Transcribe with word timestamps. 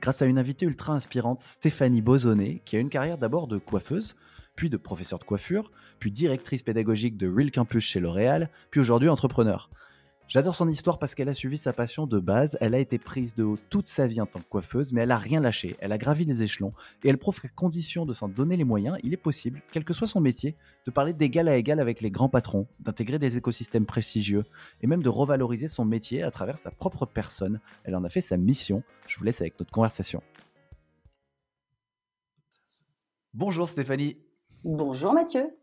grâce 0.00 0.22
à 0.22 0.26
une 0.26 0.38
invitée 0.38 0.66
ultra 0.66 0.94
inspirante, 0.94 1.40
Stéphanie 1.40 2.00
Bozonnet, 2.00 2.62
qui 2.64 2.76
a 2.76 2.80
une 2.80 2.88
carrière 2.88 3.18
d'abord 3.18 3.46
de 3.46 3.58
coiffeuse, 3.58 4.16
puis 4.56 4.70
de 4.70 4.76
professeur 4.76 5.18
de 5.18 5.24
coiffure, 5.24 5.70
puis 5.98 6.10
directrice 6.10 6.62
pédagogique 6.62 7.16
de 7.16 7.28
Real 7.28 7.50
Campus 7.50 7.84
chez 7.84 8.00
L'Oréal, 8.00 8.50
puis 8.70 8.80
aujourd'hui 8.80 9.08
entrepreneur. 9.08 9.70
J'adore 10.30 10.54
son 10.54 10.68
histoire 10.68 11.00
parce 11.00 11.16
qu'elle 11.16 11.28
a 11.28 11.34
suivi 11.34 11.58
sa 11.58 11.72
passion 11.72 12.06
de 12.06 12.20
base, 12.20 12.56
elle 12.60 12.76
a 12.76 12.78
été 12.78 13.00
prise 13.00 13.34
de 13.34 13.42
haut 13.42 13.58
toute 13.68 13.88
sa 13.88 14.06
vie 14.06 14.20
en 14.20 14.26
tant 14.26 14.38
que 14.38 14.44
coiffeuse, 14.44 14.92
mais 14.92 15.00
elle 15.00 15.10
a 15.10 15.18
rien 15.18 15.40
lâché, 15.40 15.74
elle 15.80 15.90
a 15.90 15.98
gravi 15.98 16.24
les 16.24 16.44
échelons, 16.44 16.72
et 17.02 17.08
elle 17.08 17.18
prouve 17.18 17.40
qu'à 17.40 17.48
condition 17.48 18.06
de 18.06 18.12
s'en 18.12 18.28
donner 18.28 18.56
les 18.56 18.62
moyens, 18.62 18.96
il 19.02 19.12
est 19.12 19.16
possible, 19.16 19.60
quel 19.72 19.84
que 19.84 19.92
soit 19.92 20.06
son 20.06 20.20
métier, 20.20 20.54
de 20.86 20.92
parler 20.92 21.12
d'égal 21.14 21.48
à 21.48 21.56
égal 21.56 21.80
avec 21.80 22.00
les 22.00 22.12
grands 22.12 22.28
patrons, 22.28 22.68
d'intégrer 22.78 23.18
des 23.18 23.38
écosystèmes 23.38 23.86
prestigieux, 23.86 24.44
et 24.82 24.86
même 24.86 25.02
de 25.02 25.08
revaloriser 25.08 25.66
son 25.66 25.84
métier 25.84 26.22
à 26.22 26.30
travers 26.30 26.58
sa 26.58 26.70
propre 26.70 27.06
personne. 27.06 27.58
Elle 27.82 27.96
en 27.96 28.04
a 28.04 28.08
fait 28.08 28.20
sa 28.20 28.36
mission, 28.36 28.84
je 29.08 29.18
vous 29.18 29.24
laisse 29.24 29.40
avec 29.40 29.58
notre 29.58 29.72
conversation. 29.72 30.22
Bonjour 33.34 33.66
Stéphanie. 33.66 34.16
Bonjour 34.62 35.12
Mathieu. 35.12 35.59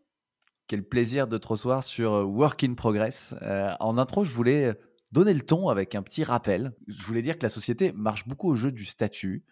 Quel 0.68 0.86
plaisir 0.86 1.28
de 1.28 1.38
te 1.38 1.48
recevoir 1.48 1.82
sur 1.82 2.12
euh, 2.12 2.24
Work 2.24 2.62
in 2.62 2.74
Progress. 2.74 3.34
Euh, 3.40 3.72
en 3.80 3.96
intro, 3.96 4.22
je 4.22 4.30
voulais 4.30 4.78
donner 5.12 5.32
le 5.32 5.40
ton 5.40 5.70
avec 5.70 5.94
un 5.94 6.02
petit 6.02 6.24
rappel. 6.24 6.76
Je 6.86 7.02
voulais 7.04 7.22
dire 7.22 7.38
que 7.38 7.42
la 7.42 7.48
société 7.48 7.90
marche 7.92 8.28
beaucoup 8.28 8.50
au 8.50 8.54
jeu 8.54 8.70
du 8.70 8.84
statut. 8.84 9.46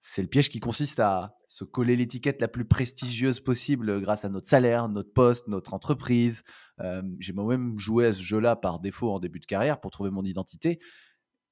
C'est 0.00 0.22
le 0.22 0.28
piège 0.28 0.48
qui 0.48 0.60
consiste 0.60 1.00
à 1.00 1.36
se 1.48 1.64
coller 1.64 1.96
l'étiquette 1.96 2.40
la 2.40 2.48
plus 2.48 2.64
prestigieuse 2.64 3.40
possible 3.40 4.00
grâce 4.00 4.24
à 4.24 4.30
notre 4.30 4.48
salaire, 4.48 4.88
notre 4.88 5.12
poste, 5.12 5.48
notre 5.48 5.74
entreprise. 5.74 6.44
Euh, 6.80 7.02
j'ai 7.20 7.34
moi-même 7.34 7.78
joué 7.78 8.06
à 8.06 8.12
ce 8.14 8.22
jeu-là 8.22 8.56
par 8.56 8.80
défaut 8.80 9.12
en 9.12 9.20
début 9.20 9.40
de 9.40 9.46
carrière 9.46 9.80
pour 9.80 9.90
trouver 9.90 10.10
mon 10.10 10.24
identité. 10.24 10.80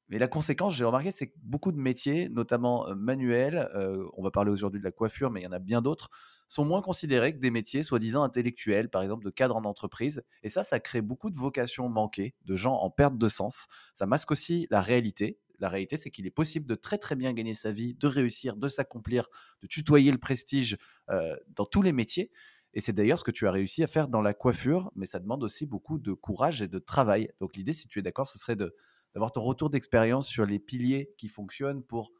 Mais 0.08 0.16
la 0.16 0.28
conséquence, 0.28 0.74
j'ai 0.74 0.86
remarqué, 0.86 1.10
c'est 1.10 1.28
que 1.28 1.36
beaucoup 1.42 1.72
de 1.72 1.78
métiers, 1.78 2.30
notamment 2.30 2.86
manuels, 2.94 3.68
on 4.14 4.22
va 4.22 4.30
parler 4.30 4.50
aujourd'hui 4.50 4.78
de 4.78 4.84
la 4.84 4.90
coiffure, 4.90 5.30
mais 5.30 5.40
il 5.40 5.44
y 5.44 5.46
en 5.46 5.52
a 5.52 5.58
bien 5.58 5.80
d'autres, 5.80 6.10
sont 6.52 6.66
moins 6.66 6.82
considérés 6.82 7.32
que 7.32 7.38
des 7.38 7.50
métiers 7.50 7.82
soi-disant 7.82 8.22
intellectuels, 8.22 8.90
par 8.90 9.02
exemple 9.02 9.24
de 9.24 9.30
cadre 9.30 9.56
en 9.56 9.64
entreprise. 9.64 10.22
Et 10.42 10.50
ça, 10.50 10.62
ça 10.62 10.80
crée 10.80 11.00
beaucoup 11.00 11.30
de 11.30 11.38
vocations 11.38 11.88
manquées, 11.88 12.34
de 12.44 12.56
gens 12.56 12.74
en 12.74 12.90
perte 12.90 13.16
de 13.16 13.28
sens. 13.28 13.68
Ça 13.94 14.04
masque 14.04 14.32
aussi 14.32 14.66
la 14.70 14.82
réalité. 14.82 15.38
La 15.60 15.70
réalité, 15.70 15.96
c'est 15.96 16.10
qu'il 16.10 16.26
est 16.26 16.30
possible 16.30 16.66
de 16.66 16.74
très 16.74 16.98
très 16.98 17.16
bien 17.16 17.32
gagner 17.32 17.54
sa 17.54 17.70
vie, 17.70 17.94
de 17.94 18.06
réussir, 18.06 18.56
de 18.56 18.68
s'accomplir, 18.68 19.30
de 19.62 19.66
tutoyer 19.66 20.12
le 20.12 20.18
prestige 20.18 20.76
euh, 21.08 21.34
dans 21.56 21.64
tous 21.64 21.80
les 21.80 21.92
métiers. 21.92 22.30
Et 22.74 22.82
c'est 22.82 22.92
d'ailleurs 22.92 23.18
ce 23.18 23.24
que 23.24 23.30
tu 23.30 23.46
as 23.46 23.50
réussi 23.50 23.82
à 23.82 23.86
faire 23.86 24.08
dans 24.08 24.20
la 24.20 24.34
coiffure, 24.34 24.92
mais 24.94 25.06
ça 25.06 25.20
demande 25.20 25.42
aussi 25.42 25.64
beaucoup 25.64 25.98
de 25.98 26.12
courage 26.12 26.60
et 26.60 26.68
de 26.68 26.78
travail. 26.78 27.30
Donc 27.40 27.56
l'idée, 27.56 27.72
si 27.72 27.88
tu 27.88 27.98
es 27.98 28.02
d'accord, 28.02 28.28
ce 28.28 28.38
serait 28.38 28.56
d'avoir 28.56 29.32
ton 29.32 29.40
retour 29.40 29.70
d'expérience 29.70 30.28
sur 30.28 30.44
les 30.44 30.58
piliers 30.58 31.14
qui 31.16 31.28
fonctionnent 31.28 31.82
pour 31.82 32.12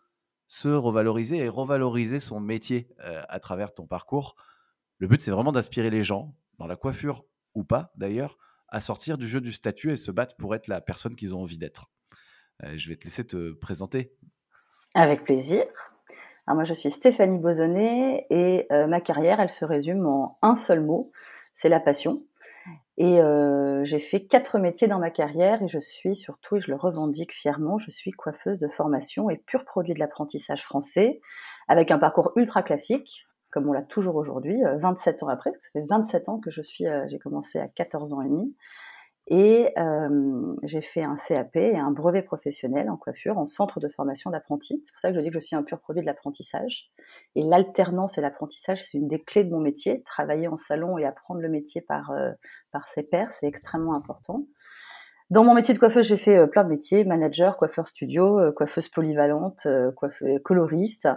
se 0.53 0.69
revaloriser 0.69 1.39
et 1.39 1.49
revaloriser 1.49 2.21
son 2.21 2.39
métier 2.39 2.87
à 3.01 3.41
travers 3.41 3.73
ton 3.73 3.87
parcours. 3.87 4.37
Le 4.99 5.09
but, 5.09 5.19
c'est 5.19 5.31
vraiment 5.31 5.51
d'inspirer 5.51 5.89
les 5.89 6.03
gens, 6.03 6.35
dans 6.59 6.67
la 6.67 6.77
coiffure 6.77 7.25
ou 7.55 7.65
pas 7.65 7.91
d'ailleurs, 7.97 8.37
à 8.69 8.83
sortir 8.83 9.17
du 9.17 9.27
jeu 9.27 9.41
du 9.41 9.51
statut 9.51 9.93
et 9.93 9.97
se 9.97 10.11
battre 10.11 10.37
pour 10.37 10.55
être 10.55 10.69
la 10.69 10.83
personne 10.83 11.17
qu'ils 11.17 11.35
ont 11.35 11.41
envie 11.41 11.57
d'être. 11.57 11.91
Je 12.63 12.87
vais 12.91 12.97
te 12.97 13.05
laisser 13.05 13.27
te 13.27 13.53
présenter. 13.53 14.13
Avec 14.93 15.25
plaisir. 15.25 15.65
Moi, 16.47 16.65
je 16.65 16.75
suis 16.75 16.91
Stéphanie 16.91 17.39
Bozonnet 17.39 18.27
et 18.29 18.67
ma 18.71 19.01
carrière, 19.01 19.41
elle 19.41 19.49
se 19.49 19.65
résume 19.65 20.05
en 20.05 20.39
un 20.43 20.55
seul 20.55 20.83
mot, 20.83 21.11
c'est 21.55 21.71
la 21.71 21.81
passion. 21.81 22.27
Et 22.99 23.21
euh, 23.21 23.85
j'ai 23.85 24.01
fait 24.01 24.27
quatre 24.27 24.59
métiers 24.59 24.87
dans 24.87 24.99
ma 24.99 25.11
carrière 25.11 25.63
et 25.63 25.69
je 25.69 25.79
suis 25.79 26.15
surtout, 26.15 26.57
et 26.57 26.61
je 26.61 26.71
le 26.71 26.77
revendique 26.77 27.33
fièrement, 27.33 27.79
je 27.79 27.91
suis 27.91 28.11
coiffeuse 28.11 28.59
de 28.59 28.69
formation 28.69 29.31
et 29.31 29.39
pur 29.39 29.65
produit 29.65 29.95
de 29.95 29.99
l'apprentissage 29.99 30.63
français, 30.63 31.21
avec 31.69 31.91
un 31.91 31.99
parcours 31.99 32.33
ultra 32.37 32.63
classique, 32.63 33.27
comme 33.51 33.69
on 33.69 33.73
l'a 33.73 33.83
toujours 33.83 34.17
aujourd'hui, 34.17 34.61
27 34.81 35.23
euh, 35.23 35.27
ans 35.27 35.29
après, 35.29 35.53
ça 35.59 35.69
fait 35.73 35.85
27 35.89 36.29
ans 36.29 36.39
que 36.39 36.51
je 36.51 36.61
suis, 36.61 36.87
euh, 36.87 37.07
j'ai 37.09 37.19
commencé 37.19 37.59
à 37.59 37.69
14 37.69 38.13
ans 38.13 38.21
et 38.21 38.29
demi, 38.29 38.55
et 39.29 39.73
euh, 39.79 40.57
j'ai 40.65 40.83
fait 40.83 41.07
un 41.07 41.15
CAP 41.15 41.57
et 41.57 41.79
un 41.79 41.93
brevet 41.93 42.23
professionnel 42.23 42.91
en 42.91 42.97
coiffure 42.97 43.39
en 43.39 43.47
centre 43.47 43.79
de 43.79 43.89
formation 43.89 44.31
d'apprentis. 44.31 44.83
C'est 44.85 44.93
pour 44.93 45.01
ça 45.01 45.11
que 45.11 45.15
je 45.15 45.21
dis 45.21 45.29
que 45.29 45.35
je 45.35 45.45
suis 45.45 45.55
un 45.55 45.63
pur 45.63 45.79
produit 45.79 46.03
de 46.03 46.07
l'apprentissage. 46.07 46.91
Et 47.37 47.43
l'alternance 47.43 48.19
et 48.19 48.21
l'apprentissage, 48.21 48.83
c'est 48.83 48.99
une 48.99 49.07
des 49.07 49.23
clés 49.23 49.45
de 49.45 49.51
mon 49.51 49.61
métier. 49.61 50.03
Travailler 50.03 50.49
en 50.49 50.57
salon 50.57 50.99
et 50.99 51.05
apprendre 51.05 51.41
le 51.41 51.49
métier 51.49 51.81
par, 51.81 52.11
euh, 52.11 52.33
par 52.73 52.83
ses 52.95 53.05
pairs, 53.05 53.31
c'est 53.31 53.47
extrêmement 53.47 53.95
important. 53.95 54.47
Dans 55.31 55.45
mon 55.45 55.55
métier 55.55 55.73
de 55.73 55.79
coiffeuse, 55.79 56.07
j'ai 56.07 56.19
fait 56.19 56.47
plein 56.49 56.65
de 56.65 56.69
métiers, 56.69 57.05
manager, 57.05 57.57
coiffeur 57.57 57.87
studio, 57.87 58.53
coiffeuse 58.55 58.89
polyvalente, 58.91 59.67
coloriste. 60.45 61.09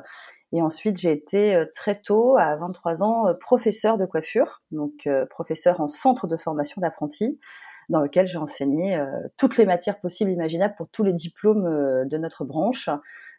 Et 0.53 0.61
ensuite, 0.61 0.95
j'ai 0.95 1.11
été 1.11 1.61
très 1.75 1.99
tôt, 1.99 2.37
à 2.37 2.55
23 2.55 3.03
ans, 3.03 3.25
professeur 3.41 3.97
de 3.97 4.05
coiffure, 4.05 4.61
donc 4.71 5.09
professeur 5.29 5.81
en 5.81 5.89
centre 5.89 6.27
de 6.27 6.37
formation 6.37 6.79
d'apprentis 6.79 7.41
dans 7.89 8.01
lequel 8.01 8.27
j'ai 8.27 8.37
enseigné 8.37 8.95
euh, 8.95 9.05
toutes 9.37 9.57
les 9.57 9.65
matières 9.65 9.99
possibles 9.99 10.31
imaginables 10.31 10.75
pour 10.75 10.89
tous 10.89 11.03
les 11.03 11.13
diplômes 11.13 11.65
euh, 11.65 12.05
de 12.05 12.17
notre 12.17 12.45
branche, 12.45 12.89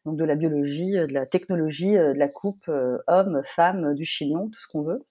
donc 0.05 0.17
de 0.17 0.25
la 0.25 0.35
biologie, 0.35 0.99
euh, 0.99 1.07
de 1.07 1.13
la 1.13 1.27
technologie, 1.27 1.93
de 1.93 2.19
la 2.19 2.29
coupe, 2.29 2.71
homme, 3.07 3.41
femme, 3.45 3.95
du 3.95 4.05
chignon, 4.05 4.49
tout 4.49 4.61
ce 4.61 4.67
qu'on 4.67 4.83
veut. 4.83 5.05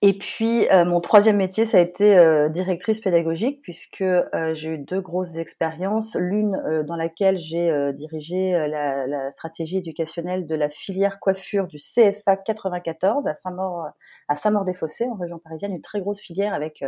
Et 0.00 0.16
puis, 0.16 0.68
euh, 0.70 0.84
mon 0.84 1.00
troisième 1.00 1.38
métier, 1.38 1.64
ça 1.64 1.78
a 1.78 1.80
été 1.80 2.16
euh, 2.16 2.48
directrice 2.48 3.00
pédagogique, 3.00 3.60
puisque 3.62 4.02
euh, 4.02 4.54
j'ai 4.54 4.68
eu 4.68 4.78
deux 4.78 5.00
grosses 5.00 5.36
expériences. 5.38 6.14
L'une 6.14 6.84
dans 6.86 6.94
laquelle 6.94 7.36
j'ai 7.36 7.92
dirigé 7.94 8.52
la, 8.68 9.08
la, 9.08 9.30
stratégie 9.32 9.78
éducationnelle 9.78 10.46
de 10.46 10.54
la 10.54 10.70
filière 10.70 11.18
coiffure 11.18 11.66
du 11.66 11.78
CFA 11.78 12.36
94 12.36 13.26
à 13.26 13.34
Saint-Maur, 13.34 13.88
à 14.28 14.36
Saint-Maur-des-Fossés, 14.36 15.06
en 15.06 15.14
région 15.14 15.40
parisienne, 15.40 15.72
une 15.72 15.82
très 15.82 16.00
grosse 16.00 16.20
filière 16.20 16.54
avec 16.54 16.84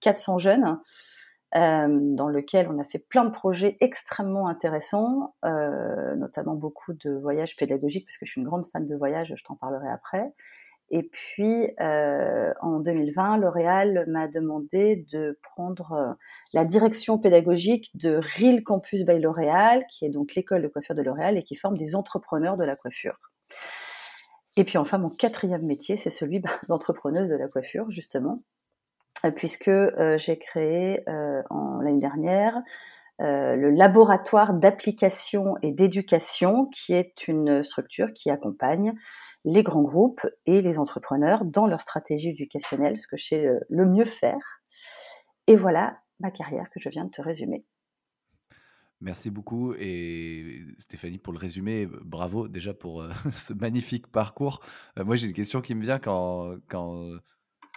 400 0.00 0.38
jeunes. 0.38 0.78
dans 1.52 2.28
lequel 2.28 2.68
on 2.70 2.78
a 2.78 2.84
fait 2.84 2.98
plein 2.98 3.24
de 3.26 3.30
projets 3.30 3.76
extrêmement 3.80 4.48
intéressants, 4.48 5.34
notamment 5.42 6.54
beaucoup 6.54 6.94
de 6.94 7.10
voyages 7.10 7.54
pédagogiques, 7.56 8.06
parce 8.06 8.16
que 8.16 8.24
je 8.24 8.30
suis 8.32 8.40
une 8.40 8.46
grande 8.46 8.64
fan 8.64 8.86
de 8.86 8.96
voyages, 8.96 9.34
je 9.36 9.44
t'en 9.44 9.56
parlerai 9.56 9.88
après. 9.88 10.32
Et 10.90 11.02
puis, 11.02 11.68
euh, 11.80 12.52
en 12.60 12.78
2020, 12.78 13.38
L'Oréal 13.38 14.04
m'a 14.08 14.28
demandé 14.28 15.04
de 15.12 15.38
prendre 15.42 15.92
euh, 15.92 16.14
la 16.52 16.64
direction 16.64 17.18
pédagogique 17.18 17.90
de 17.96 18.20
Real 18.38 18.62
Campus 18.62 19.04
by 19.04 19.18
L'Oréal, 19.18 19.84
qui 19.90 20.04
est 20.04 20.10
donc 20.10 20.34
l'école 20.34 20.62
de 20.62 20.68
coiffure 20.68 20.94
de 20.94 21.02
L'Oréal 21.02 21.36
et 21.38 21.42
qui 21.42 21.56
forme 21.56 21.76
des 21.76 21.96
entrepreneurs 21.96 22.56
de 22.56 22.64
la 22.64 22.76
coiffure. 22.76 23.18
Et 24.56 24.64
puis 24.64 24.78
enfin, 24.78 24.98
mon 24.98 25.10
quatrième 25.10 25.64
métier, 25.66 25.96
c'est 25.96 26.10
celui 26.10 26.40
d'entrepreneuse 26.68 27.28
de 27.28 27.36
la 27.36 27.48
coiffure, 27.48 27.90
justement, 27.90 28.42
euh, 29.24 29.30
puisque 29.30 29.68
euh, 29.68 30.16
j'ai 30.16 30.38
créé 30.38 31.02
euh, 31.08 31.42
l'année 31.82 32.00
dernière 32.00 32.62
euh, 33.22 33.56
le 33.56 33.70
laboratoire 33.70 34.52
d'application 34.52 35.54
et 35.62 35.72
d'éducation, 35.72 36.66
qui 36.66 36.92
est 36.92 37.28
une 37.28 37.62
structure 37.62 38.12
qui 38.12 38.30
accompagne 38.30 38.92
les 39.44 39.62
grands 39.62 39.82
groupes 39.82 40.26
et 40.44 40.60
les 40.60 40.78
entrepreneurs 40.78 41.44
dans 41.44 41.66
leur 41.66 41.80
stratégie 41.80 42.30
éducationnelle, 42.30 42.98
ce 42.98 43.08
que 43.08 43.16
je 43.16 43.24
sais 43.24 43.46
le 43.70 43.86
mieux 43.86 44.04
faire. 44.04 44.60
Et 45.46 45.56
voilà 45.56 45.98
ma 46.20 46.30
carrière 46.30 46.68
que 46.70 46.80
je 46.80 46.88
viens 46.90 47.04
de 47.04 47.10
te 47.10 47.22
résumer. 47.22 47.64
Merci 49.00 49.30
beaucoup 49.30 49.74
et 49.74 50.64
Stéphanie 50.78 51.18
pour 51.18 51.32
le 51.32 51.38
résumé, 51.38 51.86
bravo 51.86 52.48
déjà 52.48 52.72
pour 52.72 53.02
euh, 53.02 53.10
ce 53.32 53.52
magnifique 53.52 54.06
parcours. 54.08 54.60
Euh, 54.98 55.04
moi 55.04 55.16
j'ai 55.16 55.26
une 55.26 55.34
question 55.34 55.60
qui 55.62 55.74
me 55.74 55.82
vient 55.82 55.98
quand, 55.98 56.56
quand 56.68 57.02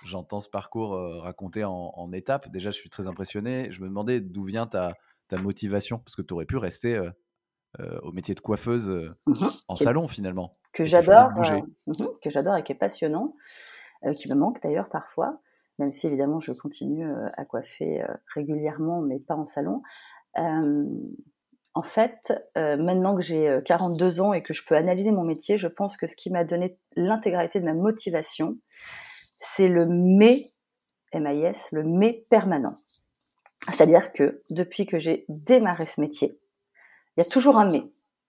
j'entends 0.03 0.39
ce 0.39 0.50
parcours 0.50 0.92
raconté 1.21 1.63
en, 1.63 1.94
en, 1.95 2.12
étapes. 2.12 2.50
Déjà 2.50 2.71
je 2.71 2.77
suis 2.77 2.89
très 2.89 3.07
impressionné. 3.07 3.69
Je 3.71 3.81
me 3.81 3.88
demandais 3.88 4.21
d'où 4.21 4.44
vient 4.44 4.65
ta, 4.65 4.95
ta 5.29 5.37
motivation 5.37 5.99
Parce 5.99 6.15
que 6.15 6.21
tu 6.21 6.33
aurais 6.33 6.45
pu 6.45 6.57
rester 6.57 6.95
euh, 6.95 7.09
euh, 7.79 7.99
au 8.01 8.11
métier 8.11 8.35
de 8.35 8.39
coiffeuse 8.41 8.89
euh, 8.89 9.15
mmh 9.27 9.47
en 9.67 9.75
salon 9.75 10.07
finalement. 10.07 10.57
Que 10.73 10.83
j'adore, 10.83 11.29
mmh 11.31 12.05
que 12.21 12.29
j'adore 12.29 12.57
et 12.57 12.63
qui 12.63 12.73
est 12.73 12.75
passionnant, 12.75 13.35
qui 14.15 14.29
me 14.29 14.35
manque 14.35 14.61
d'ailleurs 14.61 14.89
parfois, 14.89 15.41
même 15.77 15.91
si 15.91 16.07
évidemment 16.07 16.39
je 16.39 16.51
continue 16.51 17.09
à 17.37 17.45
coiffer 17.45 18.03
régulièrement, 18.33 19.01
mais 19.01 19.19
pas 19.19 19.35
en 19.35 19.45
salon. 19.45 19.81
En 20.35 21.83
fait, 21.83 22.33
maintenant 22.55 23.15
que 23.15 23.21
j'ai 23.21 23.59
42 23.65 24.21
ans 24.21 24.33
et 24.33 24.43
que 24.43 24.53
je 24.53 24.63
peux 24.63 24.75
analyser 24.75 25.11
mon 25.11 25.23
métier, 25.23 25.57
je 25.57 25.67
pense 25.67 25.97
que 25.97 26.05
ce 26.05 26.15
qui 26.15 26.29
m'a 26.29 26.43
donné 26.43 26.77
l'intégralité 26.95 27.59
de 27.59 27.65
ma 27.65 27.73
motivation, 27.73 28.57
c'est 29.39 29.67
le 29.67 29.87
mais, 29.87 30.37
MIS, 31.13 31.69
le 31.71 31.83
mais 31.83 32.25
permanent. 32.29 32.75
C'est-à-dire 33.71 34.12
que 34.12 34.44
depuis 34.50 34.86
que 34.86 35.00
j'ai 35.00 35.25
démarré 35.30 35.86
ce 35.86 36.01
métier, 36.01 36.39
il 37.18 37.24
y 37.24 37.25
a 37.25 37.30
toujours 37.30 37.57
un 37.57 37.69
mais. 37.69 37.83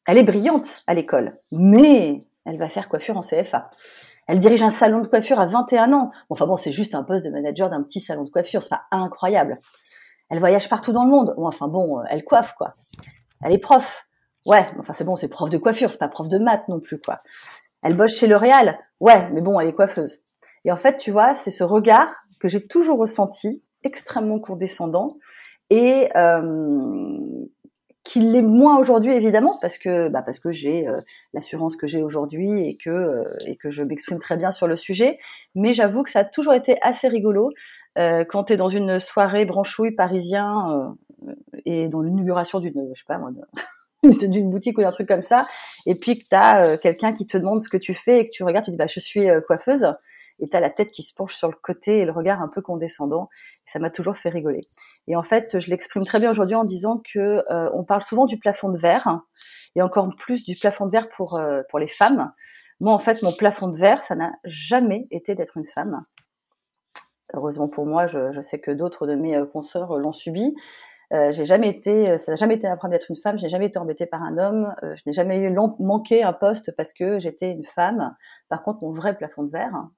Elle 0.07 0.19
est 0.19 0.23
brillante 0.23 0.83
à 0.87 0.95
l'école, 0.95 1.39
mais 1.53 2.25
elle 2.45 2.59
va 2.59 2.69
faire 2.69 2.89
coiffure 2.89 3.17
en 3.17 3.21
CFA. 3.21 3.71
Elle 4.27 4.39
dirige 4.39 4.63
un 4.63 4.71
salon 4.71 5.01
de 5.01 5.07
coiffure 5.07 5.41
à 5.41 5.47
21 5.47 5.93
ans. 5.93 6.11
Bon, 6.13 6.13
enfin 6.31 6.47
bon, 6.47 6.57
c'est 6.57 6.73
juste 6.73 6.95
un 6.95 7.03
poste 7.03 7.27
de 7.27 7.31
manager 7.31 7.69
d'un 7.69 7.83
petit 7.83 8.01
salon 8.01 8.25
de 8.25 8.31
coiffure, 8.31 8.63
c'est 8.63 8.71
pas 8.71 8.85
incroyable. 8.91 9.59
Elle 10.31 10.39
voyage 10.39 10.69
partout 10.69 10.93
dans 10.93 11.05
le 11.05 11.11
monde. 11.11 11.35
Enfin 11.37 11.69
bon, 11.69 12.01
elle 12.09 12.25
coiffe 12.25 12.55
quoi. 12.55 12.75
Elle 13.43 13.53
est 13.53 13.59
prof. 13.59 14.07
Ouais, 14.47 14.67
enfin 14.79 14.93
c'est 14.93 15.05
bon, 15.05 15.17
c'est 15.17 15.29
prof 15.29 15.51
de 15.51 15.59
coiffure, 15.59 15.93
c'est 15.93 15.99
pas 15.99 16.09
prof 16.09 16.29
de 16.29 16.39
maths 16.39 16.67
non 16.69 16.81
plus 16.81 17.01
quoi. 17.01 17.21
Elle 17.83 17.97
bosse 17.97 18.17
chez 18.17 18.27
L'Oréal. 18.27 18.79
Ouais, 19.01 19.31
mais 19.33 19.41
bon, 19.41 19.59
elle 19.61 19.69
est 19.69 19.75
coiffeuse. 19.75 20.19
Et 20.65 20.73
en 20.73 20.77
fait, 20.77 20.99
tu 20.99 21.11
vois, 21.11 21.35
c'est 21.35 21.51
ce 21.51 21.65
regard 21.65 22.15
que 22.39 22.49
j'ai 22.49 22.67
toujours 22.67 22.99
ressenti, 22.99 23.63
extrêmement 23.85 24.39
condescendant, 24.39 25.17
et 25.71 26.09
euh, 26.17 27.19
qu'il 28.05 28.33
l'est 28.33 28.43
moins 28.43 28.79
aujourd'hui 28.79 29.13
évidemment 29.13 29.59
parce 29.63 29.79
que 29.79 30.09
bah 30.09 30.23
parce 30.23 30.41
que 30.41 30.51
j'ai 30.51 30.87
euh, 30.89 31.01
l'assurance 31.33 31.77
que 31.77 31.87
j'ai 31.87 32.03
aujourd'hui 32.03 32.65
et 32.65 32.77
que 32.77 32.91
euh, 32.91 33.25
et 33.47 33.57
que 33.57 33.71
je 33.71 33.85
m'exprime 33.85 34.19
très 34.19 34.37
bien 34.37 34.51
sur 34.51 34.67
le 34.67 34.77
sujet. 34.77 35.19
Mais 35.55 35.73
j'avoue 35.73 36.03
que 36.03 36.11
ça 36.11 36.21
a 36.21 36.25
toujours 36.25 36.55
été 36.55 36.77
assez 36.83 37.09
rigolo 37.09 37.51
quand 37.97 38.45
tu 38.45 38.53
es 38.53 38.57
dans 38.57 38.69
une 38.69 38.99
soirée 38.99 39.45
branchouille 39.45 39.95
parisien 39.95 40.95
et 41.67 41.89
dans 41.89 42.01
l'inauguration 42.01 42.61
d'une 42.61 42.93
je 42.95 43.01
sais 43.01 43.05
pas 43.07 43.19
moi 43.19 43.31
d'une 44.05 44.49
boutique 44.49 44.79
ou 44.79 44.81
d'un 44.81 44.91
truc 44.91 45.09
comme 45.09 45.25
ça 45.25 45.45
et 45.87 45.97
puis 45.97 46.19
que 46.19 46.23
tu 46.23 46.35
as 46.35 46.79
quelqu'un 46.79 47.13
qui 47.13 47.27
te 47.27 47.37
demande 47.37 47.61
ce 47.61 47.69
que 47.69 47.77
tu 47.77 47.93
fais 47.93 48.21
et 48.21 48.25
que 48.25 48.31
tu 48.31 48.45
regardes 48.45 48.65
tu 48.65 48.71
dis 48.71 48.77
bah 48.77 48.87
je 48.87 49.01
suis 49.01 49.27
coiffeuse 49.47 49.87
et 50.41 50.49
tu 50.49 50.57
as 50.57 50.61
la 50.61 50.71
tête 50.71 50.91
qui 50.91 51.03
se 51.03 51.15
penche 51.15 51.35
sur 51.35 51.49
le 51.49 51.57
côté 51.63 51.99
et 51.99 52.05
le 52.05 52.13
regard 52.13 52.41
un 52.43 52.49
peu 52.49 52.63
condescendant. 52.63 53.29
ça 53.67 53.79
m'a 53.79 53.91
toujours 53.91 54.17
fait 54.17 54.31
rigoler. 54.31 54.63
Et 55.07 55.17
en 55.17 55.23
fait, 55.23 55.59
je 55.59 55.71
l'exprime 55.71 56.05
très 56.05 56.19
bien 56.19 56.31
aujourd'hui 56.31 56.57
en 56.57 56.65
disant 56.65 57.03
que 57.13 57.45
euh, 57.51 57.71
on 57.75 57.85
parle 57.85 58.03
souvent 58.03 58.27
du 58.27 58.39
plafond 58.39 58.71
de 58.71 58.79
verre 58.79 59.21
et 59.77 59.83
encore 59.83 60.09
plus 60.19 60.45
du 60.45 60.55
plafond 60.57 60.87
de 60.87 60.91
verre 60.91 61.09
pour 61.11 61.39
euh, 61.39 61.63
pour 61.69 61.79
les 61.79 61.87
femmes. 61.87 62.31
Moi, 62.81 62.93
en 62.93 62.99
fait, 62.99 63.23
mon 63.23 63.33
plafond 63.33 63.69
de 63.69 63.77
verre, 63.77 64.03
ça 64.03 64.15
n'a 64.15 64.33
jamais 64.45 65.07
été 65.11 65.35
d'être 65.35 65.57
une 65.59 65.67
femme. 65.67 66.05
Heureusement 67.35 67.69
pour 67.69 67.87
moi, 67.87 68.07
je, 68.07 68.41
sais 68.41 68.59
que 68.59 68.71
d'autres 68.71 69.07
de 69.07 69.15
mes 69.15 69.37
euh, 69.37 69.47
consoeurs 69.47 69.97
l'ont 69.99 70.13
subi. 70.13 70.55
J'ai 71.31 71.45
jamais 71.45 71.69
été, 71.69 72.19
ça 72.19 72.31
n'a 72.31 72.37
jamais 72.37 72.55
été 72.55 72.69
un 72.69 72.77
problème 72.77 72.97
d'être 72.97 73.11
une 73.11 73.17
femme. 73.17 73.37
Je 73.37 73.43
n'ai 73.43 73.49
jamais 73.49 73.67
été 73.67 73.81
embêtée 73.81 74.07
par 74.07 74.23
un 74.23 74.39
homme. 74.39 74.73
je 74.95 75.03
n'ai 75.07 75.13
jamais 75.13 75.53
manqué 75.81 76.23
un 76.23 76.33
poste 76.33 76.73
parce 76.77 76.93
que 76.93 77.19
j'étais 77.19 77.51
une 77.51 77.65
femme. 77.65 78.15
Par 78.49 78.63
contre, 78.63 78.85
mon 78.85 78.93
vrai 78.93 79.17
plafond 79.17 79.43
de 79.43 79.51
verre, 79.51 79.89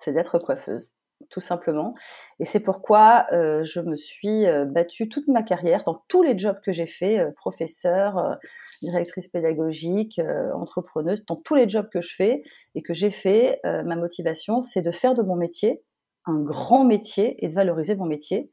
c'est 0.00 0.12
d'être 0.12 0.38
coiffeuse, 0.38 0.94
tout 1.28 1.40
simplement. 1.40 1.92
Et 2.40 2.44
c'est 2.44 2.60
pourquoi 2.60 3.26
euh, 3.32 3.62
je 3.62 3.80
me 3.80 3.96
suis 3.96 4.46
euh, 4.46 4.64
battue 4.64 5.08
toute 5.08 5.28
ma 5.28 5.42
carrière 5.42 5.84
dans 5.84 6.02
tous 6.08 6.22
les 6.22 6.38
jobs 6.38 6.58
que 6.64 6.72
j'ai 6.72 6.86
fait, 6.86 7.20
euh, 7.20 7.30
professeur, 7.36 8.38
directrice 8.82 9.28
pédagogique, 9.28 10.20
entrepreneuse, 10.54 11.24
dans 11.26 11.36
tous 11.36 11.54
les 11.54 11.68
jobs 11.68 11.88
que 11.92 12.00
je 12.00 12.14
fais 12.14 12.42
et 12.74 12.82
que 12.82 12.94
j'ai 12.94 13.10
fait, 13.10 13.60
ma 13.64 13.96
motivation, 13.96 14.62
c'est 14.62 14.82
de 14.82 14.90
faire 14.90 15.14
de 15.14 15.22
mon 15.22 15.36
métier 15.36 15.82
un 16.26 16.40
grand 16.40 16.84
métier 16.84 17.42
et 17.44 17.48
de 17.48 17.54
valoriser 17.54 17.94
mon 17.94 18.06
métier. 18.06 18.50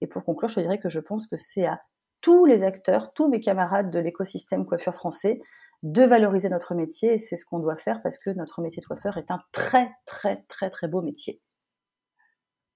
Et 0.00 0.06
pour 0.06 0.24
conclure, 0.24 0.48
je 0.48 0.60
dirais 0.60 0.78
que 0.78 0.88
je 0.88 1.00
pense 1.00 1.26
que 1.26 1.36
c'est 1.36 1.66
à 1.66 1.80
tous 2.20 2.44
les 2.44 2.62
acteurs, 2.64 3.12
tous 3.12 3.28
mes 3.28 3.40
camarades 3.40 3.90
de 3.90 3.98
l'écosystème 3.98 4.64
coiffure 4.66 4.94
français, 4.94 5.40
de 5.82 6.02
valoriser 6.02 6.48
notre 6.48 6.74
métier 6.74 7.14
et 7.14 7.18
c'est 7.18 7.36
ce 7.36 7.44
qu'on 7.44 7.58
doit 7.58 7.76
faire 7.76 8.02
parce 8.02 8.18
que 8.18 8.30
notre 8.30 8.60
métier 8.62 8.80
de 8.80 8.86
coiffeur 8.86 9.16
est 9.16 9.30
un 9.30 9.40
très 9.52 9.90
très 10.06 10.44
très 10.48 10.70
très 10.70 10.88
beau 10.88 11.02
métier. 11.02 11.40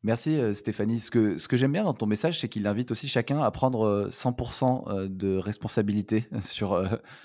Merci 0.03 0.39
euh, 0.39 0.55
Stéphanie. 0.55 1.01
Ce 1.01 1.11
que, 1.11 1.37
ce 1.37 1.49
que 1.49 1.57
j'aime 1.57 1.73
bien 1.73 1.83
dans 1.83 1.95
ton 1.95 2.07
message, 2.07 2.41
c'est 2.41 2.49
qu'il 2.49 2.67
invite 2.69 2.93
aussi 2.93 3.09
chacun 3.09 3.41
à 3.41 3.51
prendre 3.51 4.09
100% 4.11 4.89
euh, 4.89 4.93
euh, 4.93 5.09
de 5.09 5.37
responsabilité 5.37 6.27
sur, 6.45 6.81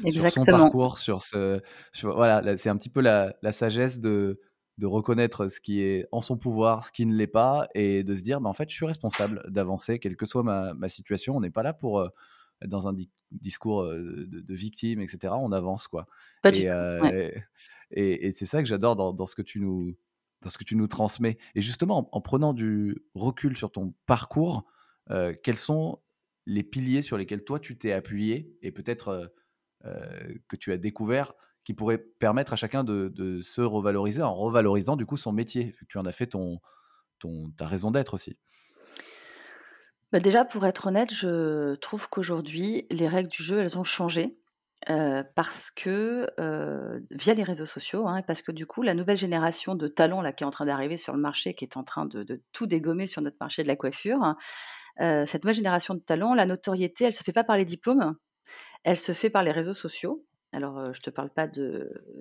sur 0.10 0.30
son 0.32 0.46
parcours, 0.46 0.98
sur 0.98 1.22
ce, 1.22 1.62
voilà, 2.02 2.58
c'est 2.58 2.70
un 2.70 2.78
petit 2.78 2.90
peu 2.90 3.02
la, 3.02 3.34
sagesse 3.52 4.00
de, 4.00 4.40
de 4.80 4.88
reconnaître 4.88 5.48
ce 5.48 5.60
qui 5.60 5.82
est 5.82 6.08
en 6.12 6.22
son 6.22 6.38
pouvoir, 6.38 6.84
ce 6.84 6.92
qui 6.92 7.06
ne 7.06 7.14
l'est 7.14 7.28
pas, 7.28 7.68
et 7.76 8.04
de 8.04 8.16
se 8.16 8.24
dire, 8.24 8.42
mais 8.42 8.50
en 8.50 8.54
fait, 8.54 8.68
je 8.68 8.76
suis 8.76 8.88
responsable 8.88 9.44
d'avancer, 9.48 10.00
quelle 10.00 10.16
que 10.16 10.26
soit 10.26 10.42
ma, 10.42 10.74
ma 10.74 10.90
situation. 10.90 11.36
On 11.36 11.42
n'est 11.42 11.52
pas 11.52 11.64
là 11.64 11.74
pour 11.74 12.10
dans 12.66 12.88
un 12.88 12.96
discours 13.32 13.84
de, 13.86 14.56
victime, 14.56 15.02
etc. 15.02 15.34
On 15.38 15.52
avance, 15.52 15.88
quoi. 15.88 16.08
et, 16.46 16.68
et, 17.92 18.32
c'est 18.32 18.46
ça 18.46 18.62
que 18.62 18.68
j'adore 18.68 18.96
dans, 18.96 19.26
ce 19.26 19.36
que 19.36 19.42
tu 19.42 19.60
nous 19.60 19.96
dans 20.42 20.50
ce 20.50 20.58
que 20.58 20.64
tu 20.64 20.76
nous 20.76 20.88
transmets. 20.88 21.38
Et 21.56 21.62
justement, 21.62 22.10
en, 22.12 22.22
prenant 22.22 22.54
du 22.54 23.04
recul 23.14 23.56
sur 23.56 23.72
ton 23.72 23.94
parcours, 24.06 24.66
quels 25.44 25.58
sont 25.58 26.00
les 26.46 26.64
piliers 26.64 27.02
sur 27.02 27.18
lesquels 27.18 27.44
toi 27.44 27.60
tu 27.60 27.78
t'es 27.78 27.92
appuyé 27.92 28.58
et 28.62 28.72
peut-être 28.72 29.32
que 29.84 30.56
tu 30.56 30.72
as 30.72 30.78
découvert 30.78 31.34
qui 31.64 31.74
pourraient 31.74 32.00
permettre 32.00 32.54
à 32.54 32.56
chacun 32.56 32.84
de, 32.84 33.40
se 33.42 33.62
revaloriser 33.62 34.22
en 34.22 34.34
revalorisant 34.34 34.96
du 34.96 35.06
coup 35.06 35.18
son 35.18 35.32
métier, 35.32 35.66
vu 35.66 35.86
que 35.86 35.92
tu 35.92 35.98
en 35.98 36.06
as 36.06 36.12
fait 36.12 36.28
ton, 36.28 36.60
ton, 37.20 37.52
ta 37.52 37.68
raison 37.68 37.92
d'être 37.92 38.14
aussi? 38.14 38.38
Bah, 40.12 40.20
déjà, 40.20 40.44
pour 40.44 40.66
être 40.66 40.88
honnête, 40.88 41.14
je 41.14 41.76
trouve 41.76 42.10
qu'aujourd'hui, 42.10 42.86
les 42.92 43.08
règles 43.08 43.30
du 43.30 43.44
jeu, 43.44 43.60
elles 43.60 43.78
ont 43.78 43.84
changé. 43.84 44.38
parce 45.36 45.72
que 45.72 46.28
via 47.12 47.34
les 47.34 47.44
réseaux 47.44 47.66
sociaux, 47.66 48.08
hein, 48.08 48.22
parce 48.24 48.42
que 48.42 48.52
du 48.52 48.66
coup, 48.66 48.82
la 48.82 48.94
nouvelle 48.94 49.18
génération 49.18 49.76
de 49.76 49.88
talents 49.88 50.22
là, 50.22 50.34
qui 50.34 50.44
est 50.44 50.48
en 50.48 50.52
train 50.52 50.66
d'arriver 50.66 50.98
sur 50.98 51.14
le 51.14 51.20
marché, 51.22 51.54
qui 51.54 51.66
est 51.66 51.78
en 51.78 51.84
train 51.84 52.06
de, 52.06 52.42
tout 52.52 52.66
dégommer 52.66 53.06
sur 53.06 53.22
notre 53.22 53.38
marché 53.40 53.64
de 53.64 53.68
la 53.68 53.76
coiffure, 53.76 54.24
hein, 54.24 54.38
cette 55.26 55.44
nouvelle 55.44 55.56
génération 55.56 55.94
de 55.94 56.00
talents, 56.00 56.34
la 56.34 56.46
notoriété, 56.46 57.06
elle 57.06 57.14
se 57.14 57.24
fait 57.24 57.34
pas 57.34 57.44
par 57.44 57.58
les 57.58 57.66
diplômes, 57.66 58.16
elle 58.84 58.98
se 58.98 59.14
fait 59.14 59.30
par 59.30 59.44
les 59.44 59.52
réseaux 59.52 59.74
sociaux. 59.74 60.26
Alors, 60.54 60.86
je 60.94 61.02
je 61.02 61.04
te 61.04 61.10
parle 61.10 61.32
pas 61.32 61.48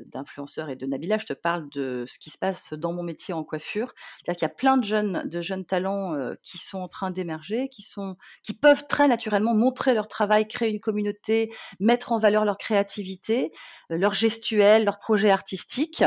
d'influenceurs 0.06 0.70
et 0.70 0.76
de 0.76 0.86
Nabila, 0.86 1.18
je 1.18 1.26
te 1.26 1.34
parle 1.34 1.68
de 1.68 2.06
ce 2.08 2.18
qui 2.18 2.30
se 2.30 2.38
passe 2.38 2.72
dans 2.72 2.94
mon 2.94 3.02
métier 3.02 3.34
en 3.34 3.44
coiffure. 3.44 3.92
C'est-à-dire 4.16 4.38
qu'il 4.38 4.48
y 4.48 4.50
a 4.50 4.54
plein 4.54 4.78
de 4.78 4.84
jeunes, 4.84 5.28
de 5.28 5.40
jeunes 5.42 5.66
talents 5.66 6.14
qui 6.42 6.56
sont 6.56 6.78
en 6.78 6.88
train 6.88 7.10
d'émerger, 7.10 7.68
qui, 7.68 7.82
sont, 7.82 8.16
qui 8.42 8.54
peuvent 8.54 8.86
très 8.86 9.06
naturellement 9.06 9.54
montrer 9.54 9.92
leur 9.92 10.08
travail, 10.08 10.48
créer 10.48 10.70
une 10.70 10.80
communauté, 10.80 11.52
mettre 11.78 12.12
en 12.12 12.16
valeur 12.16 12.46
leur 12.46 12.56
créativité, 12.56 13.52
leur 13.90 14.14
gestuelle, 14.14 14.86
leur 14.86 14.98
projet 14.98 15.28
artistique. 15.28 16.02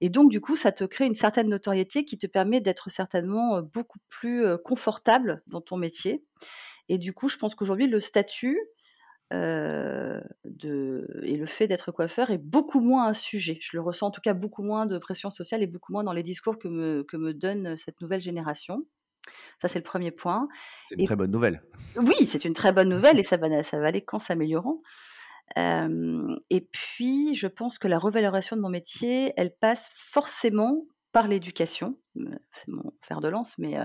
Et 0.00 0.08
donc, 0.08 0.30
du 0.30 0.40
coup, 0.40 0.56
ça 0.56 0.72
te 0.72 0.84
crée 0.84 1.04
une 1.04 1.12
certaine 1.12 1.50
notoriété 1.50 2.06
qui 2.06 2.16
te 2.16 2.26
permet 2.26 2.62
d'être 2.62 2.88
certainement 2.88 3.60
beaucoup 3.60 3.98
plus 4.08 4.46
confortable 4.64 5.42
dans 5.46 5.60
ton 5.60 5.76
métier. 5.76 6.24
Et 6.88 6.98
du 6.98 7.12
coup, 7.12 7.28
je 7.28 7.36
pense 7.36 7.54
qu'aujourd'hui, 7.54 7.86
le 7.86 8.00
statut, 8.00 8.58
de, 9.30 11.20
et 11.22 11.36
le 11.36 11.46
fait 11.46 11.66
d'être 11.66 11.92
coiffeur 11.92 12.30
est 12.30 12.38
beaucoup 12.38 12.80
moins 12.80 13.06
un 13.08 13.14
sujet. 13.14 13.58
Je 13.60 13.76
le 13.76 13.82
ressens 13.82 14.06
en 14.06 14.10
tout 14.10 14.20
cas 14.20 14.34
beaucoup 14.34 14.62
moins 14.62 14.86
de 14.86 14.98
pression 14.98 15.30
sociale 15.30 15.62
et 15.62 15.66
beaucoup 15.66 15.92
moins 15.92 16.04
dans 16.04 16.12
les 16.12 16.22
discours 16.22 16.58
que 16.58 16.68
me, 16.68 17.02
que 17.04 17.16
me 17.16 17.34
donne 17.34 17.76
cette 17.76 18.00
nouvelle 18.00 18.20
génération. 18.20 18.84
Ça, 19.60 19.68
c'est 19.68 19.78
le 19.78 19.84
premier 19.84 20.10
point. 20.10 20.48
C'est 20.88 20.98
une 20.98 21.06
très 21.06 21.16
bonne 21.16 21.30
nouvelle. 21.30 21.62
Oui, 21.96 22.26
c'est 22.26 22.44
une 22.44 22.52
très 22.52 22.72
bonne 22.72 22.88
nouvelle 22.88 23.18
et 23.18 23.24
ça 23.24 23.36
va, 23.36 23.62
ça 23.62 23.78
va 23.78 23.86
aller 23.86 24.04
qu'en 24.04 24.18
s'améliorant. 24.18 24.82
et 25.56 26.68
puis, 26.72 27.34
je 27.34 27.46
pense 27.46 27.78
que 27.78 27.88
la 27.88 27.98
revalorisation 27.98 28.56
de 28.56 28.62
mon 28.62 28.68
métier, 28.68 29.32
elle 29.36 29.54
passe 29.54 29.90
forcément 29.94 30.84
par 31.12 31.28
l'éducation. 31.28 31.96
C'est 32.52 32.68
mon 32.68 32.92
fer 33.00 33.20
de 33.20 33.28
lance, 33.28 33.58
mais 33.58 33.76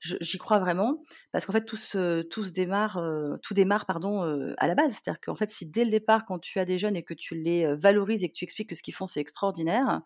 j'y 0.00 0.38
crois 0.38 0.58
vraiment 0.58 1.02
parce 1.32 1.46
qu'en 1.46 1.52
fait 1.52 1.64
tout 1.64 1.76
se, 1.76 2.22
tout 2.22 2.50
démarre, 2.50 3.02
tout 3.42 3.54
démarre 3.54 3.86
pardon 3.86 4.22
à 4.56 4.66
la 4.66 4.74
base. 4.74 4.92
C'est-à-dire 4.92 5.20
qu'en 5.20 5.34
fait 5.34 5.50
si 5.50 5.66
dès 5.66 5.84
le 5.84 5.90
départ 5.90 6.24
quand 6.24 6.38
tu 6.38 6.58
as 6.58 6.64
des 6.64 6.78
jeunes 6.78 6.96
et 6.96 7.02
que 7.02 7.14
tu 7.14 7.34
les 7.34 7.74
valorises 7.76 8.24
et 8.24 8.28
que 8.28 8.34
tu 8.34 8.44
expliques 8.44 8.70
que 8.70 8.74
ce 8.74 8.82
qu'ils 8.82 8.94
font 8.94 9.06
c'est 9.06 9.20
extraordinaire, 9.20 10.00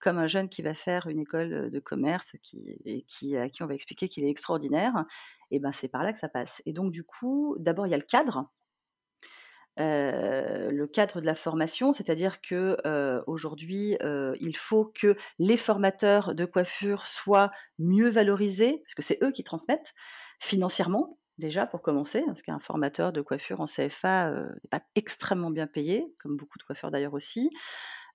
comme 0.00 0.18
un 0.18 0.26
jeune 0.28 0.48
qui 0.48 0.62
va 0.62 0.74
faire 0.74 1.08
une 1.08 1.18
école 1.18 1.70
de 1.70 1.80
commerce 1.80 2.36
qui, 2.42 2.78
et 2.84 3.02
qui, 3.02 3.36
à 3.36 3.48
qui 3.48 3.62
on 3.62 3.66
va 3.66 3.74
expliquer 3.74 4.08
qu'il 4.08 4.24
est 4.24 4.30
extraordinaire, 4.30 5.04
et 5.50 5.58
ben 5.58 5.72
c'est 5.72 5.88
par 5.88 6.04
là 6.04 6.12
que 6.12 6.18
ça 6.18 6.28
passe. 6.28 6.62
Et 6.66 6.72
donc 6.72 6.92
du 6.92 7.02
coup, 7.02 7.56
d'abord 7.58 7.86
il 7.86 7.90
y 7.90 7.94
a 7.94 7.98
le 7.98 8.04
cadre, 8.04 8.48
le 9.78 10.86
cadre 10.86 11.20
de 11.20 11.26
la 11.26 11.34
formation, 11.34 11.92
c'est-à-dire 11.92 12.40
que 12.40 12.76
aujourd'hui, 13.26 13.96
il 14.40 14.56
faut 14.56 14.86
que 14.86 15.16
les 15.38 15.56
formateurs 15.56 16.34
de 16.34 16.44
coiffure 16.44 17.06
soient 17.06 17.50
mieux 17.78 18.08
valorisés, 18.08 18.82
parce 18.84 18.94
que 18.94 19.02
c'est 19.02 19.22
eux 19.22 19.30
qui 19.30 19.44
transmettent 19.44 19.94
financièrement 20.40 21.18
déjà 21.38 21.66
pour 21.66 21.82
commencer, 21.82 22.22
parce 22.26 22.42
qu'un 22.42 22.58
formateur 22.58 23.12
de 23.12 23.20
coiffure 23.20 23.60
en 23.60 23.66
CFA 23.66 24.30
n'est 24.30 24.68
pas 24.70 24.82
extrêmement 24.96 25.50
bien 25.50 25.66
payé, 25.66 26.12
comme 26.18 26.36
beaucoup 26.36 26.58
de 26.58 26.64
coiffeurs 26.64 26.90
d'ailleurs 26.90 27.14
aussi. 27.14 27.50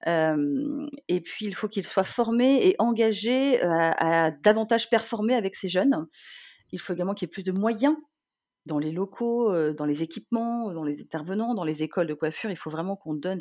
et 0.05 1.22
puis 1.22 1.46
il 1.46 1.55
faut 1.55 1.70
qu'ils 1.70 1.86
soient 1.86 2.03
formés 2.03 2.67
et 2.67 2.75
engagés 2.79 3.62
à, 3.62 4.25
à 4.25 4.32
davantage 4.32 4.89
performer 4.89 5.34
avec 5.36 5.55
ces 5.55 5.70
jeunes. 5.70 6.08
Il 6.72 6.79
faut 6.79 6.93
également 6.93 7.13
qu'il 7.13 7.27
y 7.27 7.29
ait 7.29 7.32
plus 7.32 7.43
de 7.43 7.51
moyens 7.51 7.96
dans 8.65 8.79
les 8.79 8.91
locaux, 8.91 9.74
dans 9.74 9.86
les 9.86 10.03
équipements, 10.03 10.72
dans 10.72 10.84
les 10.84 11.01
intervenants, 11.01 11.53
dans 11.53 11.63
les 11.63 11.84
écoles 11.84 12.08
de 12.08 12.13
coiffure. 12.13 12.50
Il 12.50 12.58
faut 12.58 12.70
vraiment 12.70 12.96
qu'on 12.96 13.13
donne, 13.13 13.39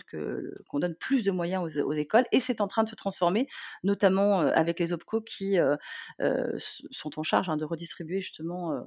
qu'on 0.69 0.79
donne 0.79 0.95
plus 0.97 1.25
de 1.25 1.31
moyens 1.31 1.77
aux, 1.79 1.93
écoles. 1.93 2.25
Et 2.33 2.41
c'est 2.41 2.61
en 2.61 2.67
train 2.67 2.83
de 2.83 2.89
se 2.89 2.95
transformer, 2.95 3.47
notamment 3.85 4.41
avec 4.41 4.81
les 4.81 4.93
OPCO 4.93 5.21
qui 5.21 5.59
sont 6.57 7.19
en 7.19 7.23
charge 7.23 7.49
hein, 7.49 7.57
de 7.57 7.65
redistribuer 7.65 8.21
justement 8.21 8.85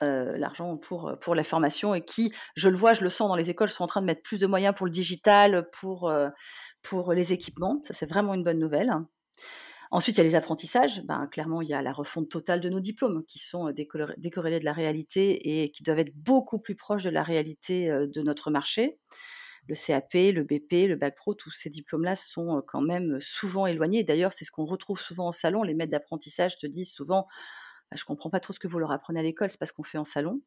l'argent 0.00 0.76
pour, 0.76 1.16
pour 1.20 1.34
la 1.34 1.44
formation 1.44 1.94
et 1.94 2.04
qui, 2.04 2.32
je 2.56 2.68
le 2.68 2.76
vois, 2.76 2.92
je 2.92 3.02
le 3.02 3.10
sens 3.10 3.28
dans 3.28 3.36
les 3.36 3.50
écoles, 3.50 3.68
sont 3.68 3.84
en 3.84 3.88
train 3.88 4.00
de 4.00 4.06
mettre 4.06 4.22
plus 4.22 4.40
de 4.40 4.46
moyens 4.46 4.74
pour 4.74 4.86
le 4.86 4.92
digital, 4.92 5.68
pour, 5.70 6.12
pour 6.82 7.12
les 7.12 7.32
équipements. 7.32 7.80
Ça, 7.84 7.94
c'est 7.94 8.06
vraiment 8.06 8.34
une 8.34 8.42
bonne 8.42 8.58
nouvelle. 8.58 8.92
Ensuite, 9.90 10.16
il 10.16 10.18
y 10.18 10.20
a 10.20 10.24
les 10.24 10.34
apprentissages. 10.34 11.02
Ben, 11.04 11.26
clairement, 11.26 11.62
il 11.62 11.68
y 11.68 11.74
a 11.74 11.82
la 11.82 11.92
refonte 11.92 12.28
totale 12.28 12.60
de 12.60 12.68
nos 12.68 12.80
diplômes 12.80 13.24
qui 13.26 13.38
sont 13.38 13.70
décorrélés 13.72 14.60
de 14.60 14.64
la 14.64 14.72
réalité 14.72 15.62
et 15.62 15.70
qui 15.70 15.82
doivent 15.82 16.00
être 16.00 16.14
beaucoup 16.14 16.58
plus 16.58 16.74
proches 16.74 17.04
de 17.04 17.10
la 17.10 17.22
réalité 17.22 17.88
de 17.88 18.22
notre 18.22 18.50
marché. 18.50 18.98
Le 19.68 19.74
CAP, 19.74 20.14
le 20.14 20.44
BP, 20.44 20.88
le 20.88 20.96
Bac 20.96 21.14
Pro, 21.14 21.34
tous 21.34 21.50
ces 21.50 21.68
diplômes-là 21.68 22.16
sont 22.16 22.62
quand 22.66 22.80
même 22.80 23.18
souvent 23.20 23.66
éloignés. 23.66 24.02
D'ailleurs, 24.02 24.32
c'est 24.32 24.46
ce 24.46 24.50
qu'on 24.50 24.64
retrouve 24.64 24.98
souvent 24.98 25.28
en 25.28 25.32
salon. 25.32 25.62
Les 25.62 25.74
maîtres 25.74 25.90
d'apprentissage 25.90 26.56
te 26.58 26.66
disent 26.66 26.90
souvent 26.90 27.26
bah, 27.90 27.96
Je 27.96 28.02
ne 28.02 28.06
comprends 28.06 28.30
pas 28.30 28.40
trop 28.40 28.54
ce 28.54 28.58
que 28.58 28.68
vous 28.68 28.78
leur 28.78 28.92
apprenez 28.92 29.20
à 29.20 29.22
l'école, 29.22 29.50
c'est 29.50 29.60
pas 29.60 29.66
ce 29.66 29.74
qu'on 29.74 29.82
fait 29.82 29.98
en 29.98 30.06
salon. 30.06 30.40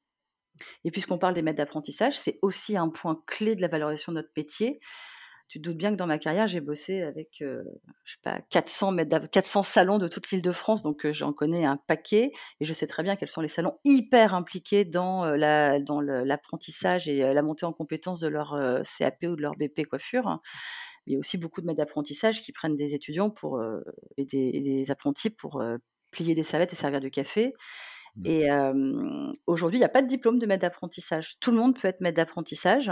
Et 0.83 0.91
puisqu'on 0.91 1.19
parle 1.19 1.33
des 1.35 1.43
maîtres 1.43 1.57
d'apprentissage, 1.57 2.17
c'est 2.17 2.39
aussi 2.41 2.77
un 2.77 2.89
point 2.89 3.23
clé 3.27 3.55
de 3.55 3.61
la 3.61 3.67
valorisation 3.67 4.11
de 4.11 4.17
notre 4.17 4.31
métier 4.35 4.79
tu 5.51 5.59
te 5.59 5.65
doutes 5.65 5.75
bien 5.75 5.91
que 5.91 5.97
dans 5.97 6.07
ma 6.07 6.17
carrière, 6.17 6.47
j'ai 6.47 6.61
bossé 6.61 7.01
avec, 7.01 7.41
euh, 7.41 7.61
je 8.05 8.13
sais 8.13 8.19
pas, 8.23 8.39
400, 8.51 8.95
400 9.29 9.63
salons 9.63 9.97
de 9.97 10.07
toute 10.07 10.31
l'île 10.31 10.41
de 10.41 10.53
France, 10.53 10.81
donc 10.81 11.05
euh, 11.05 11.11
j'en 11.11 11.33
connais 11.33 11.65
un 11.65 11.75
paquet, 11.75 12.31
et 12.61 12.65
je 12.65 12.73
sais 12.73 12.87
très 12.87 13.03
bien 13.03 13.17
quels 13.17 13.27
sont 13.27 13.41
les 13.41 13.49
salons 13.49 13.77
hyper 13.83 14.33
impliqués 14.33 14.85
dans 14.85 15.25
euh, 15.25 15.35
la, 15.35 15.81
dans 15.81 15.99
l'apprentissage 15.99 17.09
et 17.09 17.33
la 17.33 17.41
montée 17.41 17.65
en 17.65 17.73
compétences 17.73 18.21
de 18.21 18.29
leur 18.29 18.57
CAP 18.97 19.23
ou 19.23 19.35
de 19.35 19.41
leur 19.41 19.57
BP 19.57 19.85
coiffure. 19.89 20.39
Il 21.05 21.13
y 21.13 21.15
a 21.17 21.19
aussi 21.19 21.37
beaucoup 21.37 21.59
de 21.59 21.65
maîtres 21.65 21.79
d'apprentissage 21.79 22.41
qui 22.43 22.53
prennent 22.53 22.77
des 22.77 22.93
étudiants 22.93 23.29
pour, 23.29 23.61
et, 24.15 24.23
des, 24.23 24.85
apprentis 24.89 25.31
pour 25.31 25.61
plier 26.13 26.33
des 26.33 26.43
serviettes 26.43 26.71
et 26.71 26.77
servir 26.77 27.01
du 27.01 27.11
café. 27.11 27.53
Mmh. 28.15 28.25
Et 28.25 28.47
aujourd'hui, 29.47 29.79
il 29.79 29.81
n'y 29.81 29.85
a 29.85 29.89
pas 29.89 30.01
de 30.01 30.07
diplôme 30.07 30.39
de 30.39 30.45
maître 30.45 30.61
d'apprentissage. 30.61 31.39
Tout 31.39 31.51
le 31.51 31.57
monde 31.57 31.77
peut 31.77 31.89
être 31.89 31.99
maître 31.99 32.15
d'apprentissage 32.15 32.89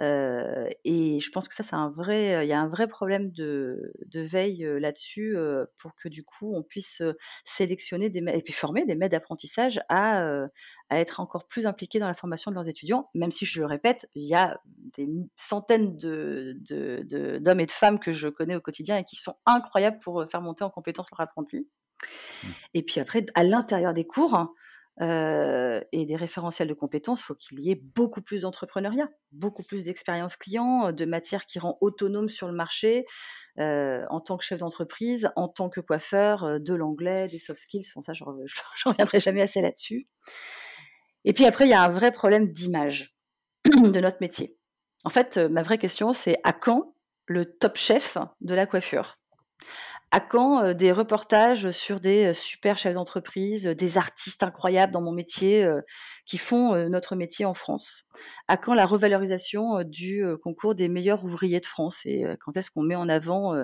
et 0.00 1.20
je 1.20 1.30
pense 1.30 1.48
que 1.48 1.54
ça, 1.54 1.62
c'est 1.62 1.74
un 1.74 1.90
vrai, 1.90 2.46
il 2.46 2.48
y 2.48 2.52
a 2.52 2.60
un 2.60 2.68
vrai 2.68 2.86
problème 2.86 3.30
de, 3.32 3.92
veille 4.14 4.66
là-dessus 4.80 5.36
pour 5.78 5.94
que 5.94 6.08
du 6.08 6.24
coup, 6.24 6.54
on 6.54 6.62
puisse 6.62 7.02
sélectionner 7.44 8.10
des 8.10 8.20
et 8.20 8.42
puis 8.42 8.52
former 8.52 8.84
des 8.84 8.94
maîtres 8.94 9.12
d'apprentissage 9.12 9.80
à, 9.88 10.46
à 10.90 10.98
être 10.98 11.20
encore 11.20 11.46
plus 11.46 11.66
impliqués 11.66 11.98
dans 11.98 12.06
la 12.06 12.14
formation 12.14 12.50
de 12.50 12.54
leurs 12.54 12.68
étudiants, 12.68 13.10
même 13.14 13.32
si 13.32 13.44
je 13.44 13.60
le 13.60 13.66
répète, 13.66 14.08
il 14.14 14.24
y 14.24 14.34
a 14.34 14.60
des 14.96 15.08
centaines 15.36 15.96
de, 15.96 16.56
d'hommes 17.38 17.60
et 17.60 17.66
de 17.66 17.70
femmes 17.70 17.98
que 17.98 18.12
je 18.12 18.28
connais 18.28 18.56
au 18.56 18.60
quotidien 18.60 18.96
et 18.96 19.04
qui 19.04 19.16
sont 19.16 19.36
incroyables 19.46 19.98
pour 19.98 20.24
faire 20.28 20.40
monter 20.40 20.64
en 20.64 20.70
compétence 20.70 21.08
leurs 21.10 21.20
apprentis. 21.20 21.68
Mmh. 22.42 22.48
Et 22.74 22.82
puis 22.82 23.00
après, 23.00 23.26
à 23.34 23.44
l'intérieur 23.44 23.92
des 23.92 24.06
cours, 24.06 24.54
euh, 25.00 25.80
et 25.92 26.06
des 26.06 26.16
référentiels 26.16 26.66
de 26.66 26.74
compétences, 26.74 27.20
il 27.20 27.24
faut 27.24 27.34
qu'il 27.34 27.60
y 27.60 27.70
ait 27.70 27.80
beaucoup 27.94 28.20
plus 28.20 28.42
d'entrepreneuriat, 28.42 29.08
beaucoup 29.30 29.62
plus 29.62 29.84
d'expérience 29.84 30.36
client, 30.36 30.92
de 30.92 31.04
matière 31.04 31.46
qui 31.46 31.58
rend 31.58 31.78
autonome 31.80 32.28
sur 32.28 32.48
le 32.48 32.52
marché 32.52 33.06
euh, 33.58 34.04
en 34.10 34.18
tant 34.20 34.36
que 34.36 34.44
chef 34.44 34.58
d'entreprise, 34.58 35.30
en 35.36 35.46
tant 35.46 35.68
que 35.68 35.80
coiffeur, 35.80 36.44
euh, 36.44 36.58
de 36.58 36.74
l'anglais, 36.74 37.28
des 37.28 37.38
soft 37.38 37.60
skills. 37.60 37.86
Bon, 37.94 38.02
ça, 38.02 38.12
je 38.14 38.24
ne 38.24 38.90
reviendrai 38.90 39.20
jamais 39.20 39.42
assez 39.42 39.60
là-dessus. 39.60 40.08
Et 41.24 41.32
puis 41.32 41.46
après, 41.46 41.66
il 41.66 41.70
y 41.70 41.74
a 41.74 41.82
un 41.82 41.90
vrai 41.90 42.10
problème 42.10 42.52
d'image 42.52 43.16
de 43.64 44.00
notre 44.00 44.18
métier. 44.20 44.56
En 45.04 45.10
fait, 45.10 45.38
ma 45.38 45.62
vraie 45.62 45.78
question, 45.78 46.12
c'est 46.12 46.38
à 46.42 46.52
quand 46.52 46.94
le 47.26 47.44
top 47.44 47.76
chef 47.76 48.18
de 48.40 48.54
la 48.54 48.66
coiffure? 48.66 49.18
À 50.10 50.20
quand 50.20 50.72
des 50.72 50.90
reportages 50.90 51.70
sur 51.70 52.00
des 52.00 52.32
super 52.32 52.78
chefs 52.78 52.94
d'entreprise, 52.94 53.66
des 53.66 53.98
artistes 53.98 54.42
incroyables 54.42 54.92
dans 54.92 55.02
mon 55.02 55.12
métier 55.12 55.68
qui 56.24 56.38
font 56.38 56.88
notre 56.88 57.14
métier 57.14 57.44
en 57.44 57.54
France? 57.54 58.04
À 58.48 58.56
quand 58.56 58.74
la 58.74 58.86
revalorisation 58.86 59.82
du 59.84 60.24
concours 60.42 60.74
des 60.74 60.88
meilleurs 60.88 61.24
ouvriers 61.24 61.60
de 61.60 61.66
France? 61.66 62.06
Et 62.06 62.24
quand 62.40 62.56
est-ce 62.56 62.70
qu'on 62.70 62.82
met 62.82 62.96
en 62.96 63.08
avant 63.08 63.54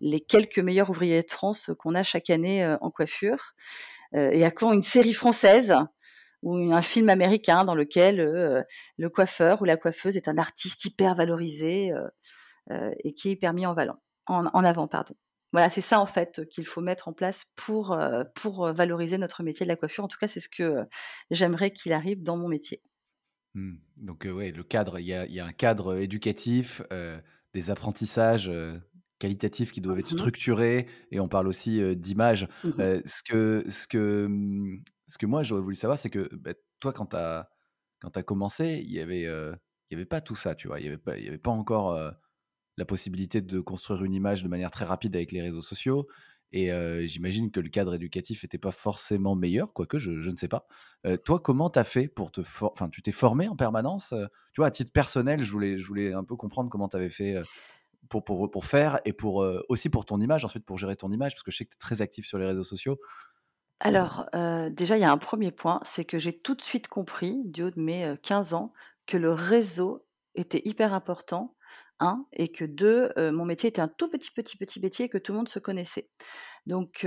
les 0.00 0.20
quelques 0.20 0.60
meilleurs 0.60 0.90
ouvriers 0.90 1.22
de 1.22 1.30
France 1.30 1.70
qu'on 1.78 1.94
a 1.94 2.02
chaque 2.04 2.30
année 2.30 2.64
en 2.80 2.90
coiffure? 2.90 3.54
Et 4.14 4.44
à 4.44 4.50
quand 4.52 4.72
une 4.72 4.82
série 4.82 5.14
française 5.14 5.74
ou 6.42 6.72
un 6.72 6.82
film 6.82 7.08
américain 7.08 7.64
dans 7.64 7.74
lequel 7.74 8.64
le 8.98 9.10
coiffeur 9.10 9.62
ou 9.62 9.64
la 9.64 9.76
coiffeuse 9.76 10.16
est 10.16 10.28
un 10.28 10.38
artiste 10.38 10.84
hyper 10.84 11.16
valorisé 11.16 11.92
et 12.70 13.14
qui 13.14 13.30
est 13.30 13.32
hyper 13.32 13.52
mis 13.52 13.66
en, 13.66 13.76
avant. 13.76 13.98
Voilà, 15.52 15.68
c'est 15.68 15.82
ça 15.82 16.00
en 16.00 16.06
fait 16.06 16.48
qu'il 16.48 16.66
faut 16.66 16.80
mettre 16.80 17.08
en 17.08 17.12
place 17.12 17.44
pour, 17.56 17.96
pour 18.34 18.72
valoriser 18.72 19.18
notre 19.18 19.42
métier 19.42 19.66
de 19.66 19.68
la 19.68 19.76
coiffure. 19.76 20.04
En 20.04 20.08
tout 20.08 20.18
cas, 20.18 20.28
c'est 20.28 20.40
ce 20.40 20.48
que 20.48 20.86
j'aimerais 21.30 21.70
qu'il 21.70 21.92
arrive 21.92 22.22
dans 22.22 22.36
mon 22.36 22.48
métier. 22.48 22.82
Mmh. 23.54 23.74
Donc, 23.98 24.26
oui, 24.30 24.50
le 24.50 24.62
cadre, 24.62 24.98
il 24.98 25.06
y 25.06 25.14
a, 25.14 25.44
un 25.44 25.52
cadre 25.52 25.98
éducatif, 25.98 26.82
des 27.52 27.70
apprentissages 27.70 28.50
qualitatifs 29.18 29.72
qui 29.72 29.80
doivent 29.80 29.98
être 29.98 30.12
mmh 30.12 30.18
structurés, 30.18 30.88
et 31.10 31.20
on 31.20 31.28
parle 31.28 31.46
aussi 31.48 31.96
d'image. 31.96 32.48
Mmh 32.64 33.02
ce, 33.04 33.22
que, 33.22 33.64
ce, 33.68 33.86
que, 33.86 34.28
ce 35.06 35.18
que 35.18 35.26
moi, 35.26 35.42
j'aurais 35.42 35.62
voulu 35.62 35.76
savoir, 35.76 35.98
c'est 35.98 36.10
que 36.10 36.28
bah, 36.34 36.54
toi, 36.80 36.94
quand 36.94 37.06
tu 37.06 37.16
as, 37.16 37.50
as 38.02 38.22
commencé, 38.22 38.82
il 38.84 38.90
n'y 38.90 39.00
avait, 39.00 39.24
il 39.24 39.92
y 39.92 39.94
avait 39.94 40.06
pas 40.06 40.22
tout 40.22 40.34
ça, 40.34 40.54
tu 40.54 40.68
vois. 40.68 40.80
Il 40.80 40.84
n'y 40.84 40.88
avait, 40.88 40.98
pas, 40.98 41.12
avait 41.12 41.36
pas 41.36 41.50
encore 41.50 42.14
la 42.76 42.84
possibilité 42.84 43.40
de 43.40 43.60
construire 43.60 44.04
une 44.04 44.14
image 44.14 44.42
de 44.42 44.48
manière 44.48 44.70
très 44.70 44.84
rapide 44.84 45.14
avec 45.16 45.32
les 45.32 45.42
réseaux 45.42 45.62
sociaux. 45.62 46.06
Et 46.54 46.70
j'imagine 47.06 47.50
que 47.50 47.60
le 47.60 47.70
cadre 47.70 47.94
éducatif 47.94 48.42
n'était 48.42 48.58
pas 48.58 48.72
forcément 48.72 49.34
meilleur, 49.34 49.72
quoique 49.72 49.96
je, 49.96 50.18
je 50.18 50.30
ne 50.30 50.36
sais 50.36 50.48
pas. 50.48 50.66
toi, 51.24 51.40
comment 51.40 51.70
tu 51.70 51.78
as 51.78 51.84
fait 51.84 52.08
pour 52.08 52.30
te... 52.30 52.42
Enfin, 52.60 52.90
tu 52.90 53.00
t'es 53.00 53.12
formé 53.12 53.48
en 53.48 53.56
permanence 53.56 54.12
Tu 54.52 54.60
vois, 54.60 54.66
à 54.66 54.70
titre 54.70 54.92
personnel, 54.92 55.42
je 55.42 55.50
voulais, 55.50 55.78
je 55.78 55.86
voulais 55.86 56.12
un 56.12 56.24
peu 56.24 56.36
comprendre 56.36 56.68
comment 56.68 56.88
tu 56.88 56.96
avais 56.98 57.08
fait 57.08 57.36
pour, 58.10 58.22
pour, 58.22 58.50
pour, 58.50 58.66
faire 58.66 59.00
et 59.06 59.14
pour, 59.14 59.46
aussi 59.70 59.88
pour 59.88 60.04
ton 60.04 60.20
image, 60.20 60.44
ensuite 60.44 60.66
pour 60.66 60.76
gérer 60.76 60.94
ton 60.94 61.10
image, 61.10 61.32
parce 61.32 61.42
que 61.42 61.50
je 61.50 61.56
sais 61.56 61.64
que 61.64 61.70
tu 61.70 61.76
es 61.76 61.80
très 61.80 62.02
actif 62.02 62.26
sur 62.26 62.36
les 62.36 62.46
réseaux 62.46 62.64
sociaux. 62.64 63.00
Alors, 63.80 64.26
déjà, 64.72 64.98
il 64.98 65.00
y 65.00 65.04
a 65.04 65.10
un 65.10 65.18
premier 65.18 65.52
point, 65.52 65.80
c'est 65.84 66.04
que 66.04 66.18
j'ai 66.18 66.38
tout 66.38 66.54
de 66.54 66.62
suite 66.62 66.86
compris, 66.86 67.40
du 67.46 67.62
haut 67.62 67.70
de 67.70 67.80
mes 67.80 68.14
15 68.22 68.52
ans, 68.52 68.74
que 69.06 69.16
le 69.16 69.32
réseau 69.32 70.06
était 70.34 70.62
hyper 70.66 70.92
important 70.94 71.56
et 72.32 72.48
que 72.48 72.64
deux, 72.64 73.12
mon 73.16 73.44
métier 73.44 73.68
était 73.68 73.82
un 73.82 73.88
tout 73.88 74.08
petit, 74.08 74.30
petit, 74.30 74.56
petit 74.56 74.80
métier 74.80 75.08
que 75.08 75.18
tout 75.18 75.32
le 75.32 75.38
monde 75.38 75.48
se 75.48 75.58
connaissait. 75.58 76.08
Donc, 76.66 77.06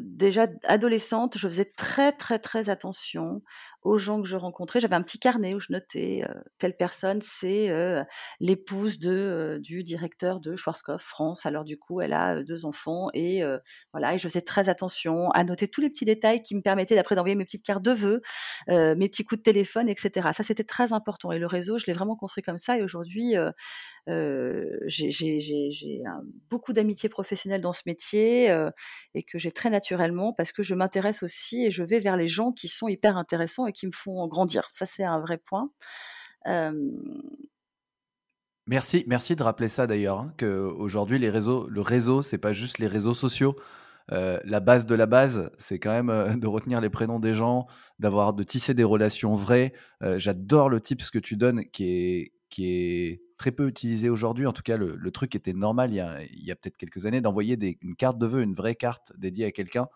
déjà 0.00 0.46
adolescente, 0.64 1.36
je 1.36 1.48
faisais 1.48 1.72
très, 1.76 2.12
très, 2.12 2.38
très 2.38 2.70
attention 2.70 3.42
aux 3.82 3.98
gens 3.98 4.22
que 4.22 4.28
je 4.28 4.36
rencontrais. 4.36 4.78
J'avais 4.78 4.94
un 4.94 5.02
petit 5.02 5.18
carnet 5.18 5.54
où 5.54 5.60
je 5.60 5.72
notais 5.72 6.24
telle 6.58 6.76
personne, 6.76 7.20
c'est 7.20 7.68
l'épouse 8.38 8.98
de 8.98 9.58
du 9.60 9.82
directeur 9.82 10.40
de 10.40 10.54
Schwarzkopf 10.54 11.02
France. 11.02 11.46
Alors 11.46 11.64
du 11.64 11.78
coup, 11.78 12.00
elle 12.00 12.12
a 12.12 12.42
deux 12.44 12.64
enfants 12.64 13.08
et 13.12 13.42
voilà. 13.92 14.14
Et 14.14 14.18
je 14.18 14.22
faisais 14.28 14.40
très 14.40 14.68
attention 14.68 15.30
à 15.32 15.42
noter 15.42 15.66
tous 15.66 15.80
les 15.80 15.90
petits 15.90 16.04
détails 16.04 16.42
qui 16.42 16.54
me 16.54 16.62
permettaient 16.62 16.94
d'après 16.94 17.16
d'envoyer 17.16 17.34
mes 17.34 17.44
petites 17.44 17.64
cartes 17.64 17.82
de 17.82 17.92
vœux, 17.92 18.22
mes 18.68 19.08
petits 19.08 19.24
coups 19.24 19.40
de 19.40 19.42
téléphone, 19.42 19.88
etc. 19.88 20.28
Ça, 20.32 20.44
c'était 20.44 20.64
très 20.64 20.92
important. 20.92 21.32
Et 21.32 21.40
le 21.40 21.46
réseau, 21.46 21.76
je 21.76 21.86
l'ai 21.86 21.92
vraiment 21.92 22.14
construit 22.14 22.44
comme 22.44 22.58
ça. 22.58 22.78
Et 22.78 22.82
aujourd'hui, 22.82 23.34
j'ai 24.06 26.00
beaucoup 26.48 26.72
d'amitié 26.72 27.08
professionnelle 27.08 27.60
dans 27.60 27.72
ce 27.72 27.82
métier 27.86 28.46
et 29.14 29.22
que 29.22 29.38
j'ai 29.38 29.52
très 29.52 29.70
naturellement 29.70 30.32
parce 30.32 30.52
que 30.52 30.62
je 30.62 30.74
m'intéresse 30.74 31.22
aussi 31.22 31.64
et 31.64 31.70
je 31.70 31.82
vais 31.82 31.98
vers 31.98 32.16
les 32.16 32.28
gens 32.28 32.52
qui 32.52 32.68
sont 32.68 32.88
hyper 32.88 33.16
intéressants 33.16 33.66
et 33.66 33.72
qui 33.72 33.86
me 33.86 33.92
font 33.92 34.26
grandir. 34.26 34.70
Ça, 34.72 34.86
c'est 34.86 35.04
un 35.04 35.20
vrai 35.20 35.38
point. 35.38 35.70
Merci, 38.66 39.04
merci 39.08 39.34
de 39.34 39.42
rappeler 39.42 39.68
ça 39.68 39.86
d'ailleurs, 39.86 40.20
hein, 40.20 40.34
qu'aujourd'hui, 40.38 41.18
les 41.18 41.30
réseaux, 41.30 41.66
le 41.68 41.80
réseau, 41.80 42.22
c'est 42.22 42.38
pas 42.38 42.52
juste 42.52 42.78
les 42.78 42.86
réseaux 42.86 43.14
sociaux. 43.14 43.56
la 44.10 44.60
base 44.60 44.86
de 44.86 44.94
la 44.94 45.06
base, 45.06 45.50
c'est 45.56 45.78
quand 45.78 46.02
même 46.02 46.38
de 46.38 46.46
retenir 46.46 46.80
les 46.80 46.90
prénoms 46.90 47.20
des 47.20 47.34
gens, 47.34 47.66
d'avoir, 47.98 48.32
de 48.32 48.42
tisser 48.42 48.74
des 48.74 48.84
relations 48.84 49.34
vraies. 49.34 49.72
J'adore 50.16 50.68
le 50.68 50.80
ce 50.84 51.10
que 51.10 51.18
tu 51.18 51.36
donnes, 51.36 51.64
qui 51.70 51.84
est, 51.84 52.32
qui 52.50 52.66
est 52.66 53.22
très 53.38 53.52
peu 53.52 53.68
utilisé 53.68 54.08
aujourd'hui. 54.08 54.46
En 54.46 54.52
tout 54.52 54.62
cas, 54.62 54.76
le, 54.76 55.10
truc 55.10 55.34
était 55.34 55.52
normal 55.52 55.90
il 55.90 55.96
y 56.44 56.50
a, 56.50 56.56
peut-être 56.56 56.76
quelques 56.76 57.06
années 57.06 57.20
d'envoyer 57.20 57.56
une 57.80 57.96
carte 57.96 58.18
de 58.18 58.26
vœux, 58.26 58.42
une 58.42 58.54
vraie 58.54 58.74
carte 58.74 59.12
dédiée 59.16 59.46
à 59.46 59.52
quelqu'un. 59.52 59.88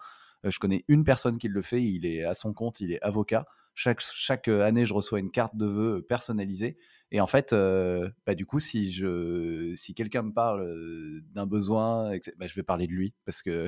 Euh, 0.45 0.51
je 0.51 0.59
connais 0.59 0.85
une 0.89 1.05
personne 1.05 1.39
qui 1.39 1.49
le 1.49 1.63
fait, 1.63 1.83
il 1.83 2.07
est 2.07 2.25
à 2.25 2.35
son 2.35 2.53
compte, 2.53 2.81
il 2.81 2.93
est 2.93 3.03
avocat. 3.03 3.47
Chaque, 3.75 4.01
chaque 4.01 4.49
année, 4.49 4.87
je 4.87 4.95
reçois 4.95 5.19
une 5.19 5.31
carte 5.31 5.57
de 5.57 5.67
vœux 5.67 6.03
personnalisée. 6.03 6.77
Et 7.11 7.21
en 7.21 7.27
fait, 7.27 7.53
euh, 7.53 8.09
bah, 8.27 8.35
du 8.35 8.47
coup, 8.47 8.61
si, 8.61 8.91
je, 8.91 9.75
si 9.77 9.95
quelqu'un 9.95 10.23
me 10.23 10.33
parle 10.33 10.63
euh, 10.63 11.21
d'un 11.35 11.47
besoin, 11.47 12.13
bah, 12.39 12.47
je 12.47 12.55
vais 12.55 12.63
parler 12.63 12.87
de 12.87 12.93
lui 12.93 13.15
parce 13.25 13.43
que 13.43 13.67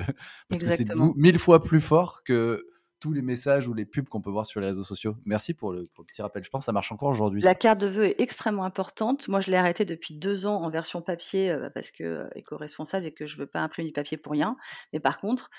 c'est 0.51 0.89
mille 1.15 1.39
fois 1.39 1.61
plus 1.61 1.81
fort 1.81 2.23
que 2.23 2.65
tous 2.99 3.13
les 3.13 3.21
messages 3.21 3.67
ou 3.67 3.73
les 3.73 3.85
pubs 3.85 4.07
qu'on 4.07 4.21
peut 4.21 4.29
voir 4.29 4.45
sur 4.45 4.59
les 4.59 4.67
réseaux 4.67 4.83
sociaux. 4.83 5.15
Merci 5.25 5.53
pour 5.53 5.71
le, 5.71 5.83
petit 6.05 6.21
rappel. 6.21 6.43
Je 6.43 6.49
pense 6.49 6.63
que 6.63 6.65
ça 6.65 6.71
marche 6.71 6.91
encore 6.91 7.09
aujourd'hui. 7.09 7.41
La 7.41 7.55
carte 7.55 7.79
de 7.79 7.87
vœux 7.87 8.05
est 8.05 8.19
extrêmement 8.19 8.63
importante. 8.63 9.27
Moi, 9.27 9.39
je 9.39 9.51
l'ai 9.51 9.57
arrêtée 9.57 9.85
depuis 9.85 10.15
deux 10.15 10.45
ans 10.45 10.61
en 10.63 10.69
version 10.69 11.01
papier 11.01 11.51
euh, 11.51 11.69
parce 11.73 11.91
que 11.91 12.03
euh, 12.03 12.29
éco-responsable 12.35 13.05
et 13.05 13.13
que 13.13 13.25
je 13.25 13.35
ne 13.35 13.41
veux 13.41 13.47
pas 13.47 13.59
imprimer 13.59 13.87
du 13.87 13.93
papier 13.93 14.17
pour 14.17 14.31
rien. 14.31 14.57
Mais 14.93 14.99
par 14.99 15.19
contre, 15.19 15.49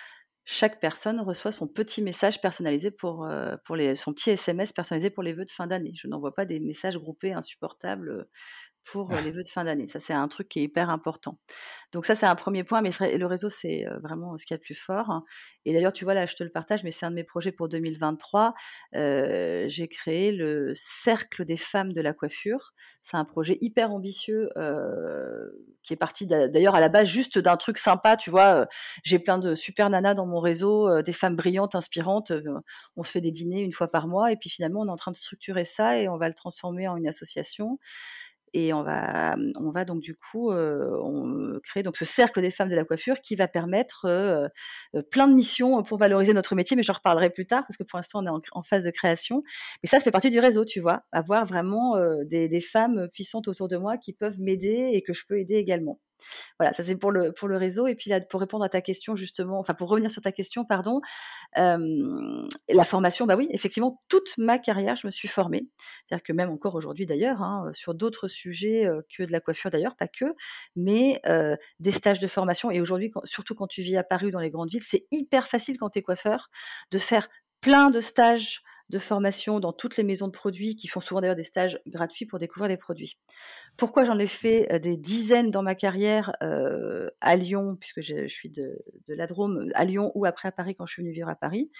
chaque 0.44 0.80
personne 0.80 1.20
reçoit 1.20 1.52
son 1.52 1.68
petit 1.68 2.00
message 2.00 2.40
personnalisé 2.40 2.90
pour, 2.90 3.26
euh, 3.26 3.56
pour 3.64 3.76
les, 3.76 3.94
son 3.94 4.14
petit 4.14 4.30
SMS 4.30 4.72
personnalisé 4.72 5.10
pour 5.10 5.22
les 5.22 5.34
vœux 5.34 5.44
de 5.44 5.50
fin 5.50 5.66
d'année. 5.66 5.92
Je 5.94 6.08
n'envoie 6.08 6.34
pas 6.34 6.46
des 6.46 6.58
messages 6.58 6.98
groupés 6.98 7.34
insupportables 7.34 8.26
pour 8.92 9.10
les 9.12 9.30
vœux 9.30 9.42
de 9.42 9.48
fin 9.48 9.64
d'année. 9.64 9.86
Ça, 9.86 10.00
c'est 10.00 10.12
un 10.12 10.28
truc 10.28 10.48
qui 10.48 10.60
est 10.60 10.62
hyper 10.62 10.90
important. 10.90 11.38
Donc 11.92 12.06
ça, 12.06 12.14
c'est 12.14 12.26
un 12.26 12.34
premier 12.34 12.64
point. 12.64 12.80
Mais 12.80 12.90
le 13.00 13.26
réseau, 13.26 13.48
c'est 13.48 13.84
vraiment 14.02 14.36
ce 14.36 14.46
qu'il 14.46 14.54
y 14.54 14.56
a 14.56 14.58
de 14.58 14.62
plus 14.62 14.74
fort. 14.74 15.10
Hein. 15.10 15.24
Et 15.64 15.72
d'ailleurs, 15.72 15.92
tu 15.92 16.04
vois, 16.04 16.14
là, 16.14 16.26
je 16.26 16.34
te 16.34 16.42
le 16.42 16.50
partage, 16.50 16.84
mais 16.84 16.90
c'est 16.90 17.04
un 17.04 17.10
de 17.10 17.16
mes 17.16 17.24
projets 17.24 17.52
pour 17.52 17.68
2023. 17.68 18.54
j'ai 18.94 19.88
créé 19.88 20.32
le 20.32 20.72
Cercle 20.74 21.44
des 21.44 21.56
femmes 21.56 21.92
de 21.92 22.00
la 22.00 22.12
coiffure. 22.12 22.72
C'est 23.02 23.16
un 23.16 23.24
projet 23.24 23.58
hyper 23.60 23.90
ambitieux 23.90 24.48
qui 25.82 25.92
est 25.92 25.96
parti 25.96 26.26
d'ailleurs 26.26 26.74
à 26.74 26.80
la 26.80 26.88
base 26.88 27.08
juste 27.08 27.38
d'un 27.38 27.56
truc 27.56 27.78
sympa. 27.78 28.16
Tu 28.16 28.30
vois, 28.30 28.66
j'ai 29.04 29.18
plein 29.18 29.38
de 29.38 29.54
super 29.54 29.90
nanas 29.90 30.14
dans 30.14 30.26
mon 30.26 30.40
réseau, 30.40 31.02
des 31.02 31.12
femmes 31.12 31.36
brillantes, 31.36 31.74
inspirantes. 31.74 32.32
on 32.96 33.02
se 33.02 33.10
fait 33.10 33.20
des 33.20 33.32
dîners 33.32 33.62
une 33.62 33.72
fois 33.72 33.88
par 33.88 34.08
mois. 34.08 34.32
Et 34.32 34.36
puis 34.36 34.50
finalement, 34.50 34.80
on 34.80 34.86
est 34.86 34.90
en 34.90 34.96
train 34.96 35.12
de 35.12 35.16
structurer 35.16 35.64
ça 35.64 35.98
et 35.98 36.08
on 36.08 36.16
va 36.16 36.28
le 36.28 36.34
transformer 36.34 36.88
en 36.88 36.96
une 36.96 37.06
association. 37.08 37.78
Et 38.58 38.72
on 38.72 38.82
va, 38.82 39.36
on 39.60 39.70
va 39.70 39.84
donc 39.84 40.00
du 40.00 40.16
coup 40.16 40.50
on 40.50 41.60
créer 41.62 41.84
donc 41.84 41.96
ce 41.96 42.04
cercle 42.04 42.40
des 42.40 42.50
femmes 42.50 42.68
de 42.68 42.74
la 42.74 42.84
coiffure 42.84 43.20
qui 43.20 43.36
va 43.36 43.46
permettre 43.46 44.50
plein 45.10 45.28
de 45.28 45.34
missions 45.34 45.80
pour 45.84 45.96
valoriser 45.98 46.32
notre 46.32 46.56
métier, 46.56 46.76
mais 46.76 46.82
j'en 46.82 46.94
reparlerai 46.94 47.30
plus 47.30 47.46
tard 47.46 47.62
parce 47.68 47.76
que 47.76 47.84
pour 47.84 47.98
l'instant 47.98 48.20
on 48.24 48.26
est 48.26 48.48
en, 48.52 48.62
phase 48.62 48.84
de 48.84 48.90
création. 48.90 49.44
Mais 49.82 49.88
ça, 49.88 49.98
ça 49.98 50.04
fait 50.04 50.10
partie 50.10 50.30
du 50.30 50.40
réseau, 50.40 50.64
tu 50.64 50.80
vois, 50.80 51.02
avoir 51.12 51.44
vraiment 51.44 51.94
des, 52.24 52.60
femmes 52.60 53.08
puissantes 53.12 53.46
autour 53.46 53.68
de 53.68 53.76
moi 53.76 53.96
qui 53.96 54.12
peuvent 54.12 54.40
m'aider 54.40 54.90
et 54.92 55.02
que 55.02 55.12
je 55.12 55.22
peux 55.28 55.38
aider 55.38 55.54
également. 55.54 56.00
Voilà, 56.58 56.72
ça 56.72 56.82
c'est 56.82 56.96
pour 56.96 57.10
le, 57.10 57.32
pour 57.32 57.48
le 57.48 57.56
réseau. 57.56 57.86
Et 57.86 57.94
puis 57.94 58.10
là, 58.10 58.20
pour 58.20 58.40
répondre 58.40 58.64
à 58.64 58.68
ta 58.68 58.80
question, 58.80 59.16
justement, 59.16 59.58
enfin 59.58 59.74
pour 59.74 59.88
revenir 59.88 60.10
sur 60.10 60.22
ta 60.22 60.32
question, 60.32 60.64
pardon, 60.64 61.00
la 61.56 62.84
formation, 62.84 63.26
bah 63.26 63.36
oui, 63.36 63.48
effectivement, 63.50 64.02
toute 64.08 64.36
ma 64.38 64.58
carrière, 64.58 64.96
je 64.96 65.06
me 65.06 65.10
suis 65.10 65.28
formée. 65.28 65.68
C'est-à-dire 66.06 66.22
que 66.22 66.32
même 66.32 66.50
encore 66.50 66.74
aujourd'hui 66.74 67.06
d'ailleurs, 67.06 67.42
hein, 67.42 67.68
sur 67.72 67.94
d'autres 67.94 68.28
sujets 68.28 68.88
que 69.16 69.22
de 69.22 69.32
la 69.32 69.40
coiffure 69.40 69.70
d'ailleurs, 69.70 69.96
pas 69.96 70.08
que, 70.08 70.26
mais 70.76 71.20
des 71.80 71.92
stages 71.92 72.20
de 72.20 72.26
formation. 72.26 72.70
Et 72.70 72.80
aujourd'hui, 72.80 73.10
surtout 73.24 73.54
quand 73.54 73.66
tu 73.66 73.82
vis 73.82 73.96
à 73.96 74.04
Paris 74.04 74.26
ou 74.26 74.30
dans 74.30 74.40
les 74.40 74.50
grandes 74.50 74.70
villes, 74.70 74.82
c'est 74.82 75.06
hyper 75.10 75.48
facile 75.48 75.76
quand 75.78 75.90
tu 75.90 75.98
es 76.00 76.02
coiffeur 76.02 76.50
de 76.90 76.98
faire 76.98 77.28
plein 77.60 77.90
de 77.90 78.00
stages 78.00 78.62
de 78.90 78.98
formation 78.98 79.60
dans 79.60 79.72
toutes 79.72 79.96
les 79.96 80.04
maisons 80.04 80.26
de 80.26 80.32
produits 80.32 80.76
qui 80.76 80.88
font 80.88 81.00
souvent 81.00 81.20
d'ailleurs 81.20 81.36
des 81.36 81.42
stages 81.42 81.80
gratuits 81.86 82.26
pour 82.26 82.38
découvrir 82.38 82.68
les 82.68 82.76
produits. 82.76 83.18
Pourquoi 83.76 84.04
j'en 84.04 84.18
ai 84.18 84.26
fait 84.26 84.72
euh, 84.72 84.78
des 84.78 84.96
dizaines 84.96 85.50
dans 85.50 85.62
ma 85.62 85.74
carrière 85.74 86.32
euh, 86.42 87.10
à 87.20 87.36
Lyon, 87.36 87.76
puisque 87.78 88.00
je, 88.00 88.26
suis 88.26 88.50
de, 88.50 88.78
la 89.08 89.26
Drôme, 89.26 89.70
à 89.74 89.84
Lyon 89.84 90.12
ou 90.14 90.24
après 90.24 90.48
à 90.48 90.52
Paris 90.52 90.74
quand 90.74 90.86
je 90.86 90.94
suis 90.94 91.02
venue 91.02 91.12
vivre 91.12 91.28
à 91.28 91.36
Paris? 91.36 91.70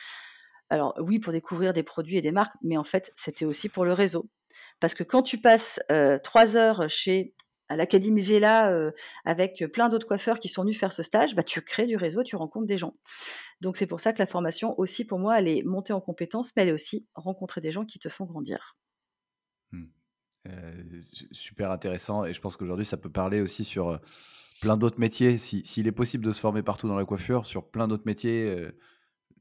Alors 0.71 0.95
oui, 0.99 1.19
pour 1.19 1.33
découvrir 1.33 1.73
des 1.73 1.83
produits 1.83 2.19
et 2.19 2.23
des 2.23 2.33
marques, 2.33 2.55
mais 2.63 2.77
en 2.77 2.85
fait, 2.85 3.13
c'était 3.17 3.47
aussi 3.47 3.69
pour 3.71 3.87
le 3.87 3.95
réseau. 3.95 4.29
Parce 4.81 4.95
que 4.95 5.03
quand 5.03 5.23
tu 5.23 5.39
passes 5.39 5.81
euh, 5.91 6.19
trois 6.19 6.57
heures 6.57 6.91
chez 6.91 7.35
à 7.69 7.77
l'Académie 7.77 8.23
Vela 8.23 8.73
euh, 8.73 8.93
avec 9.25 9.65
plein 9.73 9.89
d'autres 9.89 10.07
coiffeurs 10.07 10.39
qui 10.39 10.49
sont 10.49 10.63
venus 10.63 10.79
faire 10.79 10.93
ce 10.93 11.03
stage, 11.03 11.35
bah, 11.35 11.43
tu 11.43 11.61
crées 11.63 11.87
du 11.87 11.97
réseau, 11.97 12.23
tu 12.23 12.37
rencontres 12.37 12.67
des 12.67 12.77
gens. 12.77 12.95
Donc 13.61 13.77
c'est 13.77 13.87
pour 13.87 14.01
ça 14.01 14.13
que 14.13 14.19
la 14.19 14.27
formation 14.27 14.79
aussi, 14.79 15.05
pour 15.05 15.19
moi, 15.19 15.39
elle 15.39 15.49
est 15.49 15.63
montée 15.63 15.93
en 15.93 16.01
compétences, 16.01 16.53
mais 16.57 16.63
elle 16.63 16.71
est 16.71 16.73
aussi 16.73 17.07
rencontrer 17.15 17.61
des 17.61 17.71
gens 17.71 17.85
qui 17.85 17.99
te 17.99 18.09
font 18.09 18.25
grandir. 18.25 18.77
Mmh. 19.73 19.85
Euh, 20.49 21.01
super 21.33 21.71
intéressant 21.71 22.25
et 22.25 22.33
je 22.33 22.41
pense 22.41 22.57
qu'aujourd'hui 22.57 22.87
ça 22.87 22.97
peut 22.97 23.11
parler 23.11 23.41
aussi 23.43 23.65
sur 23.65 23.89
euh, 23.89 23.99
plein 24.63 24.77
d'autres 24.77 25.01
métiers. 25.01 25.37
S'il 25.37 25.87
est 25.87 25.93
possible 25.93 26.25
de 26.25 26.31
se 26.31 26.41
former 26.41 26.63
partout 26.63 26.89
dans 26.89 26.97
la 26.97 27.05
coiffure, 27.05 27.45
sur 27.45 27.69
plein 27.69 27.87
d'autres 27.87 28.07
métiers, 28.07 28.71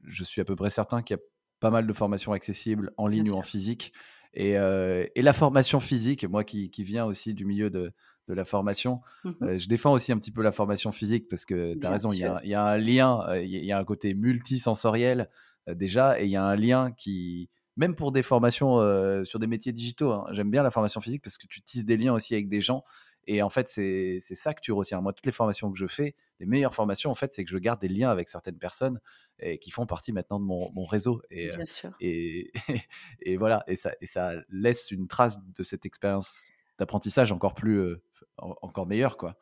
je 0.04 0.24
suis 0.24 0.40
à 0.40 0.44
peu 0.44 0.54
près 0.54 0.70
certain 0.70 1.02
qu'il 1.02 1.16
y 1.16 1.18
a 1.18 1.22
pas 1.60 1.70
mal 1.70 1.86
de 1.86 1.92
formations 1.92 2.32
accessibles 2.32 2.92
en 2.96 3.06
ligne 3.08 3.30
ou 3.30 3.34
en 3.34 3.42
physique. 3.42 3.92
Et, 4.34 4.52
et, 4.52 5.22
la 5.22 5.32
formation 5.32 5.80
physique, 5.80 6.24
moi 6.24 6.44
qui, 6.44 6.70
qui 6.70 6.84
viens 6.84 7.04
aussi 7.04 7.34
du 7.34 7.44
milieu 7.44 7.70
de, 7.70 7.92
de 8.28 8.34
la 8.34 8.44
formation. 8.44 9.00
Mmh 9.24 9.56
je 9.58 9.68
défends 9.68 9.92
aussi 9.92 10.12
un 10.12 10.18
petit 10.18 10.30
peu 10.30 10.42
la 10.42 10.52
formation 10.52 10.92
physique 10.92 11.28
parce 11.28 11.44
que 11.44 11.74
tu 11.74 11.86
as 11.86 11.90
raison, 11.90 12.12
il 12.12 12.18
y, 12.18 12.24
a, 12.54 12.62
un 12.62 12.76
lien, 12.76 13.24
il 13.34 13.64
y 13.64 13.72
a 13.72 13.78
un 13.78 13.84
côté 13.84 14.14
multisensoriel 14.14 15.28
déjà, 15.66 16.20
et 16.20 16.24
il 16.24 16.30
y 16.30 16.36
a 16.36 16.44
un 16.44 16.56
lien 16.56 16.92
qui, 16.92 17.48
même 17.76 17.94
pour 17.94 18.12
des 18.12 18.22
formations 18.22 18.76
sur 19.24 19.38
des 19.38 19.46
métiers 19.46 19.72
digitaux, 19.72 20.12
hein, 20.12 20.26
j'aime 20.32 20.50
bien 20.50 20.62
la 20.62 20.70
formation 20.70 21.00
physique 21.00 21.22
parce 21.22 21.38
que 21.38 21.46
tu 21.46 21.62
tisses 21.62 21.84
des 21.84 21.96
liens 21.96 22.12
aussi 22.12 22.34
avec 22.34 22.48
des 22.48 22.60
gens. 22.60 22.84
Et 23.30 23.42
en 23.42 23.50
fait, 23.50 23.68
c'est 23.68 24.20
ça 24.20 24.54
que 24.54 24.60
tu 24.62 24.72
retiens. 24.72 25.02
Moi, 25.02 25.12
toutes 25.12 25.26
les 25.26 25.32
formations 25.32 25.70
que 25.70 25.76
je 25.78 25.86
fais, 25.86 26.14
les 26.40 26.46
meilleures 26.46 26.72
formations, 26.72 27.10
en 27.10 27.14
fait, 27.14 27.30
c'est 27.30 27.44
que 27.44 27.50
je 27.50 27.58
garde 27.58 27.78
des 27.78 27.88
liens 27.88 28.08
avec 28.08 28.30
certaines 28.30 28.56
personnes 28.56 29.00
et 29.38 29.58
qui 29.58 29.70
font 29.70 29.84
partie 29.84 30.12
maintenant 30.12 30.40
de 30.40 30.46
mon, 30.46 30.84
réseau. 30.86 31.20
Et, 31.30 31.50
Bien 31.50 31.66
sûr. 31.66 31.90
Et, 32.00 32.50
et, 33.20 33.36
voilà, 33.36 33.64
et 33.66 33.76
ça, 33.76 33.92
et 34.00 34.06
ça 34.06 34.32
laisse 34.48 34.90
une 34.90 35.08
trace 35.08 35.40
de 35.44 35.62
cette 35.62 35.84
expérience 35.84 36.52
d'apprentissage 36.78 37.30
encore 37.30 37.54
plus, 37.54 37.96
encore 38.38 38.86
meilleur, 38.86 39.18
quoi. 39.18 39.36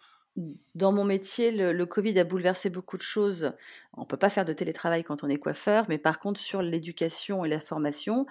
Dans 0.75 0.91
mon 0.91 1.05
métier, 1.05 1.53
le, 1.53 1.87
Covid 1.87 2.19
a 2.19 2.25
bouleversé 2.25 2.69
beaucoup 2.69 2.97
de 2.97 3.03
choses. 3.03 3.53
On 3.93 4.01
ne 4.01 4.07
peut 4.07 4.17
pas 4.17 4.29
faire 4.29 4.45
de 4.45 4.53
télétravail 4.53 5.05
quand 5.05 5.23
on 5.23 5.29
est 5.29 5.39
coiffeur, 5.39 5.87
mais 5.89 5.97
par 5.97 6.19
contre, 6.19 6.41
sur 6.41 6.61
l'éducation 6.61 7.45
et 7.45 7.49
la 7.49 7.61
formation, 7.61 8.27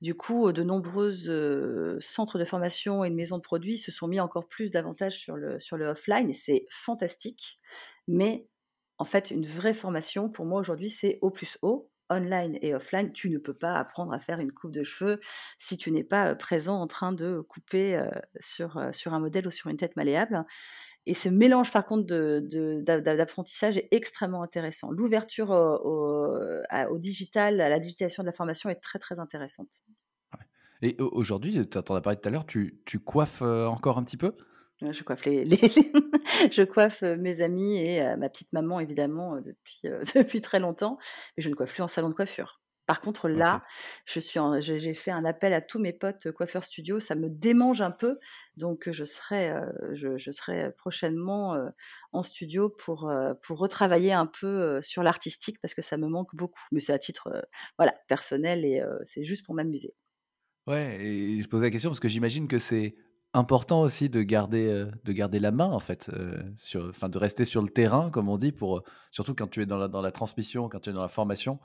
du 0.00 0.14
coup, 0.14 0.52
de 0.52 0.62
nombreux 0.62 1.10
centres 2.00 2.38
de 2.38 2.44
formation 2.44 3.04
et 3.04 3.10
de 3.10 3.14
maisons 3.14 3.36
de 3.36 3.42
produits 3.42 3.76
se 3.76 3.92
sont 3.92 4.08
mis 4.08 4.20
encore 4.20 4.48
plus 4.48 4.70
davantage 4.70 5.18
sur 5.18 5.36
le, 5.36 5.60
sur 5.60 5.76
le 5.76 5.86
offline, 5.86 6.32
c'est 6.32 6.66
fantastique. 6.70 7.58
Mais 8.08 8.48
en 8.98 9.04
fait, 9.04 9.30
une 9.30 9.46
vraie 9.46 9.74
formation, 9.74 10.28
pour 10.30 10.46
moi 10.46 10.60
aujourd'hui, 10.60 10.90
c'est 10.90 11.18
O 11.22 11.30
plus 11.30 11.58
O, 11.62 11.90
online 12.12 12.58
et 12.60 12.74
offline, 12.74 13.12
tu 13.12 13.30
ne 13.30 13.38
peux 13.38 13.54
pas 13.54 13.74
apprendre 13.74 14.12
à 14.12 14.18
faire 14.18 14.40
une 14.40 14.50
coupe 14.52 14.72
de 14.72 14.82
cheveux 14.82 15.20
si 15.58 15.76
tu 15.76 15.92
n'es 15.92 16.02
pas 16.02 16.34
présent 16.34 16.80
en 16.80 16.88
train 16.88 17.12
de 17.12 17.40
couper 17.48 18.04
sur, 18.40 18.80
sur 18.92 19.14
un 19.14 19.20
modèle 19.20 19.46
ou 19.46 19.50
sur 19.52 19.70
une 19.70 19.76
tête 19.76 19.94
malléable. 19.94 20.44
Et 21.10 21.14
ce 21.14 21.28
mélange, 21.28 21.72
par 21.72 21.86
contre, 21.86 22.04
d'apprentissage 22.04 23.74
de, 23.74 23.80
est 23.80 23.88
extrêmement 23.90 24.44
intéressant. 24.44 24.92
L'ouverture 24.92 25.50
au, 25.50 26.98
digital, 26.98 27.60
à 27.60 27.68
la 27.68 27.80
digitalisation 27.80 28.22
de 28.22 28.28
la 28.28 28.32
formation 28.32 28.70
est 28.70 28.76
très, 28.76 29.00
très 29.00 29.18
intéressante. 29.18 29.82
Et 30.82 30.96
aujourd'hui, 31.00 31.68
tu 31.68 31.78
en 31.78 31.96
as 31.96 32.00
parlé 32.00 32.16
tout 32.16 32.28
à 32.28 32.30
l'heure, 32.30 32.46
tu, 32.46 32.80
tu 32.86 33.00
coiffes 33.00 33.42
encore 33.42 33.98
un 33.98 34.04
petit 34.04 34.16
peu? 34.16 34.36
Je 34.80 35.02
coiffe, 35.02 35.24
les, 35.24 35.44
je 36.52 36.62
coiffe 36.62 37.02
mes 37.02 37.40
amis 37.40 37.76
et 37.76 38.16
ma 38.16 38.28
petite 38.28 38.52
maman, 38.52 38.78
évidemment, 38.78 39.40
depuis, 39.40 39.80
depuis 40.14 40.40
très 40.40 40.60
longtemps. 40.60 40.96
Mais 41.36 41.42
je 41.42 41.50
ne 41.50 41.56
coiffe 41.56 41.72
plus 41.72 41.82
en 41.82 41.88
salon 41.88 42.10
de 42.10 42.14
coiffure. 42.14 42.60
Par 42.90 43.00
contre, 43.00 43.28
là, 43.28 43.62
je 44.04 44.18
suis 44.18 44.40
j'ai 44.58 44.94
fait 44.94 45.12
un 45.12 45.24
appel 45.24 45.54
à 45.54 45.60
tous 45.60 45.80
mes 45.80 45.92
potes 45.92 46.30
coiffeurs 46.32 46.64
studio. 46.64 46.98
Ça 46.98 47.14
me 47.14 47.28
démange 47.28 47.82
un 47.82 47.92
peu. 47.92 48.14
Donc, 48.56 48.90
je 48.90 49.04
serai, 49.04 49.52
je, 49.92 50.16
je, 50.16 50.30
serai 50.30 50.72
prochainement 50.76 51.56
en 52.12 52.22
studio 52.22 52.68
pour, 52.68 53.10
pour 53.42 53.58
retravailler 53.58 54.12
un 54.12 54.26
peu 54.26 54.80
sur 54.82 55.02
l'artistique 55.02 55.60
parce 55.60 55.74
que 55.74 55.82
ça 55.82 55.96
me 55.96 56.08
manque 56.08 56.34
beaucoup. 56.34 56.60
Mais 56.72 56.80
c'est 56.80 56.92
à 56.92 56.98
titre 56.98 57.46
voilà, 57.78 57.94
personnel 58.08 58.64
et 58.64 58.82
c'est 59.04 59.24
juste 59.24 59.46
pour 59.46 59.54
m'amuser. 59.54 59.94
Ouais, 60.66 61.04
et 61.04 61.40
je 61.40 61.48
pose 61.48 61.62
la 61.62 61.70
question 61.70 61.90
parce 61.90 62.00
que 62.00 62.08
j'imagine 62.08 62.46
que 62.46 62.58
c'est 62.58 62.94
important 63.32 63.82
aussi 63.82 64.08
de 64.08 64.22
garder, 64.22 64.66
euh, 64.66 64.86
de 65.04 65.12
garder 65.12 65.38
la 65.38 65.52
main, 65.52 65.70
en 65.70 65.80
fait, 65.80 66.10
euh, 66.12 66.42
sur, 66.56 66.88
enfin, 66.88 67.08
de 67.08 67.18
rester 67.18 67.44
sur 67.44 67.62
le 67.62 67.68
terrain, 67.68 68.10
comme 68.10 68.28
on 68.28 68.36
dit, 68.36 68.52
pour, 68.52 68.78
euh, 68.78 68.82
surtout 69.10 69.34
quand 69.34 69.48
tu 69.48 69.62
es 69.62 69.66
dans 69.66 69.78
la, 69.78 69.88
dans 69.88 70.02
la 70.02 70.12
transmission, 70.12 70.68
quand 70.68 70.80
tu 70.80 70.90
es 70.90 70.92
dans 70.92 71.02
la 71.02 71.08
formation, 71.08 71.58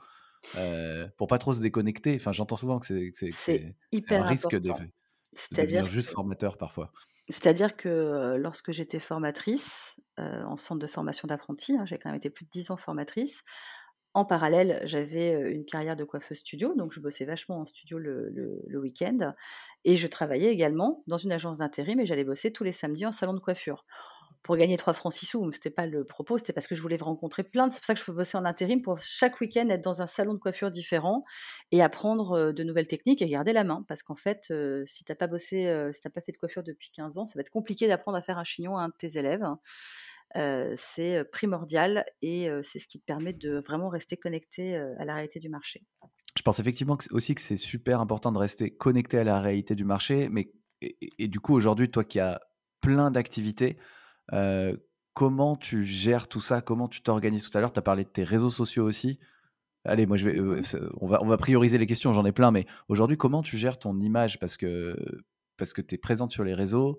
pour 1.16 1.26
pas 1.26 1.38
trop 1.38 1.54
se 1.54 1.60
déconnecter. 1.60 2.14
Enfin, 2.16 2.30
j'entends 2.30 2.56
souvent 2.56 2.78
que 2.78 2.86
c'est, 2.86 3.10
c'est, 3.32 3.74
hyper 3.90 4.22
un 4.22 4.28
risque 4.28 4.54
de, 4.54 4.70
devenir 5.52 5.84
juste 5.84 6.10
formateur 6.10 6.56
parfois. 6.58 6.92
C'est-à-dire 7.28 7.76
que 7.76 8.36
lorsque 8.38 8.70
j'étais 8.72 9.00
formatrice 9.00 10.00
en 10.16 10.56
centre 10.56 10.80
de 10.80 10.86
formation 10.86 11.26
d'apprentis, 11.26 11.76
hein, 11.76 11.84
j'ai 11.84 11.98
quand 11.98 12.08
même 12.08 12.16
été 12.16 12.30
plus 12.30 12.44
de 12.44 12.50
10 12.50 12.70
ans 12.70 12.76
formatrice, 12.76 13.42
en 14.16 14.24
parallèle, 14.24 14.80
j'avais 14.84 15.32
une 15.52 15.66
carrière 15.66 15.94
de 15.94 16.02
coiffeuse 16.02 16.38
studio, 16.38 16.72
donc 16.74 16.90
je 16.90 17.00
bossais 17.00 17.26
vachement 17.26 17.60
en 17.60 17.66
studio 17.66 17.98
le, 17.98 18.78
week-end. 18.80 19.34
Et 19.84 19.96
je 19.96 20.06
travaillais 20.06 20.50
également 20.50 21.04
dans 21.06 21.18
une 21.18 21.32
agence 21.32 21.58
d'intérim 21.58 22.00
et 22.00 22.06
j'allais 22.06 22.24
bosser 22.24 22.50
tous 22.50 22.64
les 22.64 22.72
samedis 22.72 23.04
en 23.04 23.10
salon 23.10 23.34
de 23.34 23.40
coiffure. 23.40 23.84
Pour 24.46 24.56
gagner 24.56 24.76
3 24.76 24.92
francs 24.92 25.12
6 25.12 25.26
sous, 25.26 25.44
n'était 25.44 25.70
pas 25.70 25.86
le 25.86 26.04
propos, 26.04 26.38
c'était 26.38 26.52
parce 26.52 26.68
que 26.68 26.76
je 26.76 26.80
voulais 26.80 26.96
rencontrer 26.96 27.42
plein. 27.42 27.68
C'est 27.68 27.80
pour 27.80 27.84
ça 27.84 27.94
que 27.94 28.00
je 28.00 28.04
peux 28.04 28.12
bosser 28.12 28.38
en 28.38 28.44
intérim 28.44 28.80
pour 28.80 29.00
chaque 29.00 29.40
week-end 29.40 29.68
être 29.68 29.82
dans 29.82 30.02
un 30.02 30.06
salon 30.06 30.34
de 30.34 30.38
coiffure 30.38 30.70
différent 30.70 31.24
et 31.72 31.82
apprendre 31.82 32.52
de 32.52 32.62
nouvelles 32.62 32.86
techniques 32.86 33.22
et 33.22 33.28
garder 33.28 33.52
la 33.52 33.64
main. 33.64 33.84
Parce 33.88 34.04
qu'en 34.04 34.14
fait, 34.14 34.52
si 34.84 35.04
tu 35.04 35.10
n'as 35.10 35.16
pas 35.16 35.26
bossé, 35.26 35.90
si 35.92 36.00
tu 36.00 36.08
pas 36.10 36.20
fait 36.20 36.30
de 36.30 36.36
coiffure 36.36 36.62
depuis 36.62 36.90
15 36.92 37.18
ans, 37.18 37.26
ça 37.26 37.32
va 37.34 37.40
être 37.40 37.50
compliqué 37.50 37.88
d'apprendre 37.88 38.16
à 38.16 38.22
faire 38.22 38.38
un 38.38 38.44
chignon 38.44 38.76
à 38.76 38.82
un 38.82 38.88
de 38.88 38.94
tes 38.96 39.18
élèves 39.18 39.44
c'est 40.76 41.24
primordial 41.32 42.04
et 42.20 42.48
c'est 42.62 42.78
ce 42.78 42.86
qui 42.88 43.00
te 43.00 43.04
permet 43.04 43.32
de 43.32 43.58
vraiment 43.58 43.88
rester 43.88 44.16
connecté 44.16 44.76
à 44.76 45.04
la 45.04 45.14
réalité 45.14 45.40
du 45.40 45.48
marché. 45.48 45.82
pense 46.46 46.60
effectivement 46.60 46.96
aussi 47.10 47.34
que 47.34 47.40
c'est 47.40 47.56
super 47.56 48.00
important 48.00 48.30
de 48.30 48.38
rester 48.38 48.70
connecté 48.70 49.18
à 49.18 49.24
la 49.24 49.40
réalité 49.40 49.74
du 49.74 49.84
marché, 49.84 50.28
mais 50.30 50.52
et, 50.82 51.26
du 51.28 51.40
coup 51.40 51.54
aujourd'hui, 51.54 51.90
toi 51.90 52.04
qui 52.04 52.20
as 52.20 52.40
plein 52.80 53.10
d'activités, 53.10 53.78
euh, 54.32 54.76
comment 55.14 55.56
tu 55.56 55.84
gères 55.84 56.28
tout 56.28 56.40
ça? 56.40 56.60
Comment 56.60 56.88
tu 56.88 57.02
t'organises 57.02 57.48
Tout 57.48 57.56
à 57.56 57.60
l'heure, 57.60 57.72
tu 57.72 57.78
as 57.78 57.82
parlé 57.82 58.04
de 58.04 58.08
tes 58.08 58.24
réseaux 58.24 58.50
sociaux 58.50 58.84
aussi. 58.84 59.18
Allez, 59.84 60.06
moi, 60.06 60.16
je 60.16 60.28
vais, 60.28 60.38
euh, 60.38 60.62
on, 61.00 61.06
va, 61.06 61.36
prioriser 61.36 61.78
les 61.78 61.86
questions, 61.86 62.12
j'en 62.12 62.24
ai 62.24 62.32
plein, 62.32 62.50
mais 62.50 62.66
aujourd'hui, 62.88 63.16
comment 63.16 63.42
tu 63.42 63.56
gères 63.56 63.78
ton 63.78 64.00
image? 64.00 64.40
Parce 64.40 64.56
que, 64.56 64.96
parce 65.56 65.72
que 65.72 65.80
tu 65.80 65.94
es 65.94 65.98
présente 65.98 66.32
sur 66.32 66.42
les 66.42 66.54
réseaux, 66.54 66.98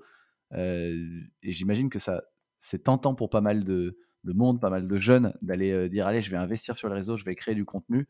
euh, 0.54 1.22
et 1.44 1.52
j'imagine 1.52 1.90
que 1.90 2.00
ça, 2.00 2.24
c'est 2.60 2.84
tentant 2.84 3.14
pour 3.14 3.30
pas 3.30 3.42
mal 3.42 3.66
de, 3.66 4.00
de, 4.24 4.34
monde, 4.34 4.62
pas 4.62 4.70
mal 4.70 4.88
de 4.88 5.00
jeunes, 5.00 5.34
d'aller 5.42 5.90
dire, 5.90 6.08
allez, 6.08 6.22
je 6.22 6.32
vais 6.32 6.38
investir 6.38 6.78
sur 6.78 6.88
les 6.88 6.96
réseaux, 6.96 7.18
je 7.18 7.26
vais 7.26 7.36
créer 7.36 7.56
du 7.56 7.66
contenu. 7.66 8.08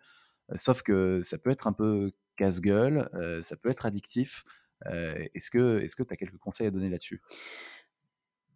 sauf 0.55 0.83
que 0.83 1.21
ça 1.23 1.39
peut 1.39 1.49
être 1.49 1.65
un 1.65 1.73
peu 1.73 2.11
casse-gueule, 2.35 3.09
ça 3.43 3.55
peut 3.55 3.69
être 3.69 3.87
addictif. 3.87 4.45
est-ce 4.85 5.49
que 5.49 6.03
tu 6.03 6.13
as 6.13 6.17
quelques 6.17 6.37
conseils 6.37 6.67
à 6.67 6.71
donner 6.71 6.89
là-dessus? 6.89 7.19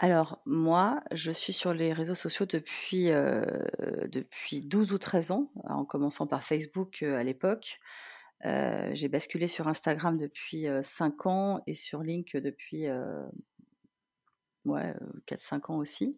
Alors 0.04 0.42
moi, 0.48 1.00
je 1.12 1.32
suis 1.32 1.54
sur 1.54 1.76
les 1.76 1.94
réseaux 1.94 2.16
sociaux 2.16 2.48
depuis, 2.48 3.10
depuis 4.10 4.62
12 4.62 4.94
ou 4.94 4.98
13 4.98 5.30
ans, 5.30 5.52
en 5.64 5.86
commençant 5.86 6.26
par 6.26 6.44
Facebook, 6.44 7.04
à 7.04 7.24
l'époque. 7.24 7.80
j'ai 8.44 9.08
basculé 9.10 9.46
sur 9.46 9.68
Instagram 9.68 10.18
depuis, 10.18 10.66
5 10.82 11.28
ans 11.28 11.62
et 11.68 11.76
sur 11.76 12.02
Link 12.02 12.36
depuis, 12.36 12.88
ouais, 14.66 14.96
4-5 15.28 15.72
ans 15.72 15.78
aussi. 15.78 16.18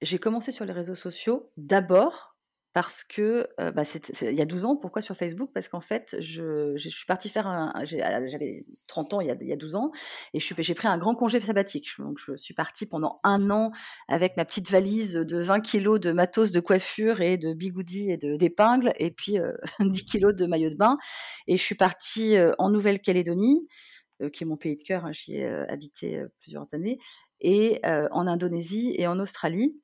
j'ai 0.00 0.18
commencé 0.18 0.52
sur 0.52 0.64
les 0.64 0.72
réseaux 0.72 0.94
sociaux 0.94 1.52
d'abord 1.58 2.35
parce 2.76 3.04
que 3.04 3.48
bah, 3.56 3.84
il 4.20 4.34
y 4.34 4.42
a 4.42 4.44
12 4.44 4.66
ans. 4.66 4.76
Pourquoi 4.76 5.00
sur 5.00 5.16
Facebook? 5.16 5.48
Parce 5.54 5.66
qu'en 5.66 5.80
fait, 5.80 6.14
je, 6.18 6.76
suis 6.76 7.06
partie 7.06 7.30
faire 7.30 7.46
un. 7.46 7.72
Ah, 7.74 7.86
j'avais 7.86 8.60
30 8.86 9.14
ans 9.14 9.20
il 9.22 9.28
y, 9.28 9.30
a, 9.30 9.36
il 9.40 9.48
y 9.48 9.52
a 9.54 9.56
12 9.56 9.76
ans 9.76 9.92
et 10.34 10.40
j'ai 10.40 10.74
pris 10.74 10.86
un 10.86 10.98
grand 10.98 11.14
congé 11.14 11.40
sabbatique. 11.40 11.88
Donc, 11.98 12.18
je 12.18 12.34
suis 12.34 12.52
partie 12.52 12.84
pendant 12.84 13.18
un 13.24 13.48
an 13.48 13.70
avec 14.08 14.36
ma 14.36 14.44
petite 14.44 14.70
valise 14.70 15.14
de 15.14 15.40
20 15.40 15.60
kilos 15.60 15.98
de 15.98 16.12
matos 16.12 16.50
de 16.50 16.60
coiffure 16.60 17.22
et 17.22 17.38
de 17.38 17.54
bigoudis 17.54 18.10
et 18.10 18.18
d'épingles 18.18 18.92
et 18.98 19.10
puis 19.10 19.38
10 19.80 20.04
kilos 20.04 20.34
de 20.34 20.44
maillot 20.44 20.68
de 20.68 20.76
bain. 20.76 20.98
Et 21.46 21.56
je 21.56 21.62
suis 21.62 21.76
partie 21.76 22.36
en 22.58 22.68
Nouvelle-Calédonie, 22.68 23.66
qui 24.34 24.44
est 24.44 24.46
mon 24.46 24.58
pays 24.58 24.76
de 24.76 24.82
cœur. 24.82 25.06
Hein, 25.06 25.12
j'y 25.12 25.36
ai 25.36 25.46
habité 25.46 26.22
plusieurs 26.40 26.66
années. 26.74 26.98
Et 27.40 27.80
en 27.86 28.26
Indonésie 28.26 28.94
et 28.98 29.06
en 29.06 29.18
Australie. 29.18 29.80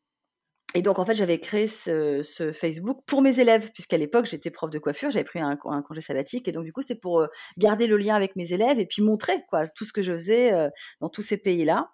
Et 0.75 0.81
donc, 0.81 0.99
en 0.99 1.05
fait, 1.05 1.15
j'avais 1.15 1.39
créé 1.39 1.67
ce, 1.67 2.53
Facebook 2.53 3.01
pour 3.07 3.21
mes 3.21 3.41
élèves, 3.41 3.71
puisqu'à 3.73 3.99
l'époque, 3.99 4.25
j'étais 4.27 4.51
prof 4.51 4.71
de 4.71 4.79
coiffure, 4.79 5.11
j'avais 5.11 5.25
pris 5.25 5.41
un, 5.41 5.57
congé 5.57 6.01
sabbatique. 6.01 6.49
Et 6.49 6.53
donc, 6.53 6.65
du 6.65 6.73
coup, 6.73 6.83
c'est 6.83 6.95
pour 6.95 7.27
garder 7.59 7.87
le 7.87 7.97
lien 7.97 8.15
avec 8.15 8.37
mes 8.37 8.53
élèves 8.53 8.79
et 8.79 8.87
puis 8.87 9.03
montrer 9.03 9.45
quoi, 9.49 9.67
tout 9.69 9.85
ce 9.85 9.93
que 9.93 10.03
je 10.03 10.13
faisais 10.13 10.71
dans 11.01 11.11
tous 11.11 11.23
ces 11.23 11.37
pays-là. 11.37 11.91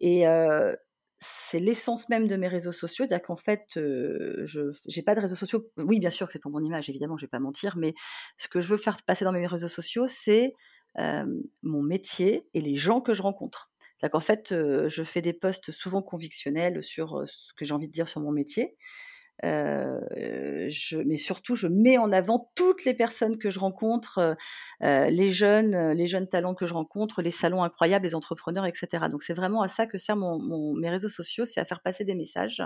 Et 0.00 0.24
c'est 1.18 1.58
l'essence 1.58 2.10
même 2.10 2.28
de 2.28 2.36
mes 2.36 2.48
réseaux 2.48 2.72
sociaux, 2.72 3.06
c'est-à-dire 3.08 3.26
qu'en 3.26 3.36
fait, 3.36 3.64
je 3.74 4.96
n'ai 4.96 5.02
pas 5.02 5.14
de 5.14 5.20
réseaux 5.20 5.36
sociaux. 5.36 5.70
Oui, 5.78 5.98
bien 5.98 6.10
sûr 6.10 6.26
que 6.26 6.32
c'est 6.32 6.38
pour 6.38 6.50
mon 6.50 6.62
image, 6.62 6.90
évidemment, 6.90 7.16
je 7.16 7.24
ne 7.24 7.26
vais 7.26 7.30
pas 7.30 7.38
mentir, 7.38 7.78
mais 7.78 7.94
ce 8.36 8.48
que 8.48 8.60
je 8.60 8.68
veux 8.68 8.76
faire 8.76 8.98
passer 9.06 9.24
dans 9.24 9.32
mes 9.32 9.46
réseaux 9.46 9.68
sociaux, 9.68 10.06
c'est 10.06 10.52
mon 10.96 11.82
métier 11.82 12.46
et 12.52 12.60
les 12.60 12.76
gens 12.76 13.00
que 13.00 13.14
je 13.14 13.22
rencontre. 13.22 13.70
C'est 14.00 14.10
qu'en 14.10 14.20
fait, 14.20 14.50
je 14.50 15.02
fais 15.02 15.22
des 15.22 15.32
posts 15.32 15.70
souvent 15.70 16.02
convictionnels 16.02 16.82
sur 16.82 17.24
ce 17.26 17.52
que 17.56 17.64
j'ai 17.64 17.74
envie 17.74 17.88
de 17.88 17.92
dire 17.92 18.08
sur 18.08 18.20
mon 18.20 18.32
métier. 18.32 18.76
mais 19.42 21.16
surtout, 21.16 21.56
je 21.56 21.66
mets 21.68 21.98
en 21.98 22.12
avant 22.12 22.50
toutes 22.54 22.84
les 22.84 22.94
personnes 22.94 23.38
que 23.38 23.50
je 23.50 23.58
rencontre, 23.58 24.36
les 24.80 25.30
jeunes, 25.30 25.92
les 25.92 26.06
jeunes 26.06 26.28
talents 26.28 26.54
que 26.54 26.66
je 26.66 26.74
rencontre, 26.74 27.22
les 27.22 27.30
salons 27.30 27.62
incroyables, 27.62 28.04
les 28.06 28.14
entrepreneurs, 28.14 28.66
etc. 28.66 29.06
Donc 29.10 29.22
c'est 29.22 29.34
vraiment 29.34 29.62
à 29.62 29.68
ça 29.68 29.86
que 29.86 29.98
servent 29.98 30.38
mes 30.78 30.90
réseaux 30.90 31.08
sociaux, 31.08 31.44
c'est 31.44 31.60
à 31.60 31.64
faire 31.64 31.80
passer 31.82 32.04
des 32.04 32.14
messages. 32.14 32.62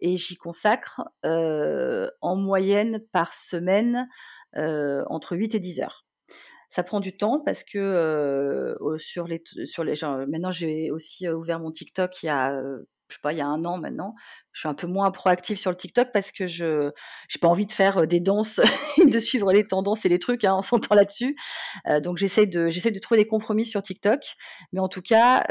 Et 0.00 0.16
j'y 0.16 0.36
consacre 0.36 1.02
en 1.22 2.36
moyenne 2.36 3.00
par 3.12 3.34
semaine 3.34 4.08
entre 4.56 5.36
8 5.36 5.54
et 5.54 5.60
10 5.60 5.80
heures 5.80 6.03
ça 6.74 6.82
prend 6.82 6.98
du 6.98 7.16
temps 7.16 7.38
parce 7.38 7.62
que 7.62 8.74
sur 8.98 9.28
les 9.28 9.40
sur 9.64 9.84
les 9.84 9.94
maintenant 10.26 10.50
j'ai 10.50 10.90
aussi 10.90 11.28
ouvert 11.28 11.60
mon 11.60 11.70
TikTok 11.70 12.20
il 12.24 12.26
y 12.26 12.28
a 12.28 12.52
je 13.08 13.14
sais 13.14 13.20
pas 13.22 13.32
il 13.32 13.38
y 13.38 13.42
a 13.42 13.46
un 13.46 13.64
an 13.64 13.78
maintenant 13.78 14.16
je 14.54 14.60
suis 14.60 14.68
un 14.68 14.74
peu 14.74 14.86
moins 14.86 15.10
proactive 15.10 15.58
sur 15.58 15.70
le 15.70 15.76
TikTok 15.76 16.08
parce 16.12 16.32
que 16.32 16.46
je 16.46 16.92
j'ai 17.28 17.38
pas 17.40 17.48
envie 17.48 17.66
de 17.66 17.72
faire 17.72 18.06
des 18.06 18.20
danses 18.20 18.60
et 19.02 19.04
de 19.04 19.18
suivre 19.18 19.52
les 19.52 19.66
tendances 19.66 20.06
et 20.06 20.08
les 20.08 20.20
trucs 20.20 20.44
hein, 20.44 20.54
en 20.54 20.62
s'entend 20.62 20.94
là-dessus. 20.94 21.36
donc 22.02 22.16
j'essaie 22.16 22.46
de 22.46 22.68
j'essaie 22.68 22.92
de 22.92 22.98
trouver 23.00 23.20
des 23.20 23.26
compromis 23.26 23.64
sur 23.64 23.82
TikTok, 23.82 24.20
mais 24.72 24.80
en 24.80 24.88
tout 24.88 25.02
cas 25.02 25.44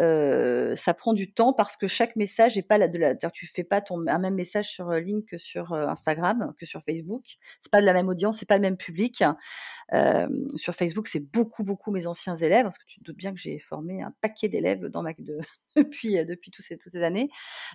ça 0.75 0.93
prend 0.93 1.13
du 1.13 1.33
temps 1.33 1.53
parce 1.53 1.75
que 1.77 1.87
chaque 1.87 2.15
message 2.15 2.57
est 2.57 2.63
pas 2.63 2.77
la 2.77 2.87
de 2.87 2.97
la 2.97 3.13
tu 3.33 3.45
fais 3.45 3.63
pas 3.63 3.81
ton 3.81 4.07
un 4.07 4.19
même 4.19 4.35
message 4.35 4.69
sur 4.69 4.89
LinkedIn 4.91 5.21
que 5.29 5.37
sur 5.37 5.73
Instagram 5.73 6.53
que 6.57 6.65
sur 6.65 6.81
Facebook. 6.83 7.23
C'est 7.59 7.71
pas 7.71 7.81
de 7.81 7.85
la 7.85 7.93
même 7.93 8.07
audience, 8.07 8.37
c'est 8.37 8.47
pas 8.47 8.55
le 8.55 8.61
même 8.61 8.77
public. 8.77 9.23
sur 10.55 10.73
Facebook 10.73 11.07
c'est 11.07 11.19
beaucoup 11.19 11.63
beaucoup 11.63 11.91
mes 11.91 12.07
anciens 12.07 12.37
élèves 12.37 12.63
parce 12.63 12.77
que 12.77 12.85
tu 12.85 12.99
te 12.99 13.03
doutes 13.03 13.17
bien 13.17 13.33
que 13.33 13.39
j'ai 13.39 13.59
formé 13.59 14.01
un 14.01 14.13
paquet 14.21 14.47
d'élèves 14.47 14.85
dans 14.85 15.03
ma 15.03 15.13
de, 15.17 15.37
depuis 15.75 16.23
depuis 16.25 16.51
toutes 16.51 16.65
ces 16.65 16.77
toutes 16.77 16.91
ces 16.91 17.03
années. 17.03 17.29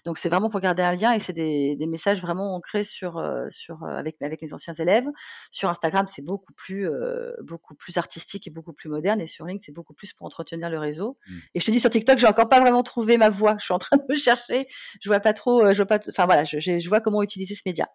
Donc 0.04 0.18
c'est 0.18 0.28
vraiment 0.28 0.48
pour 0.48 0.60
garder 0.60 0.82
un 0.82 0.94
lien 0.94 1.17
c'est 1.20 1.32
des, 1.32 1.76
messages 1.86 2.20
vraiment 2.20 2.54
ancrés 2.54 2.84
sur, 2.84 3.18
euh, 3.18 3.46
sur, 3.50 3.82
euh, 3.82 3.96
avec, 3.96 4.20
avec 4.20 4.42
mes 4.42 4.52
anciens 4.52 4.74
élèves. 4.74 5.06
Sur 5.50 5.68
Instagram, 5.68 6.06
c'est 6.08 6.24
beaucoup 6.24 6.52
plus, 6.52 6.88
euh, 6.88 7.32
beaucoup 7.42 7.74
plus 7.74 7.96
artistique 7.96 8.46
et 8.46 8.50
beaucoup 8.50 8.72
plus 8.72 8.88
moderne. 8.88 9.20
Et 9.20 9.26
sur 9.26 9.46
LinkedIn, 9.46 9.64
c'est 9.64 9.72
beaucoup 9.72 9.94
plus 9.94 10.12
pour 10.12 10.26
entretenir 10.26 10.70
le 10.70 10.78
réseau. 10.78 11.16
Mmh. 11.26 11.34
Et 11.54 11.60
je 11.60 11.66
te 11.66 11.70
dis, 11.70 11.80
sur 11.80 11.90
TikTok, 11.90 12.18
j'ai 12.18 12.26
encore 12.26 12.48
pas 12.48 12.60
vraiment 12.60 12.82
trouvé 12.82 13.16
ma 13.16 13.28
voix. 13.28 13.56
Je 13.58 13.64
suis 13.64 13.74
en 13.74 13.78
train 13.78 13.96
de 13.96 14.04
me 14.08 14.14
chercher. 14.14 14.66
Je 15.00 15.08
vois 15.08 15.20
pas 15.20 15.32
trop, 15.32 15.72
je 15.72 15.76
vois 15.76 15.86
pas, 15.86 16.00
enfin 16.08 16.26
voilà, 16.26 16.44
je, 16.44 16.58
je, 16.58 16.88
vois 16.88 17.00
comment 17.00 17.22
utiliser 17.22 17.54
ce 17.54 17.62
média. 17.66 17.88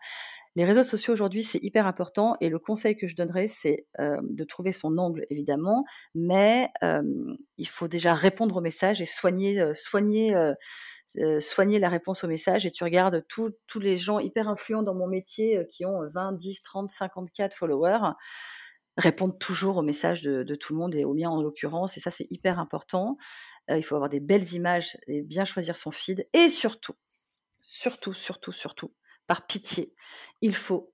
Les 0.56 0.66
réseaux 0.66 0.84
sociaux 0.84 1.14
aujourd'hui, 1.14 1.42
c'est 1.42 1.60
hyper 1.64 1.88
important 1.88 2.36
et 2.40 2.50
le 2.50 2.60
conseil 2.60 2.96
que 2.96 3.08
je 3.08 3.16
donnerais, 3.16 3.48
c'est 3.48 3.88
de 3.98 4.44
trouver 4.44 4.72
son 4.72 5.00
angle, 5.00 5.26
évidemment, 5.32 5.82
mais 6.14 6.70
il 7.58 7.68
faut 7.68 7.88
déjà 7.88 8.14
répondre 8.14 8.58
aux 8.58 8.62
messages 8.62 9.02
et 9.02 9.06
soigner, 9.06 9.74
soigner 9.74 10.36
euh, 11.20 11.40
soigner 11.40 11.78
la 11.78 11.90
réponse 11.90 12.24
au 12.24 12.28
message 12.28 12.66
et 12.66 12.72
tu 12.72 12.84
regardes 12.84 13.24
tous 13.28 13.80
les 13.80 13.98
gens 13.98 14.20
hyper 14.20 14.50
influents 14.50 14.82
dans 14.82 14.96
mon 14.96 15.08
métier 15.08 15.60
euh, 15.60 15.64
qui 15.64 15.86
ont 15.86 16.08
20, 16.08 16.34
10, 16.34 16.62
30, 16.62 16.90
54 16.90 17.56
followers 17.56 18.14
répondent 18.98 19.38
toujours 19.40 19.78
aux 19.78 19.84
messages 19.84 20.22
de, 20.22 20.56
tout 20.56 20.74
le 20.74 20.80
monde 20.80 20.96
et 20.96 21.04
au 21.04 21.14
mien 21.14 21.30
en 21.30 21.42
l'occurrence 21.42 21.98
et 21.98 22.00
ça 22.00 22.10
c'est 22.10 22.28
hyper 22.32 22.60
important. 22.60 23.18
Euh, 23.70 23.78
il 23.78 23.84
faut 23.84 23.96
avoir 23.96 24.10
des 24.10 24.20
belles 24.20 24.54
images 24.54 24.98
et 25.08 25.22
bien 25.22 25.46
choisir 25.46 25.78
son 25.78 25.92
feed 25.92 26.28
et 26.34 26.50
surtout, 26.50 26.96
surtout, 27.62 28.14
surtout, 28.14 28.52
surtout, 28.52 28.94
par 29.28 29.46
pitié, 29.46 29.94
il 30.42 30.56
faut 30.56 30.94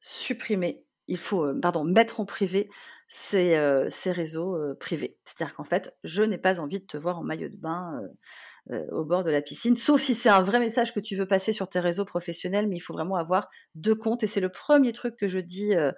supprimer, 0.00 0.84
il 1.06 1.18
faut, 1.18 1.54
pardon, 1.60 1.84
mettre 1.84 2.20
en 2.20 2.26
privé 2.26 2.68
ces, 3.06 3.86
ces 3.90 4.10
réseaux 4.10 4.56
privés. 4.80 5.18
C'est-à-dire 5.24 5.54
qu'en 5.54 5.64
fait, 5.64 5.96
je 6.02 6.22
n'ai 6.22 6.38
pas 6.38 6.60
envie 6.60 6.80
de 6.80 6.86
te 6.86 6.96
voir 6.96 7.18
en 7.18 7.22
maillot 7.22 7.48
de 7.48 7.56
bain 7.56 8.00
euh, 8.70 8.86
au 8.92 9.04
bord 9.04 9.24
de 9.24 9.30
la 9.30 9.42
piscine, 9.42 9.74
sauf 9.74 10.00
si 10.00 10.14
c'est 10.14 10.28
un 10.28 10.42
vrai 10.42 10.60
message 10.60 10.94
que 10.94 11.00
tu 11.00 11.16
veux 11.16 11.26
passer 11.26 11.52
sur 11.52 11.68
tes 11.68 11.80
réseaux 11.80 12.04
professionnels, 12.04 12.68
mais 12.68 12.76
il 12.76 12.80
faut 12.80 12.92
vraiment 12.92 13.16
avoir 13.16 13.48
deux 13.74 13.96
comptes. 13.96 14.22
Et 14.22 14.28
c'est 14.28 14.40
le 14.40 14.50
premier 14.50 14.92
truc 14.92 15.16
que 15.16 15.26
je 15.26 15.40
dis 15.40 15.74
euh, 15.74 15.90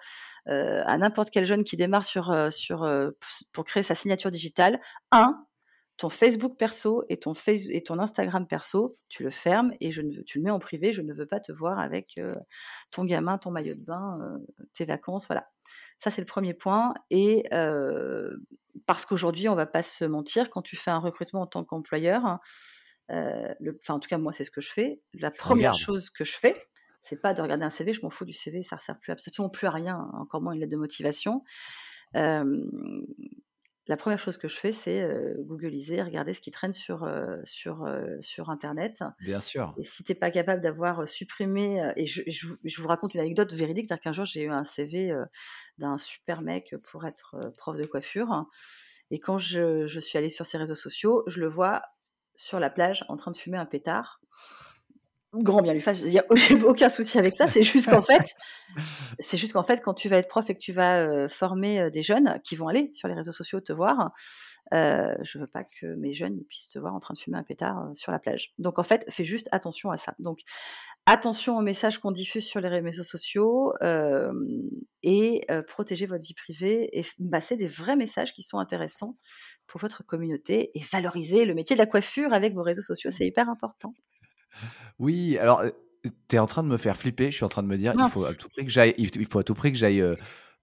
euh, 0.48 0.82
à 0.86 0.96
n'importe 0.96 1.28
quel 1.30 1.44
jeune 1.44 1.62
qui 1.62 1.76
démarre 1.76 2.04
sur, 2.04 2.34
pour 3.52 3.64
créer 3.64 3.82
sa 3.82 3.94
signature 3.94 4.30
digitale. 4.30 4.80
Un, 5.12 5.44
ton 5.98 6.08
Facebook 6.08 6.56
perso 6.56 7.04
et 7.10 7.18
ton, 7.18 7.34
face 7.34 7.66
et 7.68 7.82
ton 7.82 7.98
Instagram 7.98 8.46
perso, 8.46 8.96
tu 9.10 9.22
le 9.24 9.30
fermes 9.30 9.72
et 9.80 9.90
je 9.90 10.00
ne 10.00 10.22
tu 10.22 10.38
le 10.38 10.44
mets 10.44 10.50
en 10.50 10.58
privé. 10.58 10.90
Je 10.90 11.02
ne 11.02 11.12
veux 11.12 11.26
pas 11.26 11.40
te 11.40 11.52
voir 11.52 11.78
avec 11.78 12.14
ton 12.90 13.04
gamin, 13.04 13.36
ton 13.36 13.50
maillot 13.50 13.74
de 13.74 13.84
bain, 13.84 14.38
tes 14.72 14.86
vacances, 14.86 15.26
voilà. 15.26 15.46
Ça, 16.00 16.10
c'est 16.10 16.20
le 16.20 16.26
premier 16.26 16.54
point. 16.54 16.94
Et 17.10 17.48
parce 18.86 19.06
qu'aujourd'hui, 19.06 19.48
on 19.48 19.54
va 19.54 19.66
pas 19.66 19.82
se 19.82 20.04
mentir, 20.04 20.50
quand 20.50 20.62
tu 20.62 20.76
fais 20.76 20.90
un 20.90 20.98
recrutement 20.98 21.42
en 21.42 21.46
tant 21.46 21.64
qu'employeur, 21.64 22.38
enfin, 23.08 23.94
en 23.94 24.00
tout 24.00 24.08
cas, 24.08 24.18
moi, 24.18 24.32
c'est 24.32 24.44
ce 24.44 24.50
que 24.50 24.60
je 24.60 24.72
fais. 24.72 25.00
La 25.14 25.30
première 25.30 25.74
chose 25.74 26.10
que 26.10 26.24
je 26.24 26.36
fais, 26.36 26.56
c'est 27.02 27.20
pas 27.20 27.34
de 27.34 27.42
regarder 27.42 27.64
un 27.64 27.70
CV, 27.70 27.92
je 27.92 28.00
m'en 28.02 28.10
fous 28.10 28.24
du 28.24 28.32
CV, 28.32 28.62
ça 28.62 28.76
ne 28.76 28.80
sert 28.80 28.98
plus 28.98 29.12
absolument 29.12 29.50
plus 29.50 29.66
à 29.66 29.70
rien, 29.70 30.10
encore 30.14 30.40
moins 30.40 30.52
une 30.52 30.60
lettre 30.60 30.72
de 30.72 30.76
motivation 30.76 31.42
la 33.86 33.96
première 33.96 34.18
chose 34.18 34.36
que 34.36 34.48
je 34.48 34.56
fais, 34.56 34.72
c'est 34.72 35.06
googliser, 35.38 36.02
regarder 36.02 36.32
ce 36.32 36.40
qui 36.40 36.50
traîne 36.50 36.72
sur, 36.72 37.08
sur, 37.44 37.86
sur 38.20 38.50
Internet. 38.50 39.04
Bien 39.20 39.40
sûr. 39.40 39.74
Et 39.76 39.84
si 39.84 40.04
tu 40.04 40.12
n'es 40.12 40.18
pas 40.18 40.30
capable 40.30 40.62
d'avoir 40.62 41.08
supprimé, 41.08 41.92
et 41.96 42.06
je, 42.06 42.80
vous 42.80 42.88
raconte 42.88 43.14
une 43.14 43.20
anecdote 43.20 43.52
véridique, 43.52 43.86
c'est-à-dire 43.88 44.02
qu'un 44.02 44.12
jour 44.12 44.24
j'ai 44.24 44.42
eu 44.42 44.50
un 44.50 44.64
CV 44.64 45.14
d'un 45.78 45.98
super 45.98 46.40
mec 46.40 46.74
pour 46.90 47.04
être 47.06 47.36
prof 47.58 47.76
de 47.76 47.86
coiffure, 47.86 48.46
et 49.10 49.20
quand 49.20 49.38
je, 49.38 49.86
je, 49.86 50.00
suis 50.00 50.16
allée 50.16 50.30
sur 50.30 50.46
ses 50.46 50.56
réseaux 50.56 50.74
sociaux, 50.74 51.22
je 51.26 51.40
le 51.40 51.46
vois 51.46 51.82
sur 52.36 52.58
la 52.58 52.70
plage 52.70 53.04
en 53.08 53.16
train 53.16 53.30
de 53.30 53.36
fumer 53.36 53.58
un 53.58 53.66
pétard. 53.66 54.20
Grand 55.42 55.62
bien 55.62 55.72
lui 55.72 55.80
fasse. 55.80 56.00
Il 56.00 56.10
n'y 56.10 56.18
a 56.18 56.24
aucun 56.66 56.88
souci 56.88 57.18
avec 57.18 57.36
ça. 57.36 57.46
C'est 57.46 57.62
juste 57.62 57.88
qu'en 57.88 58.02
fait, 58.04 58.34
c'est 59.18 59.36
juste 59.36 59.52
qu'en 59.52 59.62
fait, 59.62 59.80
quand 59.82 59.94
tu 59.94 60.08
vas 60.08 60.18
être 60.18 60.28
prof 60.28 60.48
et 60.48 60.54
que 60.54 60.58
tu 60.58 60.72
vas 60.72 61.00
euh, 61.00 61.28
former 61.28 61.80
euh, 61.80 61.90
des 61.90 62.02
jeunes 62.02 62.40
qui 62.44 62.56
vont 62.56 62.68
aller 62.68 62.90
sur 62.92 63.08
les 63.08 63.14
réseaux 63.14 63.32
sociaux 63.32 63.60
te 63.60 63.72
voir, 63.72 64.12
euh, 64.72 65.14
je 65.22 65.38
veux 65.38 65.46
pas 65.46 65.62
que 65.62 65.94
mes 65.96 66.12
jeunes 66.12 66.42
puissent 66.48 66.68
te 66.68 66.78
voir 66.78 66.94
en 66.94 66.98
train 66.98 67.14
de 67.14 67.18
fumer 67.18 67.38
un 67.38 67.42
pétard 67.42 67.90
sur 67.94 68.12
la 68.12 68.18
plage. 68.18 68.52
Donc 68.58 68.78
en 68.78 68.82
fait, 68.82 69.04
fais 69.08 69.24
juste 69.24 69.48
attention 69.52 69.90
à 69.90 69.96
ça. 69.96 70.14
Donc 70.18 70.40
attention 71.06 71.58
aux 71.58 71.62
messages 71.62 71.98
qu'on 71.98 72.12
diffuse 72.12 72.46
sur 72.46 72.60
les 72.60 72.68
réseaux 72.68 73.04
sociaux 73.04 73.72
euh, 73.82 74.32
et 75.02 75.46
protégez 75.66 76.06
votre 76.06 76.24
vie 76.24 76.34
privée 76.34 76.88
et 76.98 77.04
passer 77.30 77.56
des 77.56 77.66
vrais 77.66 77.96
messages 77.96 78.32
qui 78.32 78.42
sont 78.42 78.58
intéressants 78.58 79.18
pour 79.66 79.80
votre 79.80 80.04
communauté 80.04 80.70
et 80.74 80.80
valoriser 80.92 81.44
le 81.44 81.54
métier 81.54 81.76
de 81.76 81.80
la 81.80 81.86
coiffure 81.86 82.32
avec 82.32 82.54
vos 82.54 82.62
réseaux 82.62 82.82
sociaux. 82.82 83.10
C'est 83.10 83.26
hyper 83.26 83.48
important. 83.48 83.92
Oui, 84.98 85.38
alors, 85.38 85.62
tu 86.28 86.36
es 86.36 86.38
en 86.38 86.46
train 86.46 86.62
de 86.62 86.68
me 86.68 86.76
faire 86.76 86.96
flipper. 86.96 87.30
Je 87.30 87.36
suis 87.36 87.44
en 87.44 87.48
train 87.48 87.62
de 87.62 87.68
me 87.68 87.76
dire, 87.76 87.94
il 87.98 88.10
faut 88.10 88.24
à 88.24 88.34
tout 88.34 88.48
prix 88.48 88.64
que 88.64 88.70
j'aille 88.70 88.94
il 88.98 89.10
il 89.16 89.26
faut 89.26 89.38
à 89.38 89.44
tout 89.44 89.54
prix 89.54 89.72
que 89.72 89.78
j'aille, 89.78 90.00
heu 90.00 90.16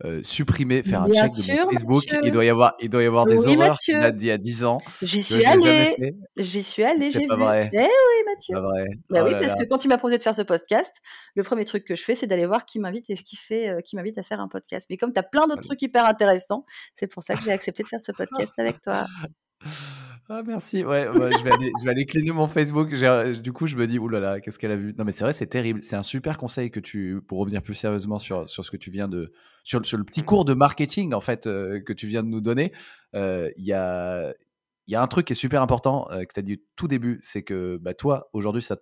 heu, 0.03 0.23
supprimer, 0.23 0.81
faire 0.81 1.03
un 1.03 1.05
Bien 1.05 1.21
check 1.27 1.29
de 1.37 1.43
sûr, 1.43 1.55
Facebook. 1.71 2.03
Mathieu. 2.05 2.21
Il 2.23 2.31
doit 2.31 2.45
y 2.45 2.49
avoir 2.49 2.73
il 2.79 2.89
doit 2.89 3.03
y 3.03 3.05
avoir 3.05 3.27
des 3.27 3.45
Oui, 3.45 3.55
horreurs 3.55 3.77
qui 3.77 3.91
Mathieu. 3.91 4.01
datent 4.01 4.15
d'il 4.17 4.27
y 4.29 4.31
a 4.31 4.37
10 4.37 4.63
ans 4.63 4.77
J'y 5.01 5.19
que 5.19 5.23
suis 5.25 5.41
jamais 5.41 5.67
allée. 5.69 5.95
fait. 5.99 6.15
J'y 6.37 6.63
suis 6.63 6.83
allée, 6.83 7.11
C'est 7.11 7.19
j'ai 7.21 7.27
pas 7.27 7.35
vu. 7.35 7.41
vrai? 7.43 7.69
Eh 7.73 7.77
oui, 7.77 7.85
C'est 7.85 8.25
Mathieu. 8.25 8.55
pas 8.55 8.61
vrai? 8.61 8.85
Bah 9.09 9.19
Oh 9.21 9.25
oui, 9.25 9.31
là 9.31 9.39
parce 9.39 9.53
là. 9.53 9.63
que 9.63 9.69
quand 9.69 9.77
tu 9.77 9.87
m'as 9.87 9.97
proposé 9.97 10.17
de 10.17 10.23
faire 10.23 10.33
ce 10.35 10.41
podcast, 10.41 11.01
le 11.35 11.43
premier 11.43 11.65
truc 11.65 11.85
que 11.85 11.95
je 11.95 12.03
fais, 12.03 12.15
c'est 12.15 12.25
d'aller 12.27 12.45
voir 12.47 12.65
qui 12.65 12.79
m'invite 12.79 13.09
et 13.11 13.15
qui 13.15 13.35
fait, 13.35 13.69
heu, 13.69 13.81
qui 13.81 13.95
m'invite 13.95 14.17
à 14.17 14.23
faire 14.23 14.39
un 14.39 14.47
podcast. 14.47 14.87
Mais 14.89 14.97
comme 14.97 15.13
tu 15.13 15.19
as 15.19 15.23
plein 15.23 15.45
d'autres 15.47 15.61
trucs 15.61 15.81
hyper 15.83 16.05
intéressants, 16.05 16.65
c'est 16.95 17.07
pour 17.07 17.23
ça 17.23 17.35
que 17.35 17.43
j'ai 17.43 17.51
accepté 17.51 17.83
de 17.83 17.87
faire 17.87 18.01
ce 18.01 18.11
podcast 18.11 18.53
avec 18.57 18.81
toi. 18.81 19.05
Ah 20.33 20.43
merci, 20.47 20.85
ouais, 20.85 21.09
je 21.13 21.43
vais 21.43 21.51
aller 21.51 21.73
je 21.77 21.83
vais 21.83 21.91
aller 21.91 22.05
cleaner 22.05 22.31
mon 22.31 22.47
Facebook. 22.47 22.93
Un 23.03 23.33
du 23.33 23.51
coup, 23.51 23.67
je 23.67 23.75
me 23.75 23.85
dis: 23.85 23.99
«Ouh 23.99 24.07
là 24.07 24.21
là, 24.21 24.39
qu'est-ce 24.39 24.57
qu'elle 24.59 24.71
a 24.71 24.77
vu?» 24.77 24.95
non, 24.97 25.03
mais 25.03 25.11
c'est 25.11 25.25
vrai, 25.25 25.33
c'est 25.33 25.47
terrible. 25.47 25.83
C'est 25.83 25.97
un 25.97 26.03
super 26.03 26.37
conseil 26.37 26.71
que 26.71 26.79
tu 26.79 27.21
pour 27.27 27.39
revenir 27.39 27.61
plus 27.61 27.73
sérieusement 27.73 28.17
sur 28.17 28.49
sur 28.49 28.63
ce 28.63 28.71
que 28.71 28.77
tu 28.77 28.91
viens 28.91 29.09
de 29.09 29.33
sur 29.65 29.85
sur 29.85 29.97
le 29.97 30.05
petit 30.05 30.21
cours 30.23 30.45
de 30.45 30.53
marketing, 30.53 31.13
en 31.13 31.19
fait, 31.19 31.47
heu, 31.47 31.81
que 31.85 31.91
tu 31.91 32.07
viens 32.07 32.23
de 32.23 32.29
nous 32.29 32.39
donner. 32.39 32.71
Heu, 33.13 33.51
il 33.57 33.65
y 33.65 33.73
a 33.73 34.33
y 34.87 34.95
a 34.95 35.01
un 35.01 35.07
truc 35.07 35.27
qui 35.27 35.33
est 35.33 35.35
super 35.35 35.61
important, 35.61 36.05
que 36.09 36.33
tu 36.33 36.39
as 36.39 36.43
dit 36.43 36.53
au 36.53 36.57
tout 36.77 36.87
début, 36.87 37.19
c'est 37.23 37.43
que, 37.43 37.77
bah, 37.81 37.93
toi, 37.93 38.29
aujourd'hui, 38.31 38.61
ça 38.61 38.77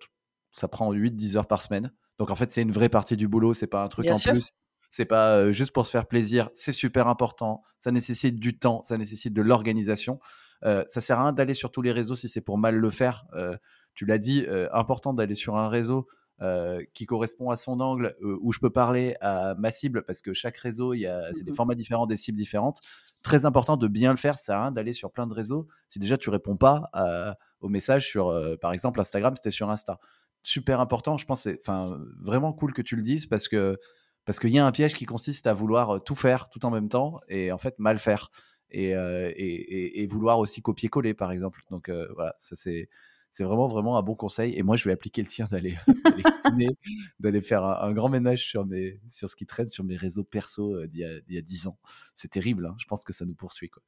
ça 0.52 0.68
prend 0.68 0.92
8-10 0.92 1.36
heures 1.36 1.48
par 1.48 1.62
semaine. 1.62 1.92
Donc 2.20 2.30
en 2.30 2.36
fait, 2.36 2.52
c'est 2.52 2.62
une 2.62 2.70
vraie 2.72 2.88
partie 2.88 3.16
du 3.16 3.26
boulot, 3.26 3.54
c'est 3.54 3.66
pas 3.66 3.82
un 3.82 3.88
truc 3.88 4.04
Bien 4.04 4.14
en 4.14 4.18
sûr. 4.18 4.32
plus. 4.32 4.50
C'est 4.92 5.04
pas, 5.04 5.50
juste 5.52 5.72
pour 5.72 5.86
se 5.86 5.90
faire 5.92 6.06
plaisir, 6.06 6.48
c'est 6.52 6.72
super 6.72 7.06
important. 7.08 7.62
Ça 7.78 7.90
nécessite 7.92 8.38
du 8.40 8.56
temps, 8.58 8.82
ça 8.82 8.98
nécessite 8.98 9.32
de 9.32 9.42
l'organisation. 9.42 10.18
Heu, 10.64 10.84
ça 10.88 11.00
sert 11.00 11.18
à 11.18 11.24
rien 11.24 11.32
d'aller 11.32 11.54
sur 11.54 11.70
tous 11.70 11.82
les 11.82 11.92
réseaux 11.92 12.16
si 12.16 12.28
c'est 12.28 12.40
pour 12.40 12.58
mal 12.58 12.76
le 12.76 12.90
faire. 12.90 13.26
Heu, 13.34 13.56
tu 13.94 14.06
l'as 14.06 14.18
dit, 14.18 14.44
heu, 14.48 14.68
important 14.76 15.14
d'aller 15.14 15.34
sur 15.34 15.56
un 15.56 15.68
réseau, 15.68 16.06
heu, 16.42 16.86
qui 16.94 17.06
correspond 17.06 17.50
à 17.50 17.56
son 17.56 17.80
angle, 17.80 18.16
où 18.22 18.52
je 18.52 18.58
peux 18.60 18.70
parler 18.70 19.16
à 19.20 19.54
ma 19.56 19.70
cible 19.70 20.02
parce 20.04 20.22
que 20.22 20.32
chaque 20.34 20.56
réseau, 20.58 20.94
il 20.94 21.00
y 21.00 21.06
a 21.06 21.32
c'est 21.34 21.44
des 21.44 21.50
Mmh 21.50 21.54
mh. 21.54 21.56
formats 21.56 21.74
différents, 21.74 22.06
des 22.06 22.16
cibles 22.16 22.38
différentes. 22.38 22.78
Très 23.22 23.44
important 23.46 23.76
de 23.76 23.88
bien 23.88 24.10
le 24.12 24.16
faire, 24.16 24.38
ça 24.38 24.44
sert 24.44 24.56
à 24.56 24.62
rien 24.62 24.72
d'aller 24.72 24.92
sur 24.92 25.12
plein 25.12 25.26
de 25.26 25.34
réseaux 25.34 25.66
si 25.88 25.98
déjà 25.98 26.16
tu 26.16 26.30
réponds 26.30 26.56
pas 26.56 26.88
à 26.92 27.36
aux 27.60 27.68
messages 27.68 28.06
sur, 28.08 28.34
par 28.60 28.72
exemple 28.72 29.00
Instagram, 29.00 29.34
es 29.44 29.50
sur 29.50 29.70
Insta. 29.70 29.98
Super 30.42 30.80
important, 30.80 31.18
je 31.18 31.26
pense 31.26 31.46
enfin, 31.60 31.98
vraiment 32.18 32.54
cool 32.54 32.72
que 32.72 32.80
tu 32.80 32.96
le 32.96 33.02
dises 33.02 33.26
parce 33.26 33.46
que 33.48 33.78
parce 34.24 34.38
qu'il 34.38 34.50
y 34.50 34.58
a 34.58 34.64
un 34.66 34.72
piège 34.72 34.94
qui 34.94 35.04
consiste 35.06 35.46
à 35.46 35.52
vouloir, 35.52 36.02
tout 36.02 36.14
faire 36.14 36.48
tout 36.48 36.64
en 36.64 36.70
même 36.70 36.88
temps 36.88 37.20
et 37.28 37.52
en 37.52 37.58
fait 37.58 37.78
mal 37.78 37.98
faire 37.98 38.30
et 38.72 38.94
heu 38.94 39.32
et 39.36 40.06
vouloir 40.06 40.38
aussi 40.38 40.62
copier-coller, 40.62 41.14
par 41.14 41.32
exemple. 41.32 41.62
Donc 41.70 41.88
heu, 41.88 42.08
voilà, 42.14 42.34
ça 42.38 42.56
c'est 42.56 42.88
c'est 43.32 43.44
vraiment, 43.44 43.68
vraiment 43.68 43.96
un 43.96 44.02
bon 44.02 44.16
conseil 44.16 44.56
et 44.58 44.62
moi 44.64 44.76
je 44.76 44.84
vais 44.84 44.92
appliquer 44.92 45.22
le 45.22 45.28
tien 45.28 45.46
d'aller 45.50 45.76
d'aller 47.20 47.40
faire 47.40 47.64
un 47.64 47.92
grand 47.92 48.08
ménage 48.08 48.48
sur 48.48 48.66
mes 48.66 49.00
sur 49.08 49.28
ce 49.30 49.36
qui 49.36 49.46
traîne 49.46 49.68
sur 49.68 49.84
mes 49.84 49.96
réseaux 49.96 50.24
perso, 50.24 50.74
heu, 50.76 50.88
d'il 50.88 51.00
y 51.00 51.04
a 51.04 51.20
d'il 51.20 51.34
y 51.36 51.38
a 51.38 51.42
10 51.42 51.66
ans. 51.66 51.78
C'est 52.16 52.28
terrible, 52.30 52.66
hein, 52.66 52.74
je 52.78 52.86
pense 52.86 53.04
que 53.04 53.12
ça 53.12 53.24
nous 53.24 53.34
poursuit, 53.34 53.70
quoi. 53.70 53.82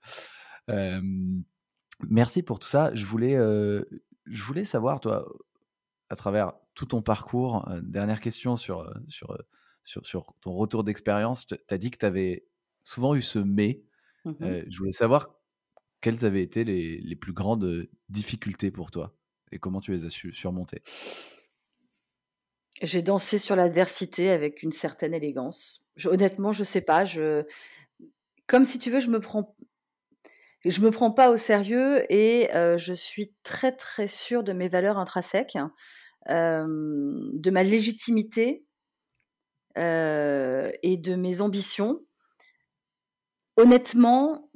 Merci 2.08 2.42
pour 2.42 2.58
tout 2.58 2.68
ça. 2.68 2.92
Je 2.94 3.04
voulais, 3.06 3.34
je 3.34 4.42
voulais 4.44 4.64
savoir, 4.64 5.00
toi, 5.00 5.26
à 6.10 6.16
travers 6.16 6.52
tout 6.74 6.86
ton 6.86 7.02
parcours, 7.02 7.68
dernière 7.82 8.20
question 8.20 8.56
sur, 8.56 8.92
sur, 9.08 9.36
sur 9.84 10.06
sur 10.06 10.34
ton 10.40 10.52
retour 10.54 10.84
d'expérience. 10.84 11.46
Tu 11.46 11.56
as 11.70 11.78
dit 11.78 11.90
que 11.90 11.98
tu 11.98 12.06
avais 12.06 12.46
souvent 12.84 13.14
eu 13.14 13.22
ce 13.22 13.38
«mais». 13.38 13.84
Mmh 14.24 14.60
je 14.68 14.78
voulais 14.78 14.92
savoir 14.92 15.34
quelles 16.00 16.24
avaient 16.24 16.42
été 16.42 16.64
les 16.64 16.98
les 17.00 17.16
plus 17.16 17.32
grandes, 17.32 17.88
difficultés 18.08 18.70
pour 18.70 18.90
toi 18.90 19.16
et 19.50 19.58
comment 19.58 19.80
tu 19.80 19.92
les 19.92 20.04
as 20.04 20.10
su 20.10 20.32
surmonter? 20.32 20.82
J'ai 22.80 23.02
dansé 23.02 23.38
sur 23.38 23.54
l'adversité 23.54 24.30
avec 24.30 24.62
une 24.62 24.72
certaine 24.72 25.14
élégance. 25.14 25.84
Je 25.96 26.08
honnêtement, 26.08 26.52
je 26.52 26.64
sais 26.64 26.80
pas, 26.80 27.04
je 27.04 27.44
comme 28.46 28.64
si 28.64 28.78
tu 28.78 28.90
veux, 28.90 29.00
je 29.00 29.08
me 29.10 29.20
prends 29.20 29.56
je 30.64 30.80
me 30.80 30.90
prends 30.90 31.10
pas 31.10 31.30
au 31.30 31.36
sérieux 31.36 32.04
et 32.12 32.48
je 32.52 32.92
suis 32.94 33.34
très, 33.42 33.72
très 33.72 34.08
sûre 34.08 34.42
de 34.44 34.52
mes 34.52 34.68
valeurs 34.68 34.98
intrinsèques, 34.98 35.58
de 36.28 37.50
ma 37.50 37.62
légitimité 37.62 38.64
et 39.76 40.96
de 40.96 41.14
mes 41.14 41.40
ambitions. 41.40 42.00
Honnêtement, 43.62 44.50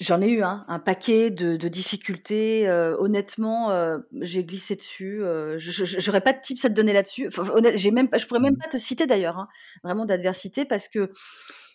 j'en 0.00 0.22
ai 0.22 0.28
eu, 0.30 0.42
hein, 0.42 0.64
un 0.68 0.78
paquet 0.80 1.30
de 1.30 1.56
de 1.56 1.68
difficultés, 1.68 2.68
heu, 2.68 2.96
honnêtement, 3.00 3.72
heu, 3.72 4.08
j'ai 4.22 4.44
glissé 4.44 4.76
dessus, 4.76 5.20
heu, 5.22 5.58
je 5.58 5.84
j'aurais 6.00 6.22
pas 6.22 6.32
de 6.34 6.40
tips 6.42 6.64
à 6.64 6.70
te 6.70 6.74
donner 6.74 6.92
là-dessus. 6.94 7.28
Enfin, 7.28 7.44
j'ai 7.76 7.90
même 7.92 8.08
je 8.16 8.26
pourrais 8.26 8.40
même 8.40 8.54
Mmh. 8.54 8.62
pas 8.62 8.68
te 8.68 8.78
citer 8.78 9.06
d'ailleurs, 9.06 9.38
hein, 9.38 9.48
vraiment 9.84 10.06
d'adversité 10.06 10.64
parce 10.66 10.88
que, 10.88 11.10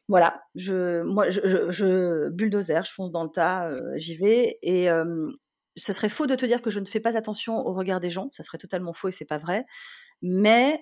voilà, 0.10 0.43
je 0.56 1.04
moi, 1.04 1.30
je 1.32 1.41
je 1.45 1.71
je 1.71 2.30
bulldozer, 2.30 2.84
je 2.86 2.91
fonce 2.93 3.12
dans 3.12 3.23
le 3.25 3.32
tas, 3.32 3.69
j'y 3.97 4.15
vais 4.15 4.60
et 4.63 4.89
ce 5.78 5.93
serait 5.93 6.10
faux 6.10 6.28
de 6.28 6.36
te 6.36 6.45
dire 6.45 6.62
que 6.63 6.69
je 6.71 6.80
ne 6.82 6.86
fais 6.86 7.01
pas 7.01 7.17
attention 7.17 7.58
au 7.67 7.73
regard 7.73 7.99
des 8.01 8.10
gens, 8.12 8.30
ça 8.34 8.43
serait 8.43 8.58
totalement 8.60 8.93
faux 8.93 9.10
et 9.10 9.12
c'est 9.13 9.25
pas 9.25 9.39
vrai. 9.39 9.65
Mais 10.23 10.82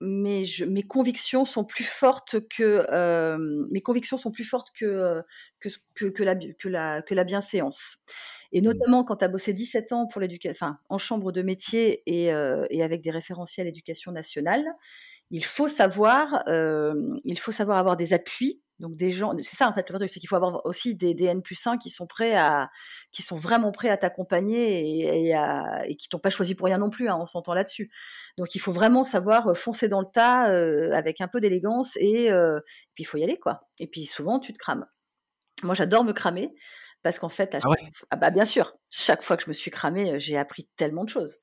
mais 0.00 0.44
je 0.44 0.64
mes 0.64 0.82
convictions 0.82 1.44
sont 1.44 1.64
plus 1.64 1.84
fortes 1.84 2.36
que, 2.48 2.84
hem, 2.92 3.66
mes 3.70 3.80
convictions 3.82 4.18
sont 4.18 4.30
plus 4.32 4.44
fortes 4.44 4.68
que, 4.78 4.84
heu, 4.86 5.22
que 5.60 5.68
que 5.96 6.06
que 6.06 6.22
la 6.24 6.34
que 6.36 6.68
la 6.68 7.02
que 7.02 7.14
la 7.14 7.24
bienséance 7.24 7.98
et 8.52 8.60
Mmh. 8.60 8.82
notamment 8.84 9.04
quand 9.04 9.16
tu 9.18 9.24
as 9.24 9.28
bossé 9.28 9.52
17 9.54 9.92
ans 9.92 10.06
pour 10.06 10.20
enfin, 10.50 10.78
en 10.88 10.98
chambre 10.98 11.32
de 11.32 11.42
métier 11.42 12.02
et 12.06 12.32
heu 12.32 12.66
et 12.70 12.82
avec 12.82 13.02
des 13.02 13.10
référentiels 13.10 13.66
éducation 13.68 14.12
nationale, 14.12 14.64
il 15.30 15.44
faut 15.44 15.68
savoir, 15.68 16.44
hem, 16.48 17.16
il 17.24 17.38
faut 17.38 17.52
savoir 17.52 17.78
avoir 17.78 17.96
des 17.96 18.12
appuis, 18.12 18.62
donc 18.78 18.96
des 18.96 19.12
gens 19.12 19.32
c'est 19.38 19.56
ça 19.56 19.68
en 19.68 19.72
fait 19.74 19.88
le 19.90 19.96
truc, 19.98 20.10
c'est 20.10 20.20
qu'il 20.20 20.28
faut 20.28 20.36
avoir 20.36 20.64
aussi 20.66 20.94
des 20.94 21.14
des 21.14 21.26
N+1 21.26 21.78
qui 21.78 21.90
sont 21.90 22.06
prêts 22.06 22.34
à 22.36 22.70
qui 23.12 23.22
sont 23.22 23.36
vraiment 23.36 23.72
prêts 23.72 23.88
à 23.90 23.96
t'accompagner 23.96 25.00
et 25.02 25.28
et 25.28 25.34
à 25.34 25.82
et 25.86 25.96
qui 25.96 26.08
t'ont 26.08 26.18
pas 26.18 26.30
choisi 26.30 26.54
pour 26.54 26.66
rien 26.66 26.78
non 26.78 26.90
plus, 26.90 27.08
hein, 27.08 27.16
on 27.20 27.26
s'entend 27.26 27.54
là-dessus. 27.54 27.90
Donc 28.38 28.54
il 28.54 28.58
faut 28.60 28.72
vraiment 28.72 29.04
savoir, 29.04 29.48
heu, 29.50 29.54
foncer 29.54 29.88
dans 29.88 30.00
le 30.00 30.06
tas, 30.12 30.52
heu, 30.52 30.92
avec 30.94 31.20
un 31.22 31.28
peu 31.28 31.40
d'élégance 31.40 31.96
et 31.98 32.30
heu, 32.30 32.60
puis 32.94 33.02
il 33.04 33.06
faut 33.06 33.18
y 33.18 33.22
aller 33.24 33.38
quoi 33.38 33.68
et 33.80 33.86
puis 33.86 34.06
souvent 34.06 34.40
tu 34.40 34.52
te 34.52 34.58
crames. 34.58 34.86
Moi 35.64 35.74
j'adore 35.74 36.04
me 36.04 36.12
cramer 36.12 36.54
parce 37.02 37.18
qu'en 37.20 37.28
fait 37.30 37.54
à 37.56 37.60
Ah 37.62 37.68
ouais? 37.70 37.92
ah 38.10 38.16
bah, 38.16 38.30
bien 38.30 38.44
sûr, 38.46 38.76
chaque 38.90 39.22
fois 39.24 39.36
que 39.38 39.44
je 39.44 39.48
me 39.50 39.54
suis 39.54 39.70
cramée, 39.72 40.14
heu, 40.14 40.18
j'ai 40.18 40.36
appris 40.38 40.68
tellement 40.76 41.04
de 41.04 41.10
choses. 41.10 41.36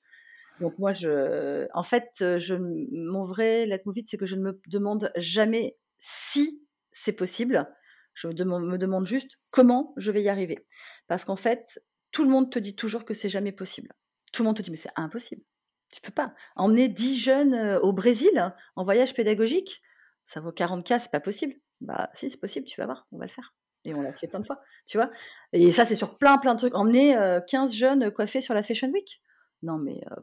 Donc 0.60 0.78
moi 0.80 0.94
je 0.94 1.68
en 1.76 1.84
fait, 1.84 2.10
heu, 2.22 2.40
je 2.40 2.56
mon 2.58 3.26
vrai 3.26 3.66
leitmotiv, 3.66 4.06
c'est 4.08 4.18
que 4.18 4.26
je 4.28 4.36
ne 4.38 4.44
me 4.44 4.62
demande 4.68 5.12
jamais 5.18 5.78
si 6.00 6.63
c'est 6.94 7.14
possible, 7.14 7.68
je 8.16 8.28
me 8.30 8.34
deman 8.34 8.60
me 8.66 8.78
demande 8.78 9.08
juste 9.08 9.32
comment 9.52 9.94
je 9.98 10.12
vais 10.12 10.24
y 10.24 10.30
arriver. 10.30 10.66
Parce 11.08 11.26
qu'en 11.26 11.36
fait, 11.36 11.82
tout 12.12 12.24
le 12.24 12.30
monde 12.32 12.52
te 12.52 12.60
dit 12.60 12.76
toujours 12.76 13.06
que 13.06 13.14
c'est 13.16 13.30
jamais 13.30 13.52
possible. 13.52 13.92
Tout 14.34 14.44
le 14.44 14.48
monde 14.48 14.58
te 14.58 14.62
dit: 14.64 14.72
«Mais 14.72 14.78
c'est 14.78 14.92
impossible, 14.96 15.44
tu 15.92 16.02
peux 16.02 16.12
pas. 16.14 16.34
Emmener 16.56 16.90
10 16.90 17.18
jeunes, 17.18 17.54
heu, 17.56 17.80
au 17.84 17.94
Brésil 17.94 18.54
en 18.76 18.84
voyage 18.86 19.14
pédagogique, 19.16 19.82
ça 20.26 20.40
vaut 20.42 20.52
40 20.54 20.86
K, 20.88 20.96
c'est 21.00 21.12
pas 21.12 21.20
possible». 21.22 21.56
Bah 21.82 22.10
si, 22.16 22.30
c'est 22.30 22.40
possible, 22.40 22.66
tu 22.68 22.80
vas 22.82 22.86
voir, 22.88 23.08
on 23.12 23.18
va 23.20 23.26
le 23.26 23.32
faire 23.32 23.54
et 23.86 23.94
on 23.96 24.02
l'a 24.02 24.14
fait 24.14 24.28
plein 24.28 24.40
de 24.40 24.46
fois, 24.46 24.62
tu 24.88 24.98
vois? 24.98 25.12
Et 25.54 25.72
ça, 25.74 25.84
c'est 25.86 25.96
sur 25.96 26.18
plein, 26.18 26.38
plein 26.38 26.54
de 26.56 26.60
trucs. 26.60 26.76
Emmener, 26.76 27.18
heu, 27.18 27.42
15 27.48 27.74
jeunes 27.76 28.12
coiffés 28.12 28.40
sur 28.42 28.54
la 28.54 28.64
Fashion 28.64 28.90
Week. 28.92 29.22
Non 29.64 29.78
mais 29.78 30.02
heu, 30.12 30.16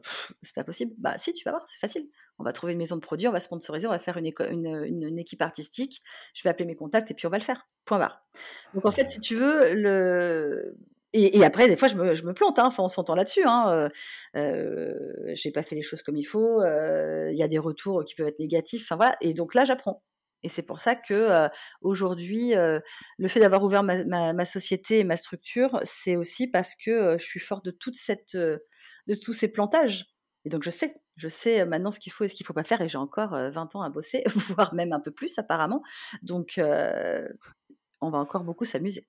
c'est 0.43 0.55
pas 0.55 0.63
possible. 0.63 0.93
Bah 0.99 1.17
si, 1.19 1.33
tu 1.33 1.43
vas 1.45 1.51
voir, 1.51 1.65
c'est 1.69 1.79
facile. 1.79 2.09
On 2.41 2.43
va 2.43 2.53
trouver 2.53 2.73
une 2.73 2.79
maison 2.79 2.95
de 2.95 3.01
produits, 3.01 3.27
on 3.27 3.31
va 3.31 3.39
sponsoriser, 3.39 3.87
on 3.87 3.91
va 3.91 3.99
faire 3.99 4.17
une 4.17 5.19
équipe 5.19 5.41
artistique. 5.41 6.01
Je 6.33 6.43
vais 6.43 6.49
appeler 6.49 6.65
mes 6.65 6.75
contacts 6.75 7.11
et 7.11 7.13
puis 7.13 7.27
on 7.27 7.29
va 7.29 7.37
le 7.37 7.43
faire. 7.43 7.67
Point 7.85 7.99
barre. 7.99 8.25
Donc 8.73 8.85
en 8.85 8.91
fait, 8.91 9.09
si 9.09 9.19
tu 9.19 9.35
veux, 9.35 9.73
le 9.73 10.75
et 11.13 11.43
après 11.43 11.67
des 11.67 11.75
fois 11.75 11.89
je 11.89 11.97
me 11.97 12.15
je 12.15 12.23
me 12.23 12.33
plante, 12.33 12.57
hein, 12.57 12.67
enfin 12.67 12.83
on 12.83 12.87
s'entend 12.87 13.15
là-dessus, 13.15 13.43
hein, 13.45 13.89
heu 14.35 14.39
heu, 14.39 15.23
j'ai 15.33 15.51
pas 15.51 15.61
fait 15.61 15.75
les 15.75 15.81
choses 15.81 16.01
comme 16.01 16.15
il 16.15 16.23
faut, 16.23 16.61
heu, 16.61 17.29
il 17.31 17.37
y 17.37 17.43
a 17.43 17.49
des 17.49 17.59
retours 17.59 18.05
qui 18.05 18.15
peuvent 18.15 18.27
être 18.27 18.39
négatifs, 18.39 18.83
enfin 18.83 18.95
voilà 18.95 19.17
et 19.19 19.33
donc 19.33 19.53
là 19.53 19.65
j'apprends 19.65 20.03
et 20.43 20.49
c'est 20.49 20.63
pour 20.63 20.79
ça 20.79 20.95
que, 20.95 21.13
heu, 21.13 21.49
aujourd'hui, 21.81 22.53
le 22.55 23.27
fait 23.27 23.39
d'avoir 23.39 23.63
ouvert 23.63 23.83
ma 23.83 24.45
société 24.45 24.99
et 24.99 25.03
ma 25.03 25.17
structure, 25.17 25.79
c'est 25.83 26.15
aussi 26.15 26.47
parce 26.47 26.73
que, 26.75 27.15
je 27.19 27.23
suis 27.23 27.39
forte 27.39 27.63
de 27.65 27.71
toute 27.71 27.95
cette, 27.95 28.35
de 28.35 28.59
tous 29.21 29.33
ces 29.33 29.49
plantages. 29.49 30.05
Et 30.45 30.49
donc, 30.49 30.63
je 30.63 30.71
sais, 30.71 30.91
je 31.21 31.27
sais 31.27 31.65
maintenant 31.65 31.91
ce 31.91 31.99
qu'il 31.99 32.11
faut 32.11 32.23
et 32.23 32.27
ce 32.27 32.33
qu'il 32.33 32.43
ne 32.43 32.47
faut 32.47 32.53
pas 32.53 32.63
faire. 32.63 32.81
Et 32.81 32.89
j'ai 32.89 32.97
encore 32.97 33.31
20 33.31 33.75
ans 33.75 33.81
à 33.83 33.89
bosser, 33.89 34.23
voire 34.55 34.73
même 34.73 34.91
un 34.91 34.99
peu 34.99 35.11
plus, 35.11 35.37
apparemment. 35.37 35.83
Donc, 36.23 36.59
on 36.59 38.09
va 38.09 38.17
encore 38.17 38.43
beaucoup 38.43 38.65
s'amuser. 38.65 39.07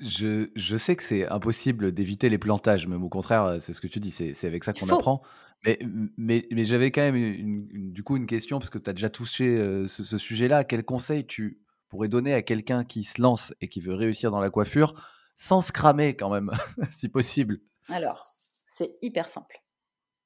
Je, 0.00 0.50
je 0.56 0.76
sais 0.76 0.96
que 0.96 1.04
c'est 1.04 1.28
impossible 1.28 1.92
d'éviter 1.92 2.28
les 2.28 2.38
plantages, 2.38 2.88
même 2.88 3.04
au 3.04 3.08
contraire, 3.08 3.58
c'est 3.60 3.72
ce 3.72 3.80
que 3.80 3.86
tu 3.86 4.00
dis, 4.00 4.10
c'est, 4.10 4.44
avec 4.44 4.64
ça 4.64 4.72
qu'on 4.72 4.88
apprend. 4.88 5.22
Mais, 5.64 5.78
mais, 6.18 6.46
mais 6.50 6.64
j'avais 6.64 6.90
quand 6.90 7.00
même 7.00 7.14
une, 7.14 7.90
du 7.90 8.02
coup 8.02 8.16
une 8.16 8.26
question, 8.26 8.58
parce 8.58 8.70
que 8.70 8.78
tu 8.78 8.90
as 8.90 8.92
déjà 8.92 9.08
touché 9.08 9.56
ce, 9.86 10.02
ce 10.02 10.18
sujet-là. 10.18 10.64
Quel 10.64 10.84
conseil 10.84 11.24
tu 11.24 11.62
pourrais 11.88 12.08
donner 12.08 12.34
à 12.34 12.42
quelqu'un 12.42 12.84
qui 12.84 13.04
se 13.04 13.22
lance 13.22 13.54
et 13.60 13.68
qui 13.68 13.80
veut 13.80 13.94
réussir 13.94 14.32
dans 14.32 14.40
la 14.40 14.50
coiffure, 14.50 14.94
sans 15.36 15.60
se 15.60 15.70
cramer 15.70 16.16
quand 16.16 16.30
même, 16.30 16.50
si 16.90 17.08
possible? 17.08 17.60
Alors, 17.88 18.26
c'est 18.66 18.96
hyper 19.00 19.28
simple 19.28 19.63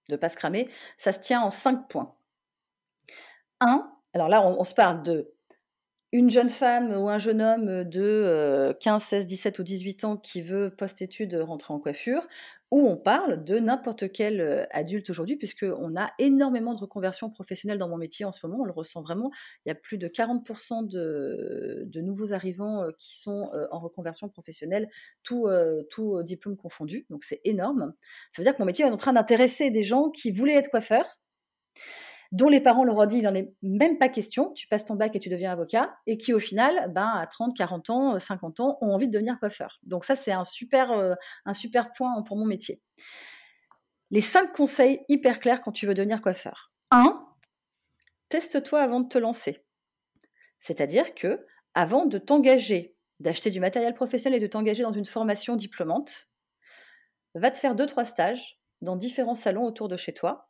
de 0.09 0.14
ne 0.14 0.16
pas 0.18 0.29
se 0.29 0.37
cramer. 0.37 0.68
Ça 0.97 1.12
se 1.12 1.18
tient 1.21 1.42
en 1.42 1.51
cinq 1.51 1.88
points. 1.88 2.11
Un, 3.61 3.90
alors 4.14 4.29
là, 4.29 4.42
on, 4.42 4.64
se 4.64 4.75
parle 4.75 5.03
de 5.03 5.35
une 6.12 6.31
jeune 6.31 6.49
femme 6.49 6.97
ou 6.97 7.09
un 7.09 7.18
jeune 7.18 7.42
homme 7.42 7.85
de 7.85 8.75
15, 8.81 9.03
16, 9.03 9.27
17 9.27 9.59
ou 9.59 9.62
18 9.62 10.05
ans 10.05 10.16
qui 10.16 10.40
veut 10.42 10.71
post-études 10.71 11.35
rentrer 11.35 11.75
en 11.75 11.81
coiffure, 11.81 12.27
où 12.71 12.87
on 12.87 12.97
parle 12.97 13.44
de 13.44 13.59
n'importe 13.59 14.12
quel 14.12 14.40
euh, 14.40 14.66
adulte 14.71 15.09
aujourd'hui, 15.09 15.37
puisqu'on 15.37 15.97
a 15.97 16.11
énormément 16.18 16.75
de 16.75 16.81
reconversions 16.81 17.31
professionnelles 17.31 17.79
dans 17.79 17.88
mon 17.88 17.97
métier 17.97 18.25
en 18.25 18.33
ce 18.33 18.47
moment. 18.47 18.62
On 18.62 18.64
le 18.64 18.73
ressent 18.73 19.01
vraiment. 19.01 19.31
Il 19.64 19.71
y 19.71 19.73
a 19.73 19.75
plus 19.75 19.97
de 19.97 20.07
40% 20.09 20.87
de, 20.87 22.01
nouveaux 22.01 22.33
arrivants 22.33 22.83
euh, 22.83 22.90
qui 22.99 23.16
sont 23.16 23.51
euh, 23.55 23.66
en 23.71 23.79
reconversion 23.79 24.29
professionnelle, 24.29 24.88
tout, 25.23 25.49
tout 25.90 26.23
diplôme 26.23 26.57
confondu. 26.57 27.07
Donc 27.11 27.25
c'est 27.25 27.40
énorme. 27.44 27.92
Ça 28.31 28.42
veut 28.42 28.44
dire 28.44 28.55
que 28.55 28.62
mon 28.62 28.66
métier 28.66 28.85
est 28.85 28.90
en 28.90 28.97
train 28.97 29.12
d'intéresser 29.12 29.71
des 29.71 29.83
gens 29.83 30.11
qui 30.11 30.31
voulaient 30.31 30.55
être 30.55 30.71
coiffeurs 30.71 31.18
dont 32.33 32.49
les 32.49 32.61
parents 32.61 32.85
leur 32.85 32.97
ont 32.97 33.07
dit 33.07 33.19
il 33.19 33.23
n'en 33.23 33.35
est 33.35 33.53
même 33.62 33.99
pas 33.99 34.09
question, 34.09 34.53
tu 34.53 34.69
passes 34.69 34.85
ton 34.85 34.95
bac 34.95 35.17
et 35.17 35.21
tu 35.21 35.29
deviens 35.29 35.53
avocat, 35.53 35.97
et 36.07 36.19
qui 36.19 36.33
au 36.35 36.41
final, 36.41 36.93
ben, 36.93 37.07
à 37.07 37.27
30, 37.27 37.57
40 37.57 37.91
ans, 37.91 38.19
50 38.19 38.61
ans, 38.61 38.79
ont 38.81 38.93
envie 38.93 39.07
de 39.07 39.12
devenir 39.12 39.38
coiffeur. 39.38 39.79
Donc 39.83 40.05
ça, 40.05 40.14
c'est 40.14 40.33
un 40.33 40.45
super, 40.45 40.93
euh, 40.93 41.14
un 41.47 41.55
super 41.55 41.93
point 41.93 42.23
pour 42.23 42.37
mon 42.37 42.45
métier. 42.45 42.83
Les 44.11 44.21
cinq 44.21 44.53
conseils 44.53 45.01
hyper 45.09 45.41
clairs 45.41 45.61
quand 45.61 45.73
tu 45.73 45.87
veux 45.87 45.95
devenir 45.95 46.21
coiffeur. 46.21 46.73
1. 46.91 47.25
Teste-toi 48.29 48.81
avant 48.81 49.01
de 49.01 49.09
te 49.09 49.19
lancer. 49.19 49.64
C'est-à-dire 50.59 51.14
que 51.14 51.47
avant 51.75 52.07
de 52.07 52.19
t'engager, 52.19 52.97
d'acheter 53.21 53.51
du 53.51 53.61
matériel 53.61 53.95
professionnel 53.95 54.38
et 54.38 54.43
de 54.43 54.51
t'engager 54.51 54.83
dans 54.83 54.93
une 54.93 55.05
formation 55.05 55.57
diplômante, 55.57 56.29
va 57.35 57.51
te 57.51 57.59
faire 57.59 57.75
deux 57.75 57.87
trois 57.87 58.05
stages 58.05 58.61
dans 58.81 58.97
différents 58.97 59.35
salons 59.35 59.64
autour 59.64 59.88
de 59.88 59.97
chez 59.97 60.12
toi 60.12 60.49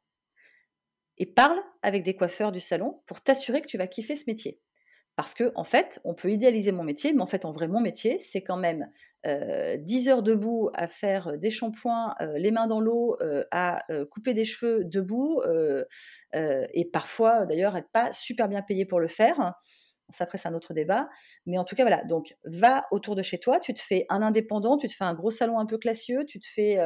et 1.19 1.27
parle 1.27 1.61
avec 1.83 2.03
des 2.03 2.15
coiffeurs 2.15 2.53
du 2.53 2.61
salon 2.61 3.03
pour 3.07 3.21
t'assurer 3.21 3.61
que 3.61 3.67
tu 3.67 3.79
vas 3.79 3.87
kiffer 3.87 4.17
ce 4.17 4.25
métier. 4.27 4.61
Parce 5.19 5.35
que, 5.35 5.51
en 5.57 5.65
fait, 5.65 6.01
on 6.05 6.15
peut 6.15 6.31
idéaliser 6.31 6.71
mon 6.71 6.85
métier, 6.85 7.13
mais 7.13 7.23
en 7.23 7.27
fait, 7.27 7.45
en 7.45 7.51
vrai, 7.51 7.67
mon 7.67 7.81
métier, 7.81 8.21
c'est 8.21 8.45
quand 8.45 8.57
même 8.57 8.89
10 9.25 9.27
euh, 9.27 10.13
heures 10.13 10.23
debout 10.23 10.71
à 10.75 10.87
faire 10.87 11.37
des 11.37 11.51
shampoings, 11.51 12.15
euh, 12.21 12.39
les 12.39 12.53
mains 12.53 12.69
dans 12.69 12.79
l'eau, 12.79 13.17
euh, 13.21 13.43
à 13.51 13.85
couper 14.13 14.33
des 14.33 14.45
cheveux 14.45 14.85
debout, 14.85 15.43
et 16.33 16.85
parfois, 16.93 17.47
d'ailleurs, 17.47 17.77
être 17.77 17.91
pas 17.91 18.13
super 18.13 18.49
bien 18.49 18.63
payé 18.63 18.85
pour 18.85 19.01
le 19.01 19.09
faire. 19.09 19.55
Ça, 20.09 20.23
après, 20.23 20.39
c'est 20.39 20.47
un 20.47 20.55
autre 20.55 20.73
débat. 20.73 21.09
Mais 21.47 21.59
en 21.59 21.65
tout 21.65 21.75
cas, 21.75 21.83
voilà. 21.83 22.05
Donc, 22.05 22.37
va 22.45 22.87
autour 22.93 23.17
de 23.17 23.23
chez 23.23 23.39
toi, 23.39 23.59
tu 23.59 23.75
te 23.75 23.81
fais 23.81 24.07
un 24.11 24.23
indépendant, 24.23 24.77
tu 24.77 24.87
te 24.87 24.95
fais 24.95 25.03
un 25.03 25.15
gros 25.15 25.33
salon 25.33 25.59
un 25.59 25.67
peu 25.67 25.79
classieux, 25.79 26.27
tu 26.27 26.39
te 26.39 26.47
fais 26.47 26.79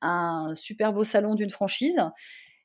un 0.00 0.54
super 0.54 0.94
beau 0.94 1.04
salon 1.04 1.34
d'une 1.34 1.50
franchise 1.50 2.00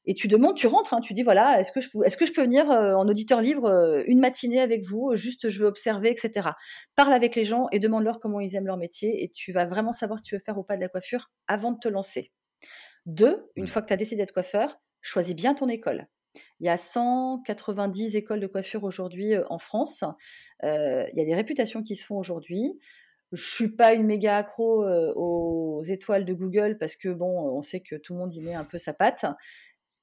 et 0.10 0.16
tu 0.16 0.28
demandes, 0.28 0.56
tu 0.56 0.66
rentres, 0.66 0.96
hein, 0.96 1.02
tu 1.02 1.14
dis 1.14 1.22
voilà, 1.22 1.60
est-ce 1.60 1.72
que, 1.72 1.80
je, 1.80 1.90
est-ce 2.04 2.18
que 2.18 2.26
je 2.26 2.34
peux 2.34 2.42
venir 2.42 2.72
euh, 2.72 2.96
en 2.96 3.08
auditeur 3.08 3.42
libre 3.42 3.66
euh, 3.66 4.02
une 4.08 4.20
matinée 4.20 4.60
avec 4.60 4.84
vous, 4.84 5.16
juste 5.16 5.50
je 5.50 5.60
veux 5.60 5.68
observer, 5.68 6.10
etc. 6.10 6.50
Parle 6.96 7.14
avec 7.14 7.36
les 7.36 7.44
gens 7.44 7.68
et 7.72 7.78
demande-leur 7.78 8.20
comment 8.20 8.40
ils 8.40 8.56
aiment 8.56 8.66
leur 8.66 8.78
métier 8.78 9.24
et 9.24 9.30
tu 9.30 9.52
vas 9.52 9.68
vraiment 9.68 9.92
savoir 9.92 10.18
si 10.18 10.26
tu 10.26 10.34
veux 10.34 10.42
faire 10.44 10.58
ou 10.58 10.64
pas 10.64 10.78
de 10.78 10.82
la 10.82 10.90
coiffure 10.90 11.30
avant 11.46 11.72
de 11.72 11.78
te 11.78 11.88
lancer. 11.88 12.32
Deux, 13.06 13.52
une 13.56 13.66
mmh. 13.66 13.68
fois 13.68 13.84
que 13.84 13.88
tu 13.88 13.94
as 13.94 13.98
décidé 13.98 14.24
d'être 14.24 14.34
coiffeur, 14.34 14.82
choisis 15.02 15.36
bien 15.36 15.54
ton 15.54 15.68
école. 15.68 16.08
Il 16.60 16.66
y 16.66 16.70
a 16.70 16.78
190 16.78 18.16
écoles 18.16 18.40
de 18.40 18.48
coiffure 18.48 18.86
aujourd'hui 18.86 19.36
euh, 19.36 19.44
en 19.52 19.60
France. 19.60 20.04
il 20.64 21.14
y 21.14 21.22
a 21.22 21.26
des 21.26 21.36
réputations 21.36 21.84
qui 21.84 21.96
se 21.96 22.04
font 22.04 22.18
aujourd'hui. 22.18 22.80
Je 23.32 23.48
suis 23.48 23.76
pas 23.76 23.94
une 23.94 24.08
méga 24.08 24.38
accro 24.38 24.84
aux 25.16 25.84
étoiles 25.84 26.26
de 26.26 26.34
Google 26.34 26.80
parce 26.80 26.96
que 26.96 27.10
bon, 27.10 27.48
on 27.56 27.62
sait 27.62 27.80
que 27.80 27.96
tout 27.96 28.14
le 28.14 28.20
monde 28.20 28.34
y 28.34 28.42
met 28.42 28.56
un 28.56 28.64
peu 28.64 28.80
sa 28.80 28.92
patte 28.92 29.28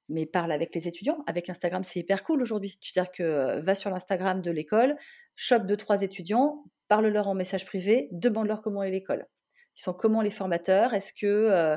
mais 0.08 0.26
parle 0.26 0.52
avec 0.52 0.74
les 0.74 0.88
étudiants. 0.88 1.22
Avec 1.26 1.50
Instagram, 1.50 1.84
c'est 1.84 2.00
hyper 2.00 2.24
cool 2.24 2.42
aujourd'hui. 2.42 2.78
C'est-à-dire 2.80 3.12
que 3.12 3.22
euh, 3.22 3.60
va 3.60 3.74
sur 3.74 3.90
l'Instagram 3.90 4.40
de 4.40 4.50
l'école, 4.50 4.96
chope 5.34 5.66
deux, 5.66 5.76
trois 5.76 6.02
étudiants, 6.02 6.64
parle-leur 6.88 7.28
en 7.28 7.34
message 7.34 7.64
privé, 7.64 8.08
demande-leur 8.12 8.62
comment 8.62 8.82
est 8.82 8.90
l'école. 8.90 9.26
Ils 9.76 9.82
sont 9.82 9.92
comment 9.92 10.22
les 10.22 10.30
formateurs? 10.30 10.94
Est-ce 10.94 11.12
que, 11.12 11.26
euh, 11.26 11.76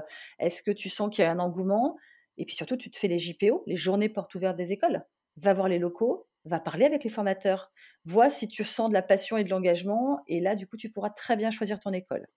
que 0.65 0.71
tu 0.71 0.89
sens 0.89 1.13
qu'il 1.13 1.23
y 1.23 1.27
a 1.27 1.31
un 1.31 1.39
engouement? 1.39 1.97
Et 2.37 2.45
puis 2.45 2.55
surtout, 2.55 2.77
tu 2.77 2.89
te 2.89 2.97
fais 2.97 3.07
les 3.07 3.19
JPO, 3.19 3.63
les 3.67 3.75
journées 3.75 4.09
portes 4.09 4.33
ouvertes 4.35 4.55
des 4.55 4.71
écoles. 4.71 5.03
Va 5.35 5.53
voir 5.53 5.67
les 5.67 5.79
locaux, 5.79 6.27
va 6.45 6.59
parler 6.59 6.85
avec 6.85 7.03
les 7.03 7.09
formateurs, 7.09 7.71
vois 8.05 8.29
si 8.29 8.47
tu 8.47 8.63
sens 8.63 8.89
de 8.89 8.93
la 8.93 9.01
passion 9.01 9.37
et 9.37 9.43
de 9.43 9.49
l'engagement, 9.49 10.21
et 10.27 10.39
là, 10.39 10.55
du 10.55 10.65
coup, 10.65 10.77
tu 10.77 10.89
pourras 10.89 11.09
très 11.09 11.35
bien 11.35 11.51
choisir 11.51 11.79
ton 11.79 11.91
école. 11.91 12.27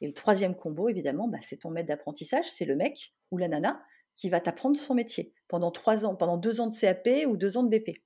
Et 0.00 0.06
le 0.06 0.12
troisième 0.12 0.56
combo, 0.56 0.88
évidemment, 0.88 1.28
bah, 1.28 1.38
c'est 1.40 1.58
ton 1.58 1.70
maître 1.70 1.88
d'apprentissage, 1.88 2.50
c'est 2.50 2.64
le 2.64 2.74
mec 2.74 3.14
ou 3.30 3.38
la 3.38 3.48
nana 3.48 3.80
qui 4.14 4.28
va 4.30 4.40
t'apprendre 4.40 4.76
son 4.76 4.94
métier 4.94 5.32
pendant 5.48 5.70
trois 5.70 6.04
ans, 6.04 6.14
pendant 6.14 6.36
deux 6.36 6.60
ans 6.60 6.68
de 6.68 6.74
CAP 6.74 7.08
ou 7.26 7.36
deux 7.36 7.56
ans 7.56 7.62
de 7.62 7.70
BP. 7.70 8.02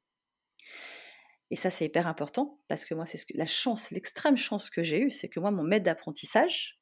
Et 1.51 1.57
ça, 1.57 1.71
c'est 1.71 1.87
hyper 1.87 2.07
important 2.07 2.61
parce 2.69 2.85
que 2.85 2.95
moi, 2.95 3.07
c'est 3.07 3.19
la 3.35 3.47
chance, 3.47 3.91
l'extrême 3.91 4.37
chance 4.37 4.71
que 4.71 4.83
j'ai 4.83 5.01
eue, 5.01 5.11
c'est 5.11 5.29
que 5.29 5.41
moi, 5.41 5.51
mon 5.51 5.63
maître 5.63 5.85
d'apprentissage, 5.85 6.79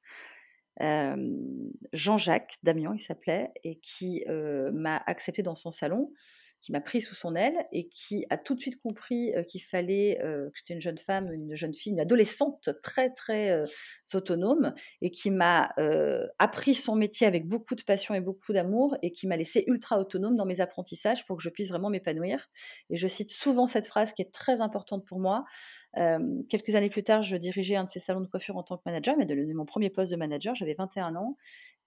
euh, 0.82 1.16
Jean-Jacques 1.92 2.56
Damian, 2.62 2.92
il 2.92 3.00
s'appelait, 3.00 3.50
et 3.64 3.78
qui 3.78 4.24
euh, 4.28 4.70
m'a 4.72 5.02
accepté 5.06 5.42
dans 5.42 5.54
son 5.54 5.70
salon 5.70 6.12
qui 6.66 6.72
m'a 6.72 6.81
pris 6.81 7.00
sous 7.00 7.14
son 7.14 7.37
aile 7.37 7.64
et 7.70 7.87
qui 7.87 8.26
a 8.29 8.37
tout 8.37 8.57
de 8.57 8.61
suite 8.61 8.83
compris 8.83 9.33
qu'il 9.46 9.62
fallait 9.62 10.18
que 10.20 10.50
j'étais 10.52 10.74
une 10.74 10.81
jeune 10.81 10.98
femme, 10.98 11.33
une 11.33 11.55
jeune 11.55 11.72
fille, 11.72 11.92
une 11.92 12.00
adolescente 12.00 12.70
très 12.83 13.11
très 13.11 13.64
autonome 14.12 14.74
et 15.00 15.12
qui 15.12 15.31
m'a 15.31 15.72
appris 16.40 16.74
son 16.74 16.96
métier 16.96 17.24
avec 17.24 17.46
beaucoup 17.46 17.76
de 17.76 17.85
passion 17.85 18.16
et 18.16 18.20
beaucoup 18.20 18.52
d'amour 18.52 18.96
et 19.02 19.12
qui 19.12 19.29
m'a 19.29 19.37
laissé 19.37 19.62
ultra 19.68 20.00
autonome 20.00 20.35
dans 20.35 20.44
mes 20.44 20.61
apprentissages 20.61 21.24
pour 21.24 21.37
que 21.37 21.42
je 21.44 21.50
puisse 21.50 21.68
vraiment 21.68 21.88
m'épanouir. 21.88 22.48
Et 22.90 22.96
je 22.96 23.07
cite 23.07 23.31
souvent 23.31 23.68
cette 23.68 23.87
phrase 23.87 24.12
qui 24.12 24.22
est 24.22 24.33
très 24.33 24.61
importante 24.61 25.07
pour 25.07 25.20
moi. 25.20 25.44
quelques 26.48 26.74
années 26.74 26.90
plus 26.90 27.05
tard, 27.05 27.22
je 27.22 27.37
dirigeais 27.37 27.76
un 27.76 27.85
de 27.85 27.90
ces 27.90 28.00
salons 28.00 28.22
de 28.22 28.26
coiffure 28.26 28.57
en 28.57 28.64
tant 28.64 28.76
que 28.76 28.83
manager, 28.87 29.14
mais 29.16 29.24
de 29.24 29.52
mon 29.55 29.66
premier 29.66 29.90
poste 29.90 30.11
de 30.11 30.16
manager, 30.16 30.57
j'avais 30.57 30.74
21 30.74 31.14
ans. 31.14 31.37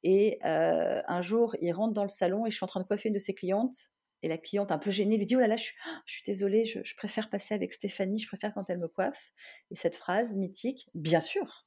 Et 0.03 0.39
un 0.41 1.21
jour, 1.21 1.53
il 1.59 1.73
rentre 1.73 1.93
dans 1.93 2.03
le 2.03 2.07
salon 2.07 2.45
et 2.45 2.49
je 2.49 2.55
suis 2.55 2.63
en 2.63 2.67
train 2.67 2.79
de 2.79 2.87
coiffer 2.87 3.09
une 3.09 3.15
de 3.15 3.19
ses 3.19 3.33
clientes 3.33 3.91
et 4.21 4.27
la 4.27 4.37
cliente, 4.37 4.71
un 4.71 4.77
peu 4.77 4.91
gênée, 4.91 5.17
lui 5.17 5.25
dit 5.25 5.35
Oh 5.35 5.39
là 5.39 5.47
là, 5.47 5.55
je 5.55 5.63
suis, 5.63 5.75
suis 6.05 6.23
désolée, 6.25 6.65
je, 6.65 6.95
préfère 6.95 7.29
passer 7.29 7.53
avec 7.53 7.73
Stéphanie, 7.73 8.19
je 8.19 8.27
préfère 8.27 8.53
quand 8.53 8.69
elle 8.69 8.79
me 8.79 8.87
coiffe. 8.87 9.31
Et 9.71 9.75
cette 9.75 9.95
phrase 9.95 10.35
mythique 10.35 10.87
Bien 10.93 11.19
sûr, 11.19 11.65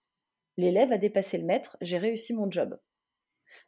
l'élève 0.56 0.92
a 0.92 0.98
dépassé 0.98 1.38
le 1.38 1.44
maître, 1.44 1.76
j'ai 1.80 1.98
réussi 1.98 2.34
mon 2.34 2.50
job. 2.50 2.78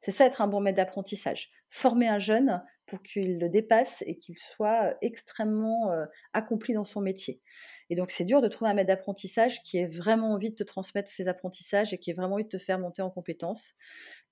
C'est 0.03 0.11
ça 0.11 0.27
être 0.27 0.42
un 0.42 0.49
bon 0.49 0.61
maître 0.61 0.77
d'apprentissage. 0.77 1.51
Former 1.68 2.09
un 2.09 2.18
jeune 2.18 2.62
pour 2.87 3.03
qu'il 3.03 3.38
le 3.38 3.49
dépasse 3.49 4.03
et 4.07 4.18
qu'il 4.18 4.38
soit 4.38 4.94
extrêmement 5.01 5.90
euh, 5.90 6.05
accompli 6.33 6.75
dans 6.75 6.85
son 6.85 7.01
métier. 7.01 7.40
Et 7.90 7.94
donc 7.94 8.11
c'est 8.11 8.25
dur 8.25 8.40
de 8.40 8.49
trouver 8.49 8.70
un 8.70 8.75
maître 8.75 8.88
d'apprentissage 8.88 9.62
qui 9.62 9.79
ait 9.79 9.87
vraiment 9.87 10.33
envie 10.33 10.51
de 10.51 10.55
te 10.55 10.64
transmettre 10.64 11.11
ses 11.11 11.29
apprentissages 11.29 11.92
et 11.92 11.99
qui 11.99 12.11
ait 12.11 12.14
vraiment 12.14 12.35
envie 12.35 12.44
de 12.44 12.49
te 12.49 12.59
faire 12.59 12.79
monter 12.79 13.03
en 13.03 13.11
compétences. 13.11 13.74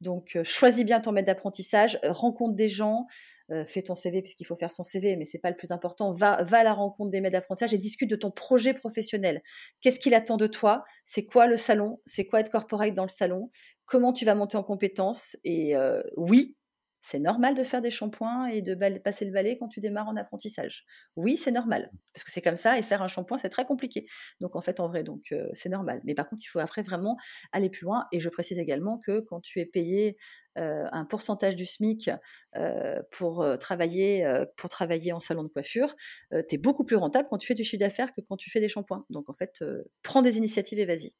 Donc 0.00 0.36
euh, 0.36 0.44
choisis 0.44 0.84
bien 0.84 1.00
ton 1.00 1.12
maître 1.12 1.26
d'apprentissage, 1.26 1.98
rencontre 2.04 2.54
des 2.54 2.68
gens, 2.68 3.06
euh, 3.50 3.64
fais 3.66 3.82
ton 3.82 3.94
CV 3.94 4.22
puisqu'il 4.22 4.44
faut 4.44 4.56
faire 4.56 4.70
son 4.70 4.82
CV, 4.82 5.16
mais 5.16 5.24
c'est 5.24 5.38
pas 5.38 5.50
le 5.50 5.56
plus 5.56 5.72
important. 5.72 6.12
Va, 6.12 6.34
à 6.34 6.64
la 6.64 6.72
rencontre 6.72 7.10
des 7.10 7.20
maîtres 7.20 7.34
d'apprentissage 7.34 7.74
et 7.74 7.78
discute 7.78 8.08
de 8.08 8.16
ton 8.16 8.30
projet 8.30 8.72
professionnel. 8.72 9.42
Qu'est-ce 9.80 10.00
qu'il 10.00 10.14
attend 10.14 10.36
de 10.36 10.46
toi? 10.46 10.84
C'est 11.04 11.24
quoi 11.24 11.46
le 11.46 11.56
salon? 11.56 12.00
C'est 12.06 12.24
quoi 12.24 12.40
être 12.40 12.50
corporate 12.50 12.94
dans 12.94 13.04
le 13.04 13.08
salon? 13.08 13.48
Comment 13.84 14.12
tu 14.12 14.24
vas 14.24 14.34
monter 14.34 14.56
en 14.56 14.62
compétences? 14.62 15.36
Et 15.44 15.76
euh, 15.76 16.02
oui, 16.16 16.56
c'est 17.02 17.18
normal 17.18 17.54
de 17.54 17.64
faire 17.64 17.82
des 17.82 17.90
shampoings 17.90 18.46
et 18.46 18.62
de 18.62 18.74
passer 18.98 19.24
le 19.24 19.32
balai 19.32 19.58
quand 19.58 19.68
tu 19.68 19.80
démarres 19.80 20.08
en 20.08 20.16
apprentissage. 20.16 20.84
Oui, 21.16 21.36
c'est 21.36 21.50
normal, 21.50 21.90
parce 22.14 22.22
que 22.22 22.30
c'est 22.30 22.40
comme 22.40 22.56
ça, 22.56 22.78
et 22.78 22.82
faire 22.82 23.02
un 23.02 23.08
shampoing, 23.08 23.38
c'est 23.38 23.48
très 23.48 23.64
compliqué. 23.64 24.06
Donc 24.40 24.54
en 24.54 24.60
fait, 24.60 24.78
en 24.78 24.88
vrai, 24.88 25.02
donc 25.02 25.32
euh, 25.32 25.48
c'est 25.52 25.68
normal. 25.68 26.00
Mais 26.04 26.14
par 26.14 26.28
contre, 26.28 26.42
il 26.44 26.46
faut 26.46 26.60
après 26.60 26.82
vraiment 26.82 27.16
aller 27.50 27.70
plus 27.70 27.84
loin. 27.84 28.06
Et 28.12 28.20
je 28.20 28.28
précise 28.28 28.58
également 28.58 28.98
que 28.98 29.20
quand 29.20 29.40
tu 29.40 29.58
es 29.60 29.66
payé 29.66 30.16
euh, 30.58 30.86
un 30.92 31.04
pourcentage 31.04 31.56
du 31.56 31.66
SMIC 31.66 32.10
euh, 32.56 33.02
pour, 33.10 33.44
travailler, 33.58 34.24
pour 34.56 34.70
travailler 34.70 35.12
en 35.12 35.20
salon 35.20 35.42
de 35.42 35.48
coiffure, 35.48 35.96
tu 36.30 36.54
es 36.54 36.58
beaucoup 36.58 36.84
plus 36.84 36.96
rentable 36.96 37.28
quand 37.28 37.38
tu 37.38 37.48
fais 37.48 37.54
du 37.54 37.64
chiffre 37.64 37.80
d'affaires 37.80 38.12
que 38.12 38.20
quand 38.20 38.36
tu 38.36 38.48
fais 38.48 38.60
des 38.60 38.68
shampoings. 38.68 39.04
Donc 39.10 39.28
en 39.28 39.34
fait, 39.34 39.64
prends 40.02 40.22
des 40.22 40.38
initiatives 40.38 40.78
et 40.78 40.86
vas-y. 40.86 41.12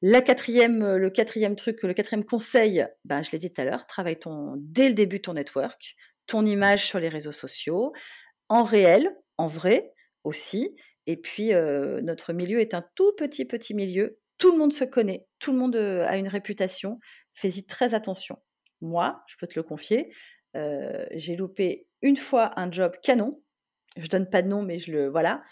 La 0.00 0.22
quatrième, 0.22 0.96
le 0.96 1.10
quatrième 1.10 1.56
truc, 1.56 1.82
le 1.82 1.94
quatrième 1.94 2.24
conseil, 2.24 2.86
ben, 3.04 3.22
je 3.22 3.32
l'ai 3.32 3.38
dit 3.38 3.52
tout 3.52 3.60
à 3.60 3.64
l'heure, 3.64 3.86
travaille 3.86 4.18
ton, 4.18 4.54
dès 4.56 4.88
le 4.88 4.94
début 4.94 5.20
ton 5.20 5.34
network, 5.34 5.96
ton 6.26 6.46
image 6.46 6.86
sur 6.86 7.00
les 7.00 7.08
réseaux 7.08 7.32
sociaux, 7.32 7.92
en 8.48 8.62
réel, 8.62 9.16
en 9.38 9.48
vrai 9.48 9.92
aussi. 10.22 10.76
Et 11.06 11.16
puis, 11.16 11.52
notre 11.52 12.32
milieu 12.32 12.60
est 12.60 12.74
un 12.74 12.84
tout 12.94 13.12
petit, 13.16 13.44
petit 13.44 13.74
milieu. 13.74 14.20
Tout 14.36 14.52
le 14.52 14.58
monde 14.58 14.72
se 14.72 14.84
connaît, 14.84 15.26
tout 15.40 15.52
le 15.52 15.58
monde 15.58 15.74
a 15.74 16.16
une 16.16 16.28
réputation. 16.28 17.00
Fais-y 17.34 17.66
très 17.66 17.94
attention. 17.94 18.38
Moi, 18.80 19.24
je 19.26 19.36
peux 19.36 19.48
te 19.48 19.58
le 19.58 19.64
confier, 19.64 20.12
j'ai 20.54 21.34
loupé 21.34 21.88
une 22.02 22.16
fois 22.16 22.52
un 22.60 22.70
job 22.70 22.94
canon. 23.02 23.42
Je 23.98 24.08
donne 24.08 24.28
pas 24.28 24.42
de 24.42 24.48
nom, 24.48 24.62
mais 24.62 24.78
je 24.78 24.92
le 24.92 25.08
voilà 25.08 25.42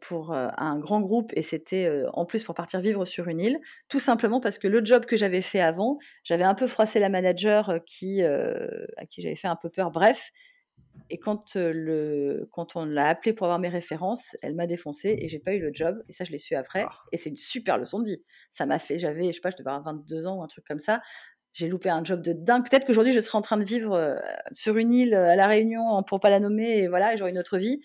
pour 0.00 0.34
un 0.34 0.78
grand 0.80 1.00
groupe 1.00 1.30
et 1.36 1.44
c'était 1.44 2.02
en 2.12 2.24
plus 2.24 2.42
pour 2.42 2.56
partir 2.56 2.80
vivre 2.80 3.04
sur 3.04 3.28
une 3.28 3.38
île, 3.38 3.60
tout 3.88 4.00
simplement 4.00 4.40
parce 4.40 4.58
que 4.58 4.66
le 4.66 4.84
job 4.84 5.06
que 5.06 5.16
j'avais 5.16 5.42
fait 5.42 5.60
avant, 5.60 5.98
j'avais 6.24 6.42
un 6.42 6.56
peu 6.56 6.66
froissé 6.66 6.98
la 6.98 7.08
manager 7.08 7.78
qui 7.86 8.22
à 8.24 9.06
qui 9.08 9.22
j'avais 9.22 9.36
fait 9.36 9.46
un 9.46 9.54
peu 9.54 9.70
peur. 9.70 9.92
Bref, 9.92 10.32
et 11.10 11.18
quand, 11.18 11.54
le, 11.56 12.48
quand 12.52 12.76
on 12.76 12.84
l'a 12.84 13.08
appelée 13.08 13.32
pour 13.32 13.46
avoir 13.46 13.58
mes 13.58 13.68
références, 13.68 14.36
elle 14.42 14.54
m'a 14.54 14.66
défoncé 14.66 15.16
et 15.18 15.28
j'ai 15.28 15.38
pas 15.38 15.54
eu 15.54 15.60
le 15.60 15.70
job. 15.72 16.02
Et 16.08 16.12
ça, 16.12 16.24
je 16.24 16.30
l'ai 16.30 16.38
su 16.38 16.54
après. 16.54 16.84
Ah. 16.86 16.92
Et 17.12 17.16
c'est 17.16 17.30
une 17.30 17.36
super 17.36 17.78
leçon 17.78 18.00
de 18.00 18.06
vie. 18.06 18.22
Ça 18.50 18.66
m'a 18.66 18.78
fait, 18.78 18.98
j'avais, 18.98 19.28
je 19.28 19.32
sais 19.32 19.40
pas, 19.40 19.50
je 19.50 19.56
devais 19.56 19.70
avoir 19.70 19.94
22 19.94 20.26
ans 20.26 20.36
ou 20.38 20.42
un 20.42 20.48
truc 20.48 20.64
comme 20.66 20.80
ça. 20.80 21.00
J'ai 21.52 21.68
loupé 21.68 21.90
un 21.90 22.04
job 22.04 22.22
de 22.22 22.32
dingue. 22.32 22.68
Peut-être 22.68 22.86
qu'aujourd'hui, 22.86 23.12
je 23.12 23.20
serais 23.20 23.36
en 23.36 23.42
train 23.42 23.56
de 23.56 23.64
vivre 23.64 24.20
sur 24.52 24.76
une 24.76 24.92
île 24.92 25.14
à 25.14 25.34
La 25.34 25.46
Réunion, 25.46 26.02
pour 26.02 26.20
pas 26.20 26.30
la 26.30 26.40
nommer, 26.40 26.78
et 26.78 26.88
voilà, 26.88 27.16
j'aurais 27.16 27.30
une 27.30 27.38
autre 27.38 27.58
vie, 27.58 27.80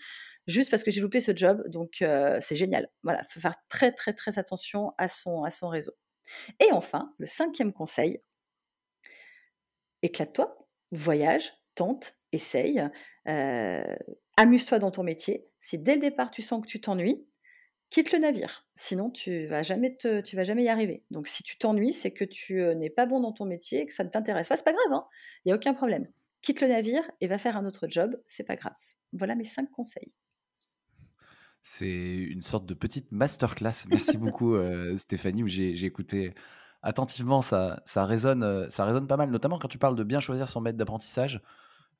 juste 0.46 0.70
parce 0.70 0.84
que 0.84 0.90
j'ai 0.90 1.00
loupé 1.00 1.20
ce 1.20 1.34
job. 1.34 1.62
Donc, 1.68 2.04
c'est 2.40 2.56
génial. 2.56 2.88
Voilà, 3.02 3.24
faut 3.28 3.40
faire 3.40 3.54
très, 3.68 3.90
très, 3.92 4.12
très 4.12 4.38
attention 4.38 4.92
à 4.98 5.08
son, 5.08 5.42
à 5.42 5.50
son 5.50 5.68
réseau. 5.68 5.92
Et 6.60 6.72
enfin, 6.72 7.12
le 7.18 7.26
cinquième 7.26 7.72
conseil, 7.72 8.22
éclate-toi, 10.02 10.56
voyage, 10.92 11.52
tente, 11.74 12.14
essaye, 12.32 12.82
amuse-toi 14.36 14.78
dans 14.78 14.90
ton 14.90 15.02
métier. 15.02 15.48
Si 15.60 15.78
dès 15.78 15.94
le 15.94 16.00
départ 16.00 16.30
tu 16.30 16.42
sens 16.42 16.62
que 16.62 16.66
tu 16.66 16.80
t'ennuies, 16.80 17.26
quitte 17.94 18.10
le 18.10 18.18
navire. 18.18 18.66
Sinon, 18.74 19.08
tu 19.08 19.46
vas 19.46 19.62
jamais 19.62 19.96
tu 19.96 20.34
vas 20.34 20.42
jamais 20.42 20.64
y 20.64 20.68
arriver. 20.68 21.04
Donc, 21.12 21.28
si 21.28 21.44
tu 21.44 21.56
t'ennuies, 21.56 21.92
c'est 21.92 22.10
que 22.10 22.24
tu 22.24 22.60
n'es 22.74 22.90
pas 22.90 23.06
bon 23.06 23.20
dans 23.20 23.30
ton 23.30 23.44
métier, 23.44 23.86
que 23.86 23.94
ça 23.94 24.02
ne 24.02 24.08
t'intéresse 24.08 24.48
pas. 24.48 24.56
C'est 24.56 24.64
pas 24.64 24.72
grave, 24.72 24.92
hein 24.92 25.06
il 25.44 25.48
n'y 25.48 25.52
a 25.52 25.54
aucun 25.54 25.74
problème. 25.74 26.08
Quitte 26.42 26.60
le 26.60 26.66
navire 26.66 27.08
et 27.20 27.28
va 27.28 27.38
faire 27.38 27.56
un 27.56 27.64
autre 27.64 27.86
job. 27.88 28.20
C'est 28.26 28.42
pas 28.42 28.56
grave. 28.56 28.72
Voilà 29.12 29.36
mes 29.36 29.44
cinq 29.44 29.70
conseils. 29.70 30.12
C'est 31.62 31.86
une 31.86 32.42
sorte 32.42 32.66
de 32.66 32.74
petite 32.74 33.12
masterclass. 33.12 33.86
Merci 33.88 34.18
beaucoup, 34.18 34.56
Stéphanie, 34.96 35.44
où 35.44 35.46
j'ai 35.46 35.84
écouté 35.84 36.34
attentivement. 36.82 37.42
Ça, 37.42 37.84
ça, 37.86 38.06
résonne, 38.06 38.68
ça 38.72 38.84
résonne 38.86 39.06
pas 39.06 39.16
mal, 39.16 39.30
notamment 39.30 39.60
quand 39.60 39.68
tu 39.68 39.78
parles 39.78 39.94
de 39.94 40.02
bien 40.02 40.18
choisir 40.18 40.48
son 40.48 40.60
maître 40.60 40.78
d'apprentissage 40.78 41.42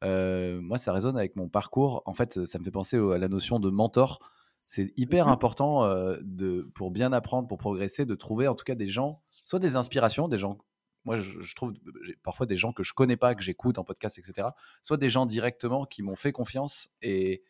moi, 0.03 0.77
ça 0.77 0.93
résonne 0.93 1.17
avec 1.17 1.35
mon 1.35 1.49
parcours. 1.49 2.03
En 2.05 2.13
fait, 2.13 2.45
ça 2.45 2.59
me 2.59 2.65
fait 2.65 2.71
penser 2.71 2.99
à 2.99 3.17
la 3.17 3.29
notion 3.29 3.59
de 3.59 3.71
mentor. 3.71 4.19
C'est 4.67 4.93
hyper 4.97 5.27
mmh 5.27 5.31
important 5.31 5.89
de, 6.23 6.71
pour 6.75 6.91
bien 6.91 7.13
apprendre, 7.13 7.47
pour 7.47 7.59
progresser, 7.59 8.07
de 8.07 8.15
trouver 8.15 8.49
en 8.49 8.55
tout 8.55 8.65
cas 8.65 8.75
des 8.75 8.89
gens, 8.89 9.19
soit 9.27 9.59
des 9.59 9.77
inspirations, 9.77 10.27
des 10.27 10.39
gens 10.39 10.59
moi, 11.05 11.19
je, 11.19 11.55
trouve 11.55 11.75
parfois 12.23 12.47
des 12.47 12.57
gens 12.57 12.73
que 12.73 12.83
je 12.83 12.95
connais 12.95 13.19
pas, 13.19 13.35
que 13.35 13.43
j'écoute 13.43 13.79
en 13.79 13.85
podcast, 13.85 14.19
etc. 14.19 14.49
Soit 14.81 14.97
des 14.97 15.11
gens 15.11 15.27
directement 15.27 15.85
qui 15.85 16.03
m'ont 16.03 16.17
fait 16.17 16.33
confiance 16.33 16.89
et, 17.03 17.43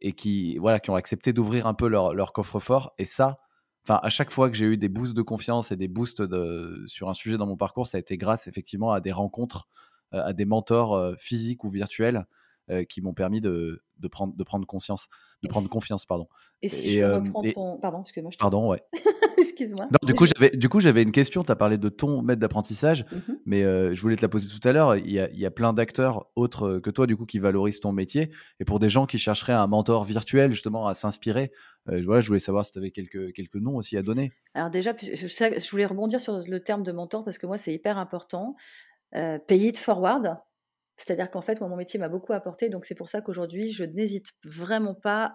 et 0.00 0.12
qui, 0.12 0.56
voilà, 0.56 0.80
qui 0.80 0.88
ont 0.90 0.94
accepté 0.94 1.34
d'ouvrir 1.34 1.66
un 1.66 1.74
peu 1.74 1.86
leur, 1.86 2.14
leur 2.14 2.32
coffre-fort. 2.32 2.94
Et 2.96 3.04
ça, 3.04 3.36
enfin, 3.84 4.00
à 4.02 4.08
chaque 4.08 4.30
fois 4.30 4.48
que 4.48 4.56
j'ai 4.56 4.64
eu 4.64 4.78
des 4.78 4.88
boosts 4.88 5.14
de 5.14 5.20
confiance 5.20 5.70
et 5.70 5.76
des 5.76 5.88
boosts 5.88 6.22
de, 6.22 6.82
sur 6.86 7.10
un 7.10 7.14
sujet 7.14 7.36
dans 7.36 7.46
mon 7.46 7.58
parcours, 7.58 7.86
ça 7.86 7.98
a 7.98 8.00
été 8.00 8.16
grâce 8.16 8.46
effectivement 8.46 8.92
à 8.92 9.00
des 9.00 9.12
rencontres 9.12 9.68
à 10.10 10.32
des 10.32 10.46
mentors 10.46 11.14
physiques 11.18 11.64
ou 11.64 11.68
virtuels 11.68 12.26
euh, 12.70 12.84
qui 12.84 13.00
m'ont 13.00 13.14
permis 13.14 13.40
de, 13.40 13.82
de, 13.98 14.08
prendre, 14.08 14.36
de 14.36 14.44
prendre 14.44 14.66
conscience, 14.66 15.08
de 15.42 15.48
prendre 15.48 15.68
confiance, 15.68 16.06
pardon. 16.06 16.28
Et 16.62 16.68
si 16.68 16.94
je 16.94 17.02
reprends 17.02 17.42
ton... 17.42 17.78
Pardon, 17.78 18.02
excuse-moi. 18.02 18.32
Pardon, 18.38 18.68
ouais. 18.68 18.82
Excuse-moi. 19.38 19.88
du 20.04 20.14
coup, 20.14 20.26
j'avais, 20.26 20.50
du 20.50 20.68
coup, 20.68 20.80
j'avais 20.80 21.02
une 21.02 21.12
question. 21.12 21.42
Tu 21.44 21.52
as 21.52 21.56
parlé 21.56 21.78
de 21.78 21.88
ton 21.88 22.22
maître 22.22 22.40
d'apprentissage, 22.40 23.04
mmh 23.04 23.32
mais 23.46 23.62
je 23.62 24.00
voulais 24.00 24.16
te 24.16 24.22
la 24.22 24.28
poser 24.28 24.48
tout 24.48 24.68
à 24.68 24.72
l'heure. 24.72 24.96
Il 24.96 25.10
y 25.10 25.20
a, 25.20 25.30
il 25.30 25.38
y 25.38 25.46
a 25.46 25.50
plein 25.50 25.72
d'acteurs 25.72 26.26
autres 26.36 26.78
que 26.78 26.90
toi, 26.90 27.06
du 27.06 27.16
coup, 27.16 27.24
qui 27.24 27.38
valorisent 27.38 27.80
ton 27.80 27.92
métier. 27.92 28.30
Et 28.60 28.64
pour 28.64 28.78
des 28.78 28.90
gens 28.90 29.06
qui 29.06 29.18
chercheraient 29.18 29.52
un 29.52 29.66
mentor 29.66 30.04
virtuel, 30.04 30.50
justement, 30.50 30.86
à 30.86 30.94
s'inspirer, 30.94 31.52
voilà, 31.86 32.20
je 32.20 32.28
voulais 32.28 32.40
savoir 32.40 32.66
si 32.66 32.72
tu 32.72 32.78
avais 32.78 32.90
quelques, 32.90 33.32
quelques 33.32 33.56
noms 33.56 33.76
aussi 33.76 33.96
à 33.96 34.02
donner. 34.02 34.32
Alors 34.54 34.70
déjà, 34.70 34.92
je, 35.00 35.70
voulais 35.70 35.86
rebondir 35.86 36.20
sur 36.20 36.40
le 36.46 36.60
terme 36.60 36.82
de 36.82 36.92
mentor 36.92 37.24
parce 37.24 37.38
que 37.38 37.46
moi, 37.46 37.56
c'est 37.56 37.72
hyper 37.72 37.96
important. 37.96 38.56
Euh, 39.14 39.38
pay 39.38 39.58
it 39.68 39.78
forward. 39.78 40.36
C'est-à-dire 40.98 41.30
qu'en 41.30 41.42
fait, 41.42 41.60
moi, 41.60 41.68
mon 41.70 41.76
métier 41.76 41.98
m'a 41.98 42.08
beaucoup 42.08 42.32
apporté, 42.32 42.68
donc 42.68 42.84
c'est 42.84 42.96
pour 42.96 43.08
ça 43.08 43.20
qu'aujourd'hui, 43.20 43.70
je 43.70 43.84
n'hésite 43.84 44.26
vraiment 44.44 44.94
pas 44.94 45.32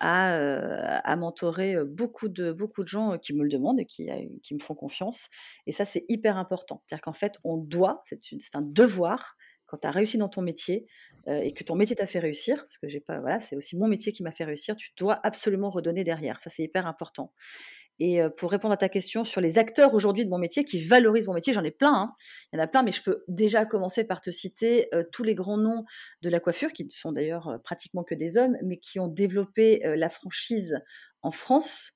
à, 0.00 0.34
euh, 0.34 1.16
mentorer 1.16 1.76
beaucoup 1.84 2.28
de, 2.28 2.50
beaucoup 2.50 2.82
de 2.82 2.88
gens 2.88 3.18
qui 3.18 3.34
me 3.34 3.42
le 3.42 3.50
demandent 3.50 3.78
et 3.78 3.84
qui, 3.84 4.08
qui 4.42 4.54
me 4.54 4.58
font 4.58 4.74
confiance. 4.74 5.28
Et 5.66 5.72
ça, 5.72 5.84
c'est 5.84 6.06
hyper 6.08 6.38
important. 6.38 6.82
C'est-à-dire 6.86 7.02
qu'en 7.02 7.12
fait, 7.12 7.34
on 7.44 7.58
doit, 7.58 8.02
c'est 8.06 8.54
un 8.54 8.62
devoir, 8.62 9.36
quand 9.66 9.76
tu 9.76 9.86
as 9.86 9.90
réussi 9.90 10.16
dans 10.16 10.30
ton 10.30 10.40
métier 10.40 10.86
et 11.26 11.52
que 11.52 11.62
ton 11.62 11.76
métier 11.76 11.94
t'a 11.94 12.06
fait 12.06 12.18
réussir, 12.18 12.56
parce 12.64 12.78
que 12.78 12.88
j'ai 12.88 13.00
pas, 13.00 13.20
voilà, 13.20 13.38
c'est 13.38 13.56
aussi 13.56 13.76
mon 13.76 13.86
métier 13.86 14.12
qui 14.12 14.22
m'a 14.22 14.32
fait 14.32 14.44
réussir, 14.44 14.76
tu 14.76 14.92
dois 14.96 15.20
absolument 15.22 15.68
redonner 15.68 16.04
derrière. 16.04 16.40
Ça, 16.40 16.48
c'est 16.48 16.62
hyper 16.62 16.86
important. 16.86 17.34
Et 18.00 18.20
pour 18.36 18.50
répondre 18.50 18.72
à 18.72 18.78
ta 18.78 18.88
question 18.88 19.24
sur 19.24 19.40
les 19.40 19.58
acteurs 19.58 19.94
aujourd'hui 19.94 20.24
de 20.24 20.30
mon 20.30 20.38
métier 20.38 20.64
qui 20.64 20.78
valorisent 20.78 21.28
mon 21.28 21.34
métier, 21.34 21.52
j'en 21.52 21.64
ai 21.64 21.70
plein. 21.70 21.92
Hein. 21.92 22.14
Il 22.52 22.56
y 22.56 22.60
en 22.60 22.64
a 22.64 22.66
plein, 22.66 22.82
mais 22.82 22.92
je 22.92 23.02
peux 23.02 23.24
déjà 23.28 23.66
commencer 23.66 24.04
par 24.04 24.20
te 24.20 24.30
citer 24.30 24.88
tous 25.12 25.22
les 25.22 25.34
grands 25.34 25.58
noms 25.58 25.84
de 26.22 26.30
la 26.30 26.40
coiffure, 26.40 26.72
qui 26.72 26.84
ne 26.84 26.90
sont 26.90 27.12
d'ailleurs 27.12 27.60
pratiquement 27.62 28.02
que 28.02 28.14
des 28.14 28.38
hommes, 28.38 28.56
mais 28.64 28.78
qui 28.78 28.98
ont 28.98 29.08
développé 29.08 29.82
la 29.84 30.08
franchise 30.08 30.80
en 31.22 31.30
France 31.30 31.92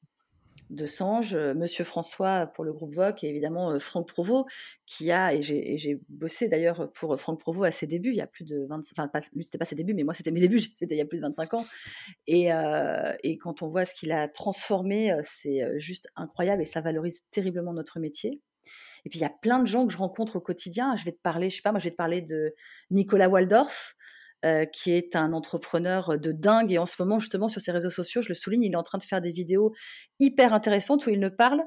de 0.75 0.87
Sange, 0.87 1.35
euh, 1.35 1.55
Monsieur 1.55 1.85
François 1.85 2.47
pour 2.47 2.65
le 2.65 2.73
groupe 2.73 2.95
Vogue 2.95 3.17
et 3.23 3.29
évidemment 3.29 3.71
euh, 3.71 3.79
Franck 3.79 4.09
Provost 4.09 4.47
qui 4.87 5.11
a, 5.11 5.35
et 5.35 5.41
j'ai 5.43 6.01
bossé 6.09 6.49
d'ailleurs 6.49 6.91
pour 6.93 7.19
Franck 7.19 7.41
Provost 7.41 7.67
à 7.67 7.71
ses 7.71 7.87
débuts, 7.87 8.11
il 8.11 8.17
y 8.17 8.21
a 8.21 8.27
plus 8.27 8.45
de 8.45 8.67
25, 8.69 8.95
enfin 8.99 9.21
lui 9.35 9.45
c'était 9.45 9.59
pas 9.59 9.65
ses 9.65 9.75
débuts, 9.75 9.95
mais 9.95 10.05
moi 10.05 10.15
c'était 10.15 10.31
mes 10.31 10.41
débuts, 10.41 10.61
c'était 10.79 10.95
il 10.95 10.99
y 10.99 11.01
a 11.01 11.07
plus 11.07 11.19
de 11.19 11.23
25 11.23 11.55
ans. 11.55 11.65
Et, 12.27 12.53
euh, 12.53 13.15
et 13.23 13.39
quand 13.39 13.63
on 13.63 13.69
voit 13.69 13.85
ce 13.85 13.95
qu'il 13.95 14.13
a 14.13 14.29
transformé, 14.29 15.17
c'est 15.23 15.63
juste 15.79 16.09
incroyable 16.17 16.63
et 16.63 16.67
ça 16.67 16.81
valorise 16.81 17.23
terriblement 17.31 17.73
notre 17.73 18.01
métier. 18.01 18.43
Et 19.05 19.11
puis 19.11 19.19
il 19.19 19.23
y 19.23 19.27
a 19.27 19.31
plein 19.31 19.59
de 19.59 19.67
gens 19.67 19.87
que 19.87 19.93
je 19.93 19.99
rencontre 19.99 20.37
au 20.37 20.41
quotidien. 20.41 20.97
Je 20.97 21.05
vais 21.05 21.13
te 21.13 21.21
parler, 21.21 21.51
je 21.51 21.57
sais 21.57 21.63
pas, 21.63 21.73
moi 21.73 21.79
je 21.79 21.85
vais 21.85 21.91
te 21.91 21.97
parler 21.97 22.23
de 22.23 22.55
Nicolas 22.91 23.29
Waldorf, 23.29 23.95
euh, 24.45 24.67
qui 24.67 24.93
est 24.93 25.17
un 25.17 25.33
entrepreneur 25.33 26.19
de 26.19 26.31
dingue. 26.31 26.71
Et 26.71 26.77
en 26.77 26.85
ce 26.85 27.01
moment, 27.01 27.19
justement, 27.19 27.49
sur 27.49 27.63
ses 27.63 27.73
réseaux 27.73 27.89
sociaux, 27.89 28.21
je 28.21 28.29
le 28.29 28.35
souligne, 28.35 28.63
il 28.63 28.73
est 28.73 28.77
en 28.77 28.83
train 28.83 28.99
de 28.99 29.03
faire 29.03 29.23
des 29.23 29.31
vidéos 29.31 29.73
hyper 30.19 30.53
intéressantes 30.53 31.07
où 31.07 31.11
il 31.11 31.19
ne 31.19 31.31
parle 31.31 31.63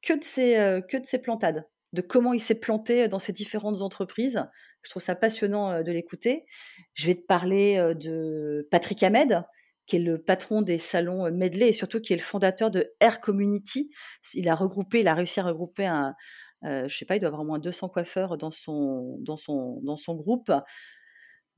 que 0.00 0.14
de 0.14 0.24
ses, 0.24 0.56
euh, 0.56 0.80
que 0.80 0.96
de 0.96 1.04
ses 1.04 1.18
plantades, 1.18 1.66
de 1.92 2.00
comment 2.00 2.32
il 2.32 2.40
s'est 2.40 2.54
planté 2.54 3.06
dans 3.08 3.18
ses 3.18 3.34
différentes 3.34 3.82
entreprises. 3.82 4.42
Je 4.80 4.88
trouve 4.88 5.02
ça 5.02 5.14
passionnant 5.14 5.72
euh, 5.72 5.82
de 5.82 5.92
l'écouter. 5.92 6.46
Je 6.94 7.08
vais 7.08 7.16
te 7.16 7.26
parler 7.26 7.76
de 8.00 8.66
Patrick 8.70 9.02
Ahmed, 9.02 9.42
qui 9.84 9.96
est 9.96 10.00
le 10.00 10.16
patron 10.16 10.62
des 10.62 10.78
salons 10.78 11.30
Medley 11.30 11.68
et 11.68 11.74
surtout 11.74 12.00
qui 12.00 12.14
est 12.14 12.16
le 12.16 12.22
fondateur 12.22 12.70
de 12.70 12.94
Air 13.00 13.20
Community. 13.20 13.90
Il 14.32 14.48
a 14.48 14.54
regroupé, 14.54 15.00
il 15.00 15.08
a 15.08 15.12
réussi 15.12 15.38
à 15.40 15.42
regrouper 15.44 15.84
un, 15.84 16.14
je 16.62 16.88
sais 16.88 17.04
pas, 17.04 17.16
il 17.16 17.20
doit 17.20 17.28
avoir 17.28 17.42
au 17.42 17.46
moins 17.46 17.58
200 17.58 17.90
coiffeurs 17.90 18.38
dans 18.38 18.50
son, 18.50 19.18
dans 19.20 19.36
son, 19.36 19.80
dans 19.82 19.96
son 19.96 20.14
groupe. 20.14 20.50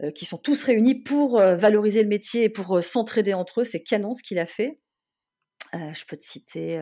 Euh, 0.04 0.12
qui 0.12 0.26
sont 0.26 0.38
tous 0.38 0.62
réunis 0.62 0.94
pour 0.94 1.40
euh, 1.40 1.56
valoriser 1.56 2.04
le 2.04 2.08
métier 2.08 2.44
et 2.44 2.48
pour 2.48 2.76
euh, 2.76 2.80
s'entraider 2.80 3.34
entre 3.34 3.62
eux. 3.62 3.64
C'est 3.64 3.82
canon 3.82 4.14
ce 4.14 4.22
qu'il 4.22 4.38
a 4.38 4.46
fait. 4.46 4.78
je 5.72 6.04
peux 6.04 6.16
te 6.16 6.24
citer 6.24 6.80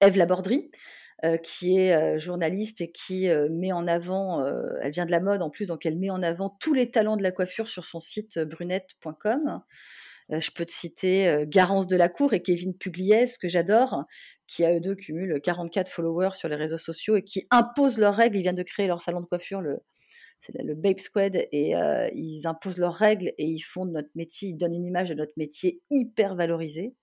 Eve 0.00 0.16
Labordry, 0.16 0.70
qui 1.42 1.78
est 1.78 2.16
journaliste 2.16 2.80
et 2.80 2.92
qui 2.92 3.28
met 3.50 3.72
en 3.72 3.88
avant, 3.88 4.46
elle 4.80 4.92
vient 4.92 5.04
de 5.04 5.10
la 5.10 5.18
mode 5.18 5.42
en 5.42 5.50
plus, 5.50 5.66
donc 5.66 5.84
elle 5.84 5.98
met 5.98 6.10
en 6.10 6.22
avant 6.22 6.56
tous 6.60 6.74
les 6.74 6.92
talents 6.92 7.16
de 7.16 7.24
la 7.24 7.32
coiffure 7.32 7.66
sur 7.66 7.84
son 7.84 7.98
site 7.98 8.38
brunette.com. 8.38 9.62
je 10.30 10.50
peux 10.52 10.64
te 10.64 10.70
citer 10.70 11.44
Garance 11.48 11.88
de 11.88 11.96
la 11.96 12.08
Cour 12.08 12.34
et 12.34 12.42
Kevin 12.42 12.72
Pugliese, 12.78 13.36
que 13.36 13.48
j'adore, 13.48 14.04
qui 14.46 14.64
à 14.64 14.72
eux 14.72 14.80
deux 14.80 14.94
cumulent 14.94 15.40
44 15.40 15.90
followers 15.90 16.34
sur 16.34 16.48
les 16.48 16.56
réseaux 16.56 16.78
sociaux 16.78 17.16
et 17.16 17.24
qui 17.24 17.48
imposent 17.50 17.98
leurs 17.98 18.14
règles. 18.14 18.36
Ils 18.36 18.42
viennent 18.42 18.54
de 18.54 18.62
créer 18.62 18.86
leur 18.86 19.00
salon 19.00 19.22
de 19.22 19.26
coiffure, 19.26 19.60
le, 19.60 19.80
c'est 20.44 20.62
le 20.62 20.74
Babe 20.74 20.98
Squad, 20.98 21.36
et 21.52 21.74
euh, 21.74 22.08
ils 22.14 22.46
imposent 22.46 22.78
leurs 22.78 22.94
règles 22.94 23.32
et 23.38 23.46
ils 23.46 23.62
font 23.62 23.86
notre 23.86 24.10
métier, 24.14 24.50
ils 24.50 24.56
donnent 24.56 24.74
une 24.74 24.84
image 24.84 25.08
de 25.08 25.14
notre 25.14 25.32
métier 25.36 25.80
hyper 25.90 26.34
valorisée. 26.34 26.94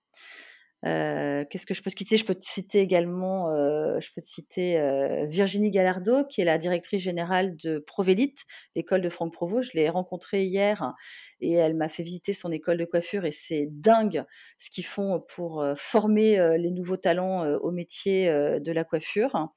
Euh, 0.84 1.44
qu'est-ce 1.48 1.64
que 1.64 1.74
je 1.74 1.82
peux 1.82 1.90
te 1.90 1.98
citer? 1.98 2.16
Je 2.16 2.24
peux 2.24 2.34
te 2.34 2.44
citer 2.44 2.80
également, 2.80 3.50
euh, 3.50 4.00
je 4.00 4.10
peux 4.14 4.20
te 4.20 4.26
citer 4.26 4.80
Virginie 5.26 5.70
Gallardo, 5.70 6.24
qui 6.24 6.40
est 6.40 6.44
la 6.44 6.58
directrice 6.58 7.02
générale 7.02 7.56
de 7.56 7.78
Provélite, 7.78 8.44
l'école 8.76 9.00
de 9.00 9.08
Franck 9.08 9.32
Provost. 9.32 9.70
Je 9.72 9.76
l'ai 9.76 9.88
rencontrée 9.88 10.44
hier 10.44 10.92
et 11.40 11.52
elle 11.52 11.74
m'a 11.74 11.88
fait 11.88 12.02
visiter 12.02 12.32
son 12.32 12.52
école 12.52 12.78
de 12.78 12.84
coiffure 12.84 13.24
et 13.24 13.32
c'est 13.32 13.68
dingue 13.70 14.24
ce 14.58 14.70
qu'ils 14.70 14.86
font 14.86 15.24
pour 15.34 15.64
former 15.76 16.56
les 16.58 16.70
nouveaux 16.70 16.96
talents 16.96 17.44
au 17.56 17.70
métier 17.70 18.28
de 18.28 18.72
la 18.72 18.84
coiffure. 18.84 19.48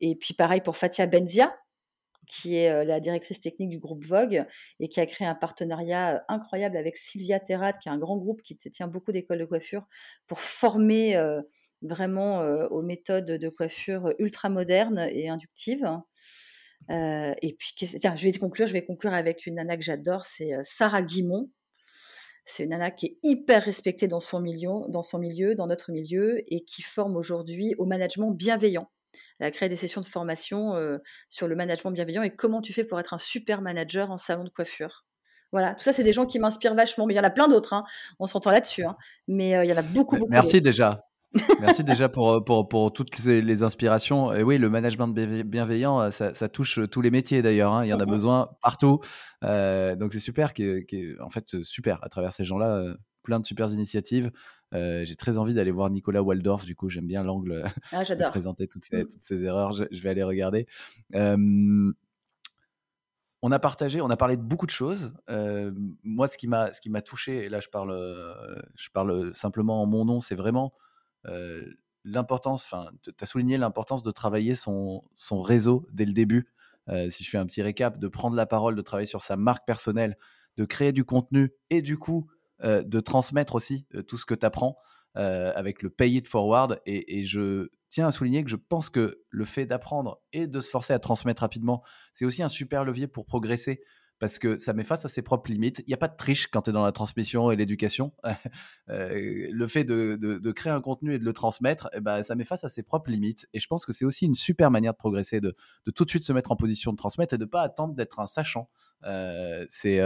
Et 0.00 0.16
puis 0.16 0.34
pareil 0.34 0.60
pour 0.60 0.76
Fatia 0.76 1.06
Benzia, 1.06 1.54
qui 2.26 2.56
est 2.56 2.84
la 2.84 3.00
directrice 3.00 3.40
technique 3.40 3.70
du 3.70 3.78
groupe 3.78 4.04
Vogue 4.04 4.44
et 4.80 4.88
qui 4.88 5.00
a 5.00 5.06
créé 5.06 5.26
un 5.26 5.34
partenariat 5.34 6.24
incroyable 6.28 6.76
avec 6.76 6.96
Sylvia 6.96 7.40
Terrat, 7.40 7.72
qui 7.72 7.88
est 7.88 7.92
un 7.92 7.98
grand 7.98 8.16
groupe 8.16 8.42
qui 8.42 8.56
tient 8.56 8.88
beaucoup 8.88 9.12
d'écoles 9.12 9.38
de 9.38 9.44
coiffure 9.44 9.86
pour 10.26 10.40
former 10.40 11.18
vraiment 11.82 12.40
aux 12.70 12.82
méthodes 12.82 13.30
de 13.32 13.48
coiffure 13.48 14.12
ultra 14.18 14.48
modernes 14.48 15.08
et 15.10 15.28
inductives. 15.28 15.88
et 16.90 17.56
puis, 17.58 17.74
tiens, 17.76 18.16
je 18.16 18.24
vais 18.24 18.32
conclure, 18.32 18.66
je 18.66 18.72
vais 18.72 18.84
conclure 18.84 19.14
avec 19.14 19.46
une 19.46 19.56
nana 19.56 19.76
que 19.76 19.82
j'adore, 19.82 20.24
c'est 20.24 20.52
Sarah 20.62 21.02
Guimont. 21.02 21.50
C'est 22.46 22.64
une 22.64 22.70
nana 22.70 22.90
qui 22.90 23.06
est 23.06 23.18
hyper 23.22 23.62
respectée 23.62 24.06
dans 24.06 24.20
son 24.20 24.40
milieu, 24.40 24.70
dans 24.88 25.02
son 25.02 25.18
milieu, 25.18 25.54
dans 25.54 25.66
notre 25.66 25.92
milieu, 25.92 26.42
et 26.52 26.60
qui 26.64 26.82
forme 26.82 27.16
aujourd'hui 27.16 27.74
au 27.78 27.86
management 27.86 28.32
bienveillant. 28.32 28.90
Elle 29.38 29.46
a 29.46 29.50
créé 29.50 29.68
des 29.68 29.76
sessions 29.76 30.00
de 30.00 30.06
formation 30.06 30.74
sur 31.28 31.48
le 31.48 31.56
management 31.56 31.90
bienveillant 31.92 32.22
et 32.22 32.30
comment 32.30 32.60
tu 32.60 32.72
fais 32.72 32.84
pour 32.84 32.98
être 33.00 33.14
un 33.14 33.18
super 33.18 33.62
manager 33.62 34.10
en 34.10 34.18
salon 34.18 34.44
de 34.44 34.50
coiffure. 34.50 35.04
Voilà, 35.52 35.74
tout 35.74 35.84
ça, 35.84 35.92
c'est 35.92 36.02
des 36.02 36.12
gens 36.12 36.26
qui 36.26 36.38
m'inspirent 36.38 36.74
vachement. 36.74 37.06
Mais 37.06 37.14
il 37.14 37.16
y 37.16 37.20
en 37.20 37.24
a 37.24 37.30
plein 37.30 37.46
d'autres, 37.46 37.74
hein. 37.74 37.84
on 38.18 38.26
s'entend 38.26 38.50
là-dessus. 38.50 38.84
Hein. 38.84 38.96
Mais 39.28 39.50
il 39.64 39.70
y 39.70 39.72
en 39.72 39.76
a 39.76 39.82
beaucoup, 39.82 40.16
beaucoup. 40.16 40.30
Merci 40.30 40.60
déjà. 40.60 41.04
Merci 41.60 41.84
déjà 41.84 42.08
pour, 42.08 42.44
pour, 42.44 42.68
pour 42.68 42.92
toutes 42.92 43.16
les, 43.24 43.62
inspirations. 43.62 44.32
Et 44.32 44.42
oui, 44.42 44.58
le 44.58 44.68
management 44.68 45.08
bienveillant, 45.08 46.10
ça, 46.10 46.34
ça 46.34 46.48
touche 46.48 46.80
tous 46.90 47.00
les 47.00 47.10
métiers 47.10 47.42
d'ailleurs. 47.42 47.72
Hein. 47.72 47.84
Il 47.84 47.88
y 47.88 47.92
en 47.92 48.00
a 48.00 48.06
besoin 48.06 48.50
partout. 48.62 49.00
donc 49.42 50.12
c'est 50.12 50.18
super, 50.18 50.52
qui, 50.52 51.14
en 51.20 51.28
fait, 51.28 51.62
super 51.62 51.98
à 52.02 52.08
travers 52.08 52.32
ces 52.32 52.44
gens-là 52.44 52.94
plein 53.24 53.40
de 53.40 53.46
super 53.46 53.70
initiatives. 53.72 54.30
Euh, 54.74 55.04
j'ai 55.04 55.16
très 55.16 55.38
envie 55.38 55.54
d'aller 55.54 55.70
voir 55.70 55.90
Nicolas 55.90 56.22
Waldorf, 56.22 56.64
du 56.64 56.74
coup, 56.74 56.88
j'aime 56.88 57.06
bien 57.06 57.22
l'angle 57.22 57.64
ah, 57.92 58.02
de 58.04 58.28
présenter 58.28 58.66
toutes 58.66 58.84
ces, 58.84 59.04
mmh. 59.04 59.08
toutes 59.08 59.22
ces 59.22 59.44
erreurs. 59.44 59.72
Je, 59.72 60.02
vais 60.02 60.10
aller 60.10 60.22
regarder. 60.22 60.66
on 61.12 61.92
a 63.52 63.58
partagé, 63.58 64.00
on 64.00 64.10
a 64.10 64.16
parlé 64.16 64.36
de 64.36 64.42
beaucoup 64.42 64.66
de 64.66 64.70
choses. 64.70 65.12
moi, 66.02 66.28
ce 66.28 66.36
qui 66.36 66.48
m'a, 66.48 66.72
ce 66.72 66.80
qui 66.80 66.90
m'a 66.90 67.02
touché, 67.02 67.44
et 67.44 67.48
là, 67.48 67.60
je 67.60 67.68
parle, 67.68 67.94
je 68.74 68.88
parle 68.90 69.34
simplement 69.34 69.82
en 69.82 69.86
mon 69.86 70.04
nom, 70.04 70.20
c'est 70.20 70.36
vraiment 70.36 70.72
l'importance. 72.04 72.64
Enfin, 72.64 72.90
tu 73.02 73.12
as 73.20 73.26
souligné 73.26 73.56
l'importance 73.58 74.02
de 74.02 74.10
travailler 74.10 74.54
son, 74.54 75.04
son 75.14 75.40
réseau 75.40 75.86
dès 75.92 76.04
le 76.04 76.12
début. 76.12 76.48
si 77.10 77.22
je 77.24 77.30
fais 77.30 77.38
un 77.38 77.46
petit 77.46 77.62
récap, 77.62 77.98
de 77.98 78.08
prendre 78.08 78.34
la 78.36 78.46
parole, 78.46 78.74
de 78.74 78.82
travailler 78.82 79.06
sur 79.06 79.20
sa 79.20 79.36
marque 79.36 79.66
personnelle, 79.66 80.16
de 80.56 80.64
créer 80.64 80.92
du 80.92 81.04
contenu 81.04 81.52
et 81.70 81.82
du 81.82 81.98
coup 81.98 82.26
euh, 82.28 82.33
de 82.64 83.00
transmettre 83.00 83.54
aussi 83.54 83.86
euh, 83.94 84.02
tout 84.02 84.16
ce 84.16 84.24
que 84.24 84.34
tu 84.34 84.46
apprends 84.46 84.76
euh, 85.16 85.52
avec 85.54 85.82
le 85.82 85.90
pay 85.90 86.12
it 86.12 86.26
forward. 86.26 86.80
Et, 86.86 87.22
je 87.22 87.68
tiens 87.90 88.08
à 88.08 88.10
souligner 88.10 88.42
que 88.42 88.50
je 88.50 88.56
pense 88.56 88.90
que 88.90 89.20
le 89.28 89.44
fait 89.44 89.66
d'apprendre 89.66 90.20
et 90.32 90.46
de 90.46 90.60
se 90.60 90.68
forcer 90.68 90.92
à 90.92 90.98
transmettre 90.98 91.42
rapidement, 91.42 91.82
c'est 92.12 92.24
aussi 92.24 92.42
un 92.42 92.48
super 92.48 92.84
levier 92.84 93.06
pour 93.06 93.24
progresser 93.26 93.80
parce 94.18 94.38
que 94.38 94.58
ça 94.58 94.72
met 94.72 94.84
face 94.84 95.04
à 95.04 95.08
ses 95.08 95.22
propres 95.22 95.50
limites. 95.50 95.80
Il 95.80 95.88
n'y 95.88 95.94
a 95.94 95.98
pas 95.98 96.08
de 96.08 96.16
triche 96.16 96.46
quand 96.46 96.62
tu 96.62 96.70
es 96.70 96.72
dans 96.72 96.84
la 96.84 96.92
transmission 96.92 97.50
et 97.50 97.56
l'éducation. 97.56 98.12
le 98.88 99.66
fait 99.66 99.84
de, 99.84 100.52
créer 100.52 100.72
un 100.72 100.80
contenu 100.80 101.14
et 101.14 101.18
de 101.18 101.24
le 101.24 101.32
transmettre, 101.32 101.88
eh 101.94 102.00
ben, 102.00 102.22
ça 102.22 102.34
met 102.34 102.44
face 102.44 102.64
à 102.64 102.68
ses 102.68 102.82
propres 102.82 103.10
limites. 103.10 103.46
Et 103.52 103.58
je 103.58 103.66
pense 103.66 103.84
que 103.84 103.92
c'est 103.92 104.04
aussi 104.04 104.26
une 104.26 104.34
super 104.34 104.70
manière 104.70 104.92
de 104.92 104.98
progresser, 104.98 105.40
de, 105.40 105.54
tout 105.94 106.04
de 106.04 106.10
suite 106.10 106.22
se 106.22 106.32
mettre 106.32 106.52
en 106.52 106.56
position 106.56 106.92
de 106.92 106.96
transmettre 106.96 107.34
et 107.34 107.38
de 107.38 107.44
ne 107.44 107.48
pas 107.48 107.62
attendre 107.62 107.94
d'être 107.94 108.20
un 108.20 108.26
sachant. 108.26 108.68
c'est 109.70 109.98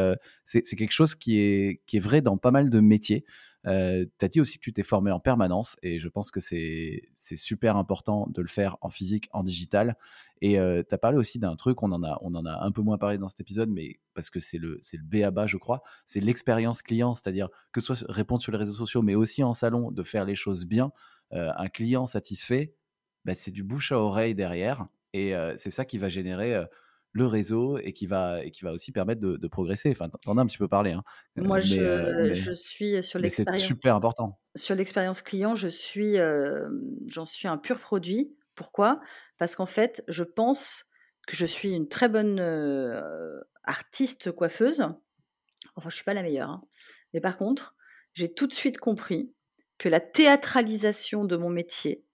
quelque 0.45 0.93
chose 0.93 1.15
qui 1.15 1.39
est, 1.39 1.83
qui 1.87 1.99
est 1.99 2.01
vrai 2.01 2.21
dans 2.21 2.37
pas 2.37 2.51
mal 2.51 2.71
de 2.71 2.81
métiers. 2.81 3.25
Euh, 3.67 4.07
tu 4.19 4.25
as 4.25 4.29
dit 4.29 4.41
aussi 4.41 4.59
que 4.59 4.63
tu 4.63 4.73
t'es 4.73 4.83
formé 4.83 5.11
en 5.11 5.21
permanence 5.21 5.77
et 5.83 5.99
je 5.99 6.09
pense 6.09 6.31
que 6.31 6.41
c'est 6.41 7.03
super 7.37 7.77
important 7.77 8.27
de 8.29 8.41
le 8.41 8.49
faire 8.49 8.77
en 8.81 8.91
physique, 8.91 9.29
en 9.33 9.43
digital. 9.43 9.97
Et 10.41 10.55
tu 10.55 10.95
as 10.95 10.99
parlé 10.99 11.19
aussi 11.19 11.39
d'un 11.39 11.57
truc, 11.57 11.83
on 11.83 11.93
en, 11.93 12.03
a, 12.03 12.19
on 12.23 12.35
en 12.35 12.47
a 12.47 12.65
un 12.65 12.71
peu 12.71 12.83
moins 12.83 12.99
parlé 12.99 13.19
dans 13.19 13.29
cet 13.29 13.41
épisode, 13.41 13.71
mais 13.71 13.99
parce 14.15 14.31
que 14.31 14.41
c'est 14.41 14.59
le, 14.59 14.81
le 14.93 15.03
B 15.03 15.25
à 15.25 15.31
bas, 15.31 15.47
je 15.47 15.57
crois, 15.57 15.83
c'est 16.07 16.21
l'expérience 16.21 16.83
client, 16.83 17.15
c'est-à-dire 17.15 17.49
que 17.73 17.81
ce 17.81 17.95
soit 17.95 18.07
répondre 18.11 18.41
sur 18.41 18.53
les 18.53 18.59
réseaux 18.59 18.75
sociaux, 18.75 19.03
mais 19.03 19.15
aussi 19.15 19.43
en 19.43 19.55
salon, 19.55 19.91
de 19.91 20.03
faire 20.03 20.25
les 20.25 20.35
choses 20.35 20.67
bien. 20.67 20.93
un 21.33 21.69
client 21.69 22.07
satisfait, 22.07 22.75
bah, 23.25 23.35
c'est 23.35 23.51
du 23.51 23.63
bouche 23.63 23.93
à 23.93 23.99
oreille 23.99 24.35
derrière. 24.35 24.87
Et 25.13 25.35
c'est 25.57 25.71
ça 25.71 25.85
qui 25.85 25.99
va 25.99 26.09
générer 26.09 26.65
le 27.13 27.27
réseau 27.27 27.79
et 27.79 27.93
qui 27.93 28.07
va, 28.07 28.45
et 28.45 28.51
qui 28.51 28.65
va 28.65 28.73
aussi 28.73 28.93
permettre 28.93 29.21
de, 29.21 29.49
progresser. 29.49 29.91
Enfin, 29.91 30.09
t'en 30.09 30.37
as 30.39 30.43
un 30.43 30.47
petit 30.47 30.59
peu 30.59 30.69
parlé. 30.69 30.93
Hein. 30.93 31.03
Moi, 31.37 31.61
je, 31.61 32.33
je, 32.33 32.53
suis 32.53 33.03
sur 33.03 33.19
l'expérience. 33.19 33.61
C'est 33.61 33.67
super 33.67 33.95
important. 33.95 34.39
Sur 34.55 34.75
l'expérience 34.75 35.23
client, 35.23 35.55
je 35.55 35.69
suis, 35.69 36.17
j'en 37.07 37.27
suis 37.27 37.49
un 37.49 37.59
pur 37.59 37.79
produit. 37.79 38.35
Pourquoi? 38.59 39.01
Parce 39.39 39.55
qu'en 39.55 39.67
fait, 39.67 40.03
je 40.09 40.25
pense 40.25 40.87
que 41.29 41.37
je 41.37 41.47
suis 41.47 41.71
une 41.71 41.89
très 41.89 42.09
bonne 42.09 42.41
artiste 43.63 44.33
coiffeuse. 44.33 44.85
Enfin, 45.77 45.91
je 45.91 45.95
suis 45.95 46.05
pas 46.05 46.13
la 46.13 46.25
meilleure. 46.25 46.51
Hein. 46.51 46.65
Mais 47.15 47.21
par 47.21 47.39
contre, 47.39 47.77
j'ai 48.15 48.35
tout 48.35 48.49
de 48.49 48.53
suite 48.53 48.79
compris 48.79 49.33
que 49.79 49.89
la 49.89 50.01
théâtralisation 50.01 51.25
de 51.25 51.37
mon 51.37 51.51
métier 51.51 52.05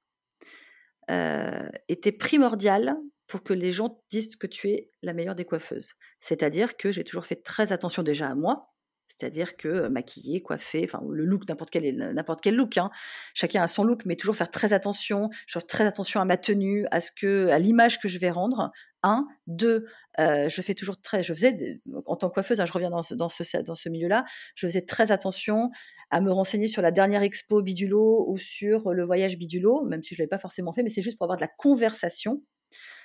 était 1.08 2.12
primordiale 2.12 2.94
pour 3.26 3.42
que 3.42 3.54
les 3.54 3.70
gens 3.70 4.04
disent 4.10 4.36
que 4.36 4.46
tu 4.46 4.68
es 4.68 4.90
la 5.00 5.14
meilleure 5.14 5.34
des 5.34 5.46
coiffeuses. 5.46 5.94
C'est-à-dire 6.20 6.76
que 6.76 6.92
j'ai 6.92 7.04
toujours 7.04 7.24
fait 7.24 7.42
très 7.42 7.72
attention 7.72 8.02
déjà 8.02 8.28
à 8.28 8.34
moi, 8.34 8.73
c'est-à-dire 9.06 9.56
que 9.56 9.88
maquiller, 9.88 10.42
coiffer, 10.42 10.82
enfin 10.84 11.00
le 11.08 11.24
look, 11.24 11.48
n'importe 11.48 11.70
quel, 11.70 11.96
n'importe 12.14 12.40
quel 12.40 12.54
look, 12.54 12.78
hein. 12.78 12.90
chacun 13.34 13.62
a 13.62 13.66
son 13.66 13.84
look, 13.84 14.04
mais 14.06 14.16
toujours 14.16 14.36
faire 14.36 14.50
très 14.50 14.72
attention, 14.72 15.30
je 15.46 15.58
fais 15.58 15.66
très 15.66 15.86
attention 15.86 16.20
à 16.20 16.24
ma 16.24 16.36
tenue, 16.36 16.86
à 16.90 17.00
ce 17.00 17.10
que, 17.12 17.48
à 17.48 17.58
l'image 17.58 18.00
que 18.00 18.08
je 18.08 18.18
vais 18.18 18.30
rendre. 18.30 18.72
Un, 19.06 19.26
deux, 19.46 19.84
je 20.18 20.62
fais 20.62 20.72
toujours 20.72 20.98
très, 20.98 21.22
je 21.22 21.34
faisais 21.34 21.78
en 22.06 22.16
tant 22.16 22.30
que 22.30 22.34
coiffeuse, 22.34 22.58
hein, 22.60 22.64
je 22.64 22.72
reviens 22.72 22.88
dans 22.88 23.02
ce, 23.02 23.14
dans 23.14 23.28
ce, 23.28 23.62
dans 23.62 23.74
ce 23.74 23.90
milieu-là, 23.90 24.24
je 24.54 24.66
faisais 24.66 24.80
très 24.80 25.12
attention 25.12 25.70
à 26.10 26.22
me 26.22 26.32
renseigner 26.32 26.68
sur 26.68 26.80
la 26.80 26.90
dernière 26.90 27.22
expo 27.22 27.60
Bidulo 27.60 28.24
ou 28.28 28.38
sur 28.38 28.94
le 28.94 29.04
voyage 29.04 29.36
Bidulo, 29.36 29.84
même 29.84 30.02
si 30.02 30.14
je 30.14 30.22
l'avais 30.22 30.30
pas 30.30 30.38
forcément 30.38 30.72
fait, 30.72 30.82
mais 30.82 30.88
c'est 30.88 31.02
juste 31.02 31.18
pour 31.18 31.26
avoir 31.26 31.36
de 31.36 31.42
la 31.42 31.50
conversation 31.58 32.42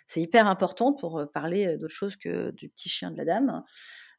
c'est 0.07 0.21
hyper 0.21 0.47
important 0.47 0.91
pour 0.91 1.23
parler 1.35 1.77
d'autre 1.77 1.93
chose 1.93 2.15
que 2.15 2.49
du 2.51 2.67
petit 2.69 2.89
chien 2.89 3.11
de 3.11 3.17
la 3.17 3.25
dame. 3.25 3.63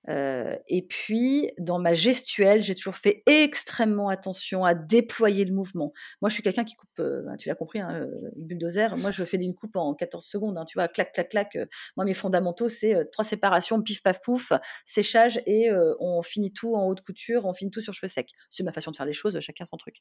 Et 0.09 0.87
puis, 0.89 1.51
dans 1.59 1.79
ma 1.79 1.93
gestuelle, 1.93 2.63
j'ai 2.63 2.75
toujours 2.75 2.97
fait 2.97 3.23
extrêmement 3.27 4.09
attention 4.09 4.65
à 4.65 4.75
déployer 4.75 5.45
le 5.45 5.53
mouvement. 5.53 5.93
Moi, 6.21 6.29
je 6.29 6.35
suis 6.35 6.43
quelqu'un 6.43 6.65
qui 6.65 6.75
coupe, 6.75 6.91
ben, 6.97 7.37
tu 7.39 7.49
l'as 7.49 7.55
compris, 7.55 7.81
hein, 7.81 8.07
bulldozer. 8.37 8.97
Moi, 8.97 9.11
je 9.11 9.25
fais 9.25 9.37
une 9.37 9.55
coupe 9.55 9.77
en 9.77 9.95
14 9.95 10.25
secondes. 10.25 10.59
Hein, 10.59 10.65
tu 10.65 10.79
vois, 10.79 10.89
clac, 10.89 11.13
clac, 11.13 11.29
clac. 11.29 11.59
moi, 11.97 12.05
mes 12.05 12.15
fondamentaux, 12.15 12.69
c'est 12.69 13.11
trois 13.11 13.25
séparations, 13.25 13.81
pif, 13.83 14.03
paf, 14.03 14.21
pouf, 14.21 14.53
séchage 14.85 15.41
et 15.47 15.71
on 16.01 16.23
finit 16.23 16.53
tout 16.53 16.75
en 16.75 16.87
haute 16.87 17.03
couture, 17.03 17.47
on 17.47 17.53
finit 17.53 17.71
tout 17.71 17.81
sur 17.81 17.95
cheveux 17.95 18.09
secs. 18.09 18.31
C'est 18.51 18.63
ma 18.63 18.73
façon 18.73 18.91
de 18.91 18.97
faire 18.97 19.07
les 19.07 19.13
choses, 19.13 19.39
chacun 19.41 19.65
son 19.65 19.77
truc. 19.77 19.97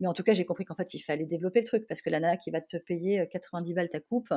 Mais 0.00 0.08
en 0.08 0.12
tout 0.12 0.22
cas, 0.22 0.34
j'ai 0.34 0.44
compris 0.44 0.64
qu'en 0.64 0.74
fait, 0.74 0.94
il 0.94 1.00
fallait 1.00 1.26
développer 1.26 1.60
le 1.60 1.66
truc 1.66 1.86
parce 1.86 2.02
que 2.02 2.10
la 2.10 2.20
nana 2.20 2.36
qui 2.36 2.50
va 2.50 2.60
te 2.60 2.76
payer 2.76 3.28
90 3.30 3.74
balles 3.74 3.88
ta 3.88 4.00
coupe, 4.00 4.32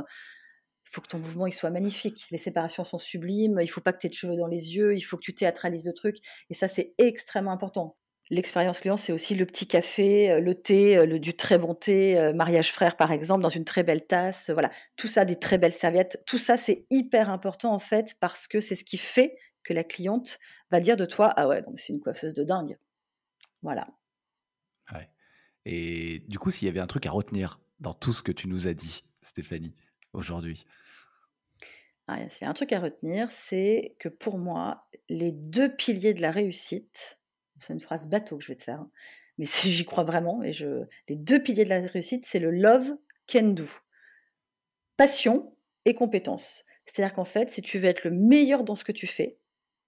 il 0.90 0.94
faut 0.94 1.02
que 1.02 1.08
ton 1.08 1.20
mouvement 1.20 1.48
il 1.48 1.54
soit 1.54 1.70
magnifique. 1.70 2.28
Les 2.32 2.38
séparations 2.38 2.84
sont 2.84 2.98
sublimes, 2.98 3.60
il 3.62 3.68
faut 3.68 3.82
pas 3.82 3.94
que 3.94 4.00
tu 4.00 4.08
aies 4.08 4.10
de 4.10 4.16
cheveux 4.16 4.36
dans 4.36 4.48
les 4.48 4.76
yeux, 4.76 4.96
il 4.96 5.02
faut 5.02 5.18
que 5.18 5.24
tu 5.24 5.34
théâtralises 5.34 5.86
le 5.86 5.94
truc. 5.94 6.18
Et 6.50 6.54
ça, 6.54 6.68
c'est 6.68 6.94
extrêmement 6.98 7.52
important. 7.52 7.98
L'expérience 8.30 8.80
client, 8.82 8.98
c'est 8.98 9.14
aussi 9.14 9.36
le 9.36 9.46
petit 9.46 9.68
café, 9.68 10.32
euh, 10.32 10.40
le 10.42 10.54
thé, 10.54 10.98
euh, 10.98 11.06
le, 11.06 11.18
du 11.18 11.34
très 11.34 11.58
bon 11.58 11.74
thé, 11.74 12.18
euh, 12.18 12.34
mariage 12.34 12.74
frère 12.74 12.98
par 12.98 13.14
exemple, 13.14 13.42
dans 13.42 13.50
une 13.50 13.64
très 13.64 13.84
belle 13.84 14.06
tasse. 14.06 14.50
Voilà, 14.50 14.70
tout 14.98 15.08
ça, 15.08 15.24
des 15.24 15.38
très 15.38 15.58
belles 15.58 15.74
serviettes. 15.74 16.22
Tout 16.26 16.38
ça, 16.38 16.58
c'est 16.58 16.86
hyper 16.90 17.30
important 17.30 17.74
en 17.74 17.80
fait 17.80 18.16
parce 18.20 18.48
que 18.48 18.60
c'est 18.60 18.76
ce 18.76 18.84
qui 18.84 18.98
fait 18.98 19.38
que 19.64 19.74
la 19.74 19.86
cliente 19.86 20.40
va 20.72 20.82
dire 20.82 20.98
de 20.98 21.06
toi 21.06 21.34
Ah 21.38 21.48
ouais, 21.48 21.64
c'est 21.78 21.94
une 21.94 22.02
coiffeuse 22.02 22.34
de 22.34 22.44
dingue. 22.44 22.78
Voilà. 23.62 23.88
Ouais. 24.94 25.10
Et 25.66 26.20
du 26.28 26.38
coup, 26.38 26.52
s'il 26.52 26.68
y 26.68 26.70
avait 26.70 26.82
un 26.82 26.88
truc 26.88 27.06
à 27.06 27.12
retenir 27.12 27.62
dans 27.80 27.94
tout 27.94 28.12
ce 28.12 28.24
que 28.24 28.32
tu 28.34 28.50
nous 28.50 28.68
as 28.68 28.74
dit, 28.74 29.04
Stéphanie, 29.22 29.74
aujourd'hui? 30.18 30.66
Ah, 32.08 32.20
il 32.22 32.30
y 32.42 32.46
a 32.46 32.50
un 32.50 32.54
truc 32.54 32.72
à 32.72 32.80
retenir, 32.80 33.30
c'est 33.32 33.96
que 34.00 34.10
pour 34.10 34.38
moi, 34.38 34.88
les 35.10 35.32
deux 35.32 35.76
piliers 35.76 36.14
de 36.14 36.22
la 36.22 36.32
réussite, 36.32 37.20
c'est 37.58 37.74
une 37.74 37.82
phrase 37.82 38.08
bateau 38.08 38.38
que 38.38 38.44
je 38.44 38.50
vais 38.50 38.56
te 38.56 38.64
faire, 38.64 38.80
hein, 38.80 38.92
mais 39.38 39.46
j'y 39.64 39.86
crois 39.86 40.04
vraiment, 40.04 40.42
et 40.44 40.52
les 41.10 41.16
deux 41.16 41.42
piliers 41.42 41.66
de 41.66 41.70
la 41.70 41.82
réussite, 41.82 42.26
c'est 42.26 42.40
le 42.40 42.52
love 42.52 42.98
can 43.28 43.50
do. 43.50 43.66
Passion 44.96 45.56
et 45.86 45.94
compétence. 45.94 46.64
C'est-à-dire 46.86 47.14
qu'en 47.14 47.26
fait, 47.26 47.50
si 47.50 47.62
tu 47.62 47.78
veux 47.78 47.90
être 47.90 48.06
le 48.06 48.12
meilleur 48.12 48.64
dans 48.64 48.76
ce 48.76 48.86
que 48.86 48.94
tu 48.94 49.08
fais 49.08 49.38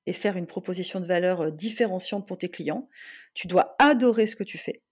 et 0.05 0.13
faire 0.13 0.35
une 0.35 0.47
proposition 0.47 0.99
de 0.99 1.05
valeur 1.05 1.51
différenciante 1.51 2.27
pour 2.27 2.37
tes 2.37 2.49
clients, 2.49 2.89
tu 3.33 3.47
dois 3.47 3.75
adorer 3.79 4.27
ce 4.27 4.35
que 4.35 4.43
tu 4.43 4.57
fais 4.57 4.83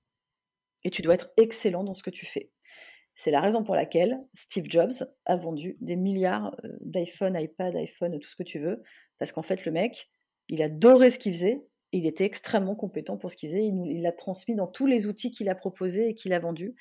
et 0.84 0.90
tu 0.90 1.02
dois 1.02 1.16
être 1.16 1.30
excellent 1.36 1.84
dans 1.84 1.94
ce 1.94 2.04
que 2.04 2.10
tu 2.10 2.26
fais. 2.26 2.50
C'est 3.18 3.32
la 3.32 3.42
raison 3.42 3.64
pour 3.64 3.76
laquelle 3.76 4.24
Steve 4.36 4.66
Jobs 4.70 4.94
a 5.26 5.36
vendu 5.36 5.76
des 5.82 5.96
milliards 5.96 6.56
euh, 6.64 6.78
d'iPhone, 6.82 7.36
iPad, 7.36 7.76
iPhone, 7.76 8.20
tout 8.20 8.30
ce 8.30 8.36
que 8.36 8.44
tu 8.44 8.60
veux, 8.60 8.84
parce 9.18 9.32
qu'en 9.32 9.42
fait, 9.42 9.66
le 9.66 9.72
mec, 9.72 10.12
il 10.50 10.62
adorait 10.62 11.10
ce 11.10 11.18
qu'il 11.18 11.34
faisait, 11.34 11.66
il 11.92 12.06
était 12.06 12.26
extrêmement 12.26 12.76
compétent 12.76 13.18
pour 13.18 13.32
ce 13.32 13.36
qu'il 13.36 13.50
faisait, 13.50 13.66
il 13.66 14.04
l'a 14.04 14.12
transmis 14.12 14.54
dans 14.54 14.68
tous 14.68 14.86
les 14.86 15.08
outils 15.08 15.32
qu'il 15.32 15.50
a 15.50 15.56
proposés 15.56 16.10
et 16.10 16.14
qu'il 16.14 16.32
a 16.32 16.40
vendus. 16.40 16.76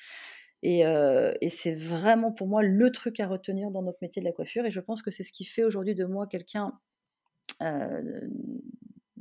Euh, 0.63 1.33
et, 1.41 1.49
c'est 1.49 1.73
vraiment 1.73 2.31
pour 2.31 2.47
moi 2.47 2.61
le 2.61 2.91
truc 2.91 3.19
à 3.19 3.25
retenir 3.25 3.71
dans 3.71 3.81
notre 3.81 3.99
métier 4.03 4.21
de 4.21 4.27
la 4.27 4.31
coiffure. 4.31 4.65
Et 4.65 4.71
je 4.71 4.79
pense 4.79 5.01
que 5.01 5.09
c'est 5.09 5.23
ce 5.23 5.31
qui 5.31 5.43
fait 5.43 5.63
aujourd'hui 5.63 5.95
de 5.95 6.05
moi 6.05 6.27
quelqu'un 6.27 6.71
euh, 7.63 8.21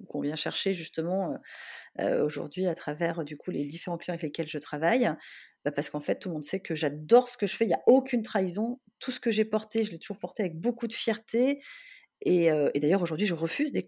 qu'on 0.08 0.20
vient 0.20 0.36
chercher 0.36 0.74
justement 0.74 1.38
aujourd'hui 1.98 2.66
à 2.66 2.74
travers 2.74 3.24
du 3.24 3.38
coup 3.38 3.50
les 3.50 3.64
différents 3.64 3.96
clients 3.96 4.14
avec 4.14 4.22
lesquels 4.22 4.48
je 4.48 4.58
travaille. 4.58 5.10
Bah, 5.66 5.72
parce 5.72 5.90
qu'en 5.90 6.00
fait, 6.00 6.18
tout 6.18 6.30
le 6.30 6.34
monde 6.34 6.44
sait 6.44 6.60
que 6.60 6.74
j'adore 6.74 7.28
ce 7.28 7.36
que 7.36 7.46
je 7.46 7.54
fais. 7.54 7.66
Il 7.66 7.68
n'y 7.68 7.74
a 7.74 7.82
aucune 7.86 8.22
trahison. 8.22 8.80
Tout 9.00 9.10
ce 9.10 9.20
que 9.20 9.30
j'ai 9.30 9.44
porté, 9.44 9.84
je 9.84 9.90
l'ai 9.90 9.98
toujours 9.98 10.18
porté 10.18 10.42
avec 10.42 10.58
beaucoup 10.58 10.86
de 10.86 10.94
fierté. 10.94 11.60
Et, 12.22 12.46
et 12.46 12.80
d'ailleurs, 12.80 13.02
aujourd'hui, 13.02 13.26
je 13.26 13.34
refuse 13.34 13.72
des, 13.72 13.86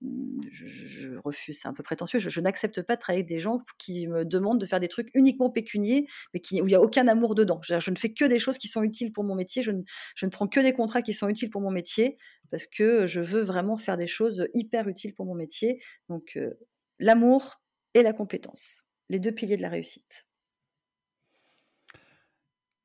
je, 0.00 1.16
refuse, 1.24 1.58
c'est 1.60 1.68
un 1.68 1.72
peu 1.72 1.82
prétentieux, 1.82 2.18
je, 2.18 2.40
n'accepte 2.40 2.82
pas 2.82 2.94
de 2.94 3.00
travailler 3.00 3.22
avec 3.22 3.28
des 3.28 3.40
gens 3.40 3.58
qui 3.78 4.06
me 4.06 4.24
demandent 4.24 4.60
de 4.60 4.66
faire 4.66 4.80
des 4.80 4.88
trucs 4.88 5.10
uniquement 5.14 5.50
pécuniers, 5.50 6.06
mais 6.32 6.40
qui, 6.40 6.62
où 6.62 6.66
il 6.66 6.70
n'y 6.70 6.74
a 6.74 6.80
aucun 6.80 7.08
amour 7.08 7.34
dedans. 7.34 7.60
Je, 7.62 7.90
ne 7.90 7.96
fais 7.96 8.12
que 8.12 8.24
des 8.24 8.38
choses 8.38 8.58
qui 8.58 8.68
sont 8.68 8.82
utiles 8.82 9.12
pour 9.12 9.24
mon 9.24 9.34
métier, 9.34 9.62
je 9.62 9.72
ne, 9.72 9.82
je 10.14 10.26
ne, 10.26 10.30
prends 10.30 10.46
que 10.46 10.60
des 10.60 10.72
contrats 10.72 11.02
qui 11.02 11.12
sont 11.12 11.28
utiles 11.28 11.50
pour 11.50 11.60
mon 11.60 11.70
métier, 11.70 12.16
parce 12.50 12.66
que 12.66 13.06
je 13.06 13.20
veux 13.20 13.42
vraiment 13.42 13.76
faire 13.76 13.96
des 13.96 14.06
choses 14.06 14.46
hyper 14.54 14.88
utiles 14.88 15.14
pour 15.14 15.26
mon 15.26 15.34
métier. 15.34 15.82
Donc 16.08 16.36
euh, 16.36 16.54
l'amour 16.98 17.60
et 17.94 18.02
la 18.02 18.12
compétence, 18.12 18.84
les 19.08 19.18
deux 19.18 19.32
piliers 19.32 19.56
de 19.56 19.62
la 19.62 19.70
réussite. 19.70 20.27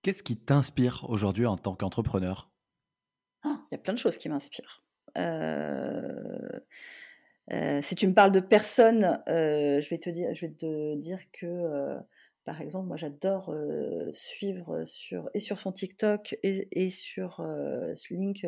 Qu'est-ce 0.04 0.22
qui 0.22 0.36
t'inspire 0.36 1.06
aujourd'hui 1.10 1.46
en 1.46 1.58
tant 1.58 1.76
qu'entrepreneur? 1.76 2.52
Ah, 3.44 3.58
Il 3.72 3.76
y 3.76 3.76
a 3.76 3.78
plein 3.78 3.94
de 3.94 4.00
choses 4.00 4.18
qui 4.18 4.28
m'inspirent. 4.28 4.84
Euh, 5.18 6.60
euh, 7.52 7.82
si 7.82 7.96
tu 7.96 8.08
me 8.08 8.14
parles 8.14 8.32
de 8.32 8.42
personnes, 8.42 9.22
euh, 9.28 9.80
je 9.80 9.90
vais 9.90 9.98
te 9.98 10.10
dire, 10.10 11.20
que, 11.32 11.98
par 12.44 12.62
exemple, 12.62 12.88
moi 12.88 12.98
j'adore 12.98 13.56
suivre 14.12 14.84
sur 14.86 15.30
et 15.34 15.40
sur 15.40 15.58
son 15.58 15.72
TikTok 15.72 16.38
et, 16.44 16.68
et 16.72 16.90
sur 16.90 17.38
ce 17.38 18.14
link 18.14 18.46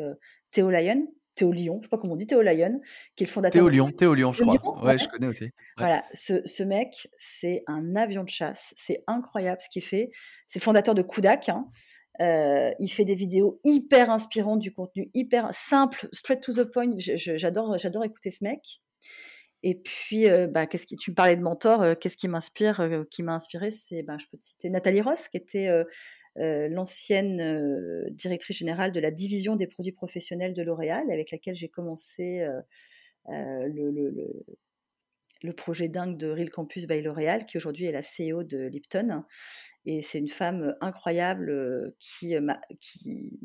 Théo 0.52 0.70
Lyon, 0.70 1.08
Théo 1.36 1.52
Lyon, 1.52 1.80
je 1.82 1.84
sais 1.84 1.90
pas 1.90 1.98
comment 1.98 2.14
on 2.14 2.18
dit, 2.18 2.28
Théo 2.28 2.42
Lyon, 2.42 2.82
qui 3.16 3.24
est 3.24 3.28
le 3.28 3.32
fondateur. 3.32 3.62
Théo 3.62 3.70
Lyon, 3.70 3.92
Théo 3.92 4.14
Lyon, 4.14 4.34
je 4.34 4.44
crois. 4.44 4.84
ouais, 4.84 4.98
je 4.98 5.08
connais 5.08 5.28
aussi. 5.28 5.50
Voilà, 5.78 6.06
ce, 6.14 6.42
ce 6.46 6.64
mec, 6.64 7.08
c'est 7.18 7.64
un 7.68 7.96
avion 7.96 8.24
de 8.24 8.30
chasse, 8.30 8.74
c'est 8.78 9.04
incroyable 9.08 9.62
ce 9.62 9.70
qu'il 9.70 9.84
fait. 9.84 10.12
C'est 10.48 10.60
le 10.60 10.64
fondateur 10.64 10.96
de 10.96 11.02
Kudak. 11.02 11.50
Hein. 11.50 11.68
Euh, 12.22 12.72
il 12.80 12.88
fait 12.88 13.06
des 13.06 13.16
vidéos 13.16 13.58
hyper 13.64 14.10
inspirantes, 14.10 14.60
du 14.60 14.72
contenu 14.72 15.10
hyper 15.14 15.54
simple, 15.54 16.08
straight 16.12 16.42
to 16.42 16.54
the 16.54 16.64
point. 16.64 16.92
J'adore, 16.98 17.78
j'adore 17.78 18.04
écouter 18.06 18.30
ce 18.30 18.44
mec. 18.44 18.82
Et 19.64 19.76
puis, 19.76 20.30
euh, 20.30 20.48
bah, 20.48 20.68
qu'est-ce 20.68 20.86
qui, 20.86 20.96
tu 20.96 21.12
me 21.12 21.16
parlais 21.16 21.36
de 21.36 21.42
mentor, 21.42 21.82
euh, 21.82 21.96
qu'est-ce 21.96 22.18
qui 22.18 22.28
m'inspire, 22.28 22.88
qui 23.10 23.24
m'a 23.24 23.34
inspiré, 23.34 23.72
c'est, 23.72 24.04
bah, 24.04 24.18
je 24.20 24.26
peux 24.32 24.38
te 24.38 24.46
citer 24.46 24.70
Nathalie 24.70 25.02
Ross, 25.02 25.28
qui 25.28 25.38
était 25.38 25.70
l'ancienne 26.36 28.10
directrice 28.12 28.58
générale 28.58 28.92
de 28.92 29.00
la 29.00 29.12
division 29.12 29.56
des 29.56 29.68
produits 29.68 29.94
professionnels 29.94 30.54
de 30.54 30.62
L'Oréal, 30.62 31.10
avec 31.12 31.32
laquelle 31.32 31.56
j'ai 31.56 31.70
commencé 31.70 32.46
le, 33.28 33.92
le, 33.92 34.44
le, 35.44 35.54
projet 35.54 35.88
dingue 35.88 36.18
de 36.18 36.28
Real 36.28 36.50
Campus 36.50 36.88
by 36.88 37.02
L'Oréal, 37.02 37.46
qui 37.46 37.58
aujourd'hui 37.58 37.86
est 37.86 37.92
la 37.92 38.02
CEO 38.02 38.44
de 38.44 38.68
Lipton. 38.68 39.24
Et 39.86 40.02
c'est 40.02 40.20
une 40.20 40.28
femme 40.28 40.76
incroyable 40.82 41.96
qui, 42.00 42.36
qui, 42.80 43.40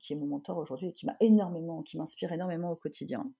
qui 0.00 0.12
est 0.12 0.16
mon 0.16 0.26
mentor 0.26 0.58
aujourd'hui 0.58 0.88
et 0.88 0.92
qui 0.92 1.06
m'a 1.06 1.16
énormément, 1.20 1.82
qui 1.82 1.96
m'inspire 1.96 2.32
énormément 2.32 2.70
au 2.70 2.76
quotidien. 2.76 3.30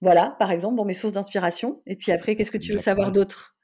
Voilà, 0.00 0.36
par 0.38 0.52
exemple, 0.52 0.76
pour 0.76 0.86
mes 0.86 0.94
sources 0.94 1.14
d'inspiration. 1.14 1.82
Et 1.86 1.96
puis 1.96 2.12
après, 2.12 2.36
qu'est-ce 2.36 2.50
que 2.50 2.58
tu 2.58 2.72
veux 2.72 2.78
savoir 2.78 3.12
d'autre? 3.12 3.56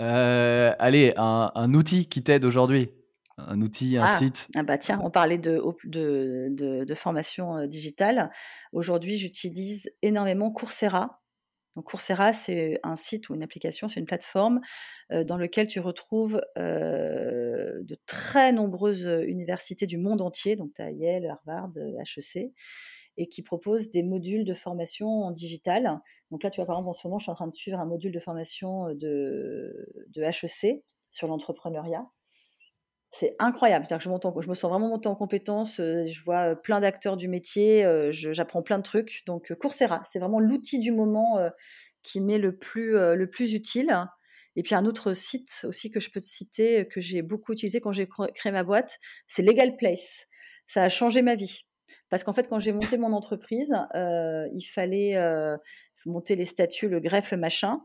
Euh, 0.00 0.72
Allez, 0.78 1.12
un, 1.16 1.74
outil 1.74 2.08
qui 2.08 2.22
t'aide 2.22 2.44
aujourd'hui. 2.44 2.90
Un 3.38 3.60
outil, 3.60 3.96
un 3.96 4.04
ah, 4.04 4.18
site. 4.18 4.48
Ah 4.56 4.62
bah 4.62 4.78
tiens, 4.78 5.00
on 5.02 5.10
parlait 5.10 5.38
de, 5.38 5.62
de, 5.84 6.84
de, 6.84 6.94
formation 6.94 7.56
euh, 7.56 7.66
digitale. 7.66 8.30
Aujourd'hui, 8.72 9.16
j'utilise 9.16 9.90
énormément 10.02 10.50
Coursera. 10.50 11.20
Donc 11.76 11.86
Coursera, 11.86 12.32
c'est 12.32 12.80
un 12.82 12.96
site 12.96 13.28
ou 13.28 13.34
une 13.34 13.42
application, 13.42 13.88
c'est 13.88 14.00
une 14.00 14.06
plateforme 14.06 14.60
euh, 15.12 15.22
dans 15.22 15.36
lequel 15.36 15.68
tu 15.68 15.78
retrouves 15.78 16.40
de 16.56 17.98
très 18.06 18.52
nombreuses 18.52 19.08
universités 19.26 19.86
du 19.86 19.98
monde 19.98 20.20
entier. 20.20 20.56
Donc 20.56 20.72
tu 20.74 20.82
as 20.82 20.90
Yale, 20.90 21.26
Harvard, 21.26 21.70
HEC 21.76 22.52
et 23.18 23.26
qui 23.26 23.42
propose 23.42 23.90
des 23.90 24.02
modules 24.02 24.44
de 24.44 24.54
formation 24.54 25.08
en 25.24 25.32
digital. 25.32 26.00
Donc 26.30 26.44
là, 26.44 26.50
tu 26.50 26.60
vois, 26.60 26.66
par 26.66 26.76
exemple, 26.76 26.90
en 26.90 26.92
ce 26.92 27.06
moment, 27.06 27.18
je 27.18 27.24
suis 27.24 27.32
en 27.32 27.34
train 27.34 27.48
de 27.48 27.52
suivre 27.52 27.78
un 27.78 27.84
module 27.84 28.12
de 28.12 28.20
formation 28.20 28.86
euh, 28.86 28.94
de, 28.94 30.06
de 30.08 30.22
HEC 30.22 30.82
sur 31.10 31.26
l'entrepreneuriat. 31.26 32.06
C'est 33.10 33.34
incroyable. 33.38 33.86
Que 33.86 33.98
je, 33.98 34.04
je, 34.04 34.48
me 34.48 34.54
sens 34.54 34.70
vraiment 34.70 34.88
montée 34.88 35.08
en 35.08 35.14
compétence. 35.14 35.80
Euh, 35.80 36.04
je 36.04 36.22
vois 36.22 36.50
euh, 36.50 36.54
plein 36.54 36.80
d'acteurs 36.80 37.16
du 37.16 37.28
métier. 37.28 37.84
J'apprends 38.10 38.62
plein 38.62 38.78
de 38.78 38.82
trucs. 38.82 39.22
Donc, 39.26 39.52
Coursera, 39.54 40.02
c'est 40.04 40.18
vraiment 40.18 40.40
l'outil 40.40 40.78
du 40.78 40.92
moment 40.92 41.38
qui 42.02 42.20
m'est 42.20 42.38
le 42.38 42.56
plus, 42.56 42.92
le 42.92 43.26
plus 43.30 43.54
utile. 43.54 43.96
Et 44.56 44.62
puis, 44.62 44.74
un 44.74 44.86
autre 44.86 45.14
site 45.14 45.64
aussi 45.64 45.90
que 45.90 46.00
je 46.00 46.10
peux 46.10 46.20
te 46.20 46.26
citer, 46.26 46.86
que 46.88 47.00
j'ai 47.00 47.22
beaucoup 47.22 47.52
utilisé 47.52 47.80
quand 47.80 47.92
j'ai 47.92 48.08
créé 48.34 48.52
ma 48.52 48.64
boîte, 48.64 48.98
c'est 49.26 49.42
Legal 49.42 49.76
Place. 49.76 50.26
Ça 50.66 50.82
a 50.82 50.88
changé 50.88 51.22
ma 51.22 51.34
vie. 51.34 51.68
Parce 52.10 52.24
qu'en 52.24 52.32
fait, 52.32 52.48
quand 52.48 52.58
j'ai 52.58 52.72
monté 52.72 52.98
mon 52.98 53.12
entreprise, 53.12 53.74
euh, 53.94 54.46
il 54.52 54.62
fallait 54.62 55.16
euh, 55.16 55.56
monter 56.06 56.36
les 56.36 56.44
statuts, 56.44 56.88
le 56.88 57.00
greffe, 57.00 57.30
le 57.30 57.38
machin. 57.38 57.80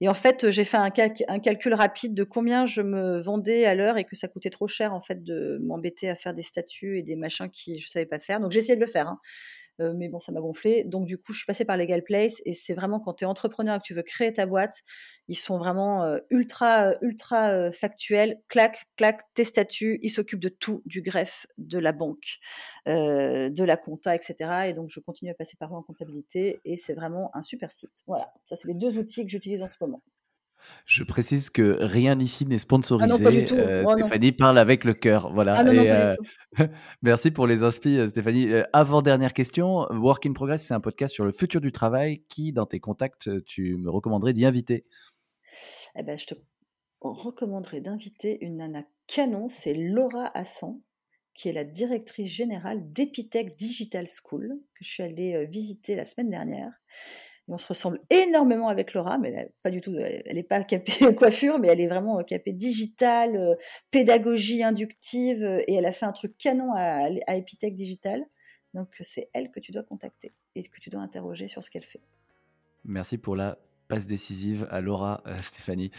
Et 0.00 0.08
en 0.08 0.14
fait, 0.14 0.50
j'ai 0.50 0.64
fait 0.64 0.76
un, 0.76 0.90
calcul 0.90 1.74
rapide 1.74 2.14
de 2.14 2.24
combien 2.24 2.66
je 2.66 2.82
me 2.82 3.20
vendais 3.20 3.64
à 3.64 3.74
l'heure 3.74 3.98
et 3.98 4.04
que 4.04 4.16
ça 4.16 4.28
coûtait 4.28 4.50
trop 4.50 4.66
cher 4.66 4.92
en 4.92 5.00
fait 5.00 5.22
de 5.22 5.58
m'embêter 5.62 6.08
à 6.08 6.14
faire 6.14 6.34
des 6.34 6.42
statuts 6.42 6.98
et 6.98 7.02
des 7.02 7.16
machins 7.16 7.48
qui 7.48 7.78
je 7.78 7.88
savais 7.88 8.06
pas 8.06 8.18
faire. 8.18 8.40
Donc 8.40 8.52
j'ai 8.52 8.58
essayé 8.58 8.76
de 8.76 8.80
le 8.80 8.86
faire. 8.86 9.08
Hein. 9.08 9.20
Euh, 9.80 9.92
mais 9.96 10.08
bon, 10.08 10.18
ça 10.18 10.32
m'a 10.32 10.40
gonflé. 10.40 10.84
Donc, 10.84 11.06
du 11.06 11.18
coup, 11.18 11.32
je 11.32 11.38
suis 11.38 11.46
passée 11.46 11.64
par 11.64 11.76
Legal 11.76 12.02
Place 12.02 12.42
et 12.44 12.52
c'est 12.52 12.74
vraiment 12.74 13.00
quand 13.00 13.14
tu 13.14 13.24
es 13.24 13.26
entrepreneur 13.26 13.76
et 13.76 13.78
que 13.78 13.84
tu 13.84 13.94
veux 13.94 14.02
créer 14.02 14.32
ta 14.32 14.46
boîte, 14.46 14.82
ils 15.28 15.36
sont 15.36 15.58
vraiment 15.58 16.04
euh, 16.04 16.18
ultra, 16.30 16.90
euh, 16.90 16.94
ultra 17.00 17.72
factuels. 17.72 18.40
Clac, 18.48 18.84
clac, 18.96 19.20
tes 19.34 19.44
statuts, 19.44 19.98
ils 20.02 20.10
s'occupent 20.10 20.42
de 20.42 20.48
tout, 20.48 20.82
du 20.86 21.02
greffe, 21.02 21.46
de 21.58 21.78
la 21.78 21.92
banque, 21.92 22.38
de 22.86 23.64
la 23.64 23.76
compta, 23.76 24.14
etc. 24.14 24.68
Et 24.68 24.72
donc, 24.72 24.88
je 24.90 25.00
continue 25.00 25.30
à 25.30 25.34
passer 25.34 25.56
par 25.58 25.72
eux 25.72 25.76
en 25.76 25.82
comptabilité 25.82 26.60
et 26.64 26.76
c'est 26.76 26.94
vraiment 26.94 27.30
un 27.34 27.42
super 27.42 27.72
site. 27.72 28.02
Voilà, 28.06 28.26
ça, 28.46 28.56
c'est 28.56 28.68
les 28.68 28.74
deux 28.74 28.98
outils 28.98 29.24
que 29.24 29.30
j'utilise 29.30 29.62
en 29.62 29.66
ce 29.66 29.76
moment. 29.80 30.02
Je 30.84 31.04
précise 31.04 31.50
que 31.50 31.78
rien 31.80 32.18
ici 32.18 32.46
n'est 32.46 32.58
sponsorisé. 32.58 33.14
Ah 33.14 33.30
non, 33.30 33.58
euh, 33.58 33.84
oh, 33.86 33.92
Stéphanie 33.92 34.32
parle 34.32 34.58
avec 34.58 34.84
le 34.84 34.94
cœur. 34.94 35.32
Voilà. 35.32 35.56
Ah 35.58 35.66
euh, 35.66 36.16
merci 37.02 37.30
pour 37.30 37.46
les 37.46 37.62
inspi, 37.62 37.98
euh, 37.98 38.08
Stéphanie. 38.08 38.50
avant 38.72 39.02
dernière 39.02 39.32
question, 39.32 39.86
Work 39.90 40.26
in 40.26 40.32
Progress, 40.32 40.66
c'est 40.66 40.74
un 40.74 40.80
podcast 40.80 41.14
sur 41.14 41.24
le 41.24 41.32
futur 41.32 41.60
du 41.60 41.72
travail. 41.72 42.22
Qui, 42.28 42.52
dans 42.52 42.66
tes 42.66 42.80
contacts, 42.80 43.44
tu 43.44 43.76
me 43.76 43.90
recommanderais 43.90 44.32
d'y 44.32 44.44
inviter? 44.44 44.84
Eh 45.96 46.02
ben, 46.02 46.16
je 46.16 46.26
te 46.26 46.34
recommanderais 47.00 47.80
d'inviter 47.80 48.38
une 48.44 48.56
nana 48.56 48.84
canon, 49.06 49.48
c'est 49.48 49.74
Laura 49.74 50.30
Hassan, 50.36 50.80
qui 51.34 51.48
est 51.48 51.52
la 51.52 51.64
directrice 51.64 52.30
générale 52.30 52.92
d'Epitech 52.92 53.56
Digital 53.56 54.06
School, 54.06 54.60
que 54.74 54.84
je 54.84 54.88
suis 54.88 55.02
allée 55.02 55.46
visiter 55.46 55.96
la 55.96 56.04
semaine 56.04 56.30
dernière 56.30 56.72
on 57.52 57.58
se 57.58 57.66
ressemble 57.66 58.00
énormément 58.10 58.68
avec 58.68 58.94
Laura, 58.94 59.18
mais 59.18 59.30
elle, 59.30 59.52
pas 59.62 59.70
du 59.70 59.80
tout, 59.80 59.94
elle 59.96 60.34
n'est 60.34 60.42
pas 60.42 60.62
capée 60.64 60.92
coiffure, 61.16 61.58
mais 61.58 61.68
elle 61.68 61.80
est 61.80 61.86
vraiment 61.86 62.18
euh, 62.18 62.22
capée 62.22 62.52
digitale, 62.52 63.36
euh, 63.36 63.54
pédagogie 63.90 64.62
inductive, 64.62 65.42
euh, 65.42 65.62
et 65.66 65.74
elle 65.74 65.86
a 65.86 65.92
fait 65.92 66.06
un 66.06 66.12
truc 66.12 66.36
canon 66.38 66.72
à, 66.74 67.08
à 67.26 67.36
Epitech 67.36 67.74
Digital. 67.74 68.24
Donc 68.74 68.96
c'est 69.00 69.28
elle 69.34 69.50
que 69.50 69.60
tu 69.60 69.72
dois 69.72 69.82
contacter 69.82 70.32
et 70.54 70.62
que 70.62 70.80
tu 70.80 70.88
dois 70.88 71.00
interroger 71.00 71.46
sur 71.46 71.62
ce 71.62 71.70
qu'elle 71.70 71.84
fait. 71.84 72.00
Merci 72.84 73.18
pour 73.18 73.36
la 73.36 73.58
passe 73.92 74.06
décisive 74.06 74.66
à 74.70 74.80
Laura, 74.80 75.22
euh, 75.26 75.34
Stéphanie. 75.42 75.90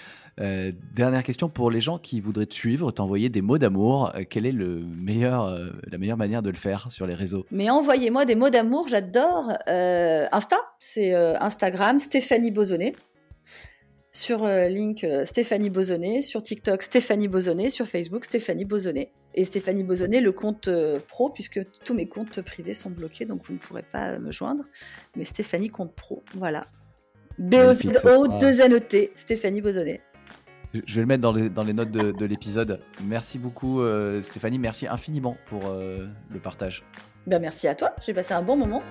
Euh, 0.41 0.71
dernière 0.95 1.23
question 1.23 1.47
pour 1.47 1.69
les 1.69 1.79
gens 1.79 1.99
qui 1.99 2.19
voudraient 2.19 2.47
te 2.47 2.53
suivre, 2.55 2.91
t'envoyer 2.91 3.29
des 3.29 3.43
mots 3.43 3.59
d'amour. 3.59 4.11
Euh, 4.15 4.23
quelle 4.27 4.47
est 4.47 4.51
le 4.51 4.79
meilleur, 4.79 5.47
la 5.91 5.97
meilleure 5.99 6.17
manière 6.17 6.41
de 6.41 6.49
le 6.49 6.55
faire 6.55 6.91
sur 6.91 7.05
les 7.05 7.13
réseaux? 7.13 7.45
Mais 7.51 7.69
envoyez-moi 7.69 8.25
des 8.25 8.33
mots 8.33 8.49
d'amour, 8.49 8.87
j'adore. 8.89 9.53
Insta, 9.67 10.57
c'est 10.79 11.13
Instagram, 11.13 11.99
Stéphanie 11.99 12.49
Bosonnet. 12.51 12.93
Sur 14.11 14.45
link 14.47 15.05
Stéphanie 15.25 15.71
Bosonnet, 15.71 16.21
sur 16.21 16.43
TikTok 16.43 16.83
Stéphanie 16.83 17.27
Bosonnet, 17.27 17.69
sur 17.69 17.87
Facebook 17.87 18.25
Stéphanie 18.25 18.65
Bosonnet. 18.65 19.11
Et 19.35 19.45
Stéphanie 19.45 19.83
Bosonnet, 19.83 20.21
le 20.21 20.31
compte 20.31 20.69
pro, 21.07 21.29
puisque 21.29 21.61
tous 21.83 21.93
mes 21.93 22.07
comptes 22.07 22.41
privés 22.41 22.73
sont 22.73 22.91
bloqués, 22.91 23.25
donc 23.25 23.43
vous 23.43 23.53
ne 23.53 23.59
pourrez 23.59 23.83
pas 23.83 24.17
me 24.19 24.31
joindre. 24.31 24.63
Mais 25.15 25.25
Stéphanie 25.25 25.69
compte 25.69 25.93
pro, 25.95 26.23
voilà. 26.35 26.67
B-O-Z-O, 27.39 28.39
2 28.39 28.61
N-E-T, 28.61 29.11
Stéphanie 29.15 29.61
Bosonnet. 29.61 30.01
Je 30.73 30.95
vais 30.95 31.01
le 31.01 31.07
mettre 31.07 31.21
dans 31.21 31.33
les, 31.33 31.49
dans 31.49 31.63
les 31.63 31.73
notes 31.73 31.91
de, 31.91 32.11
de 32.11 32.25
l'épisode. 32.25 32.79
Merci 33.03 33.37
beaucoup 33.37 33.81
euh, 33.81 34.21
Stéphanie, 34.23 34.57
merci 34.57 34.87
infiniment 34.87 35.37
pour 35.47 35.67
euh, 35.67 36.07
le 36.31 36.39
partage. 36.39 36.83
Ben, 37.27 37.39
merci 37.39 37.67
à 37.67 37.75
toi, 37.75 37.95
j'ai 38.05 38.13
passé 38.13 38.33
un 38.33 38.41
bon 38.41 38.57
moment. 38.57 38.81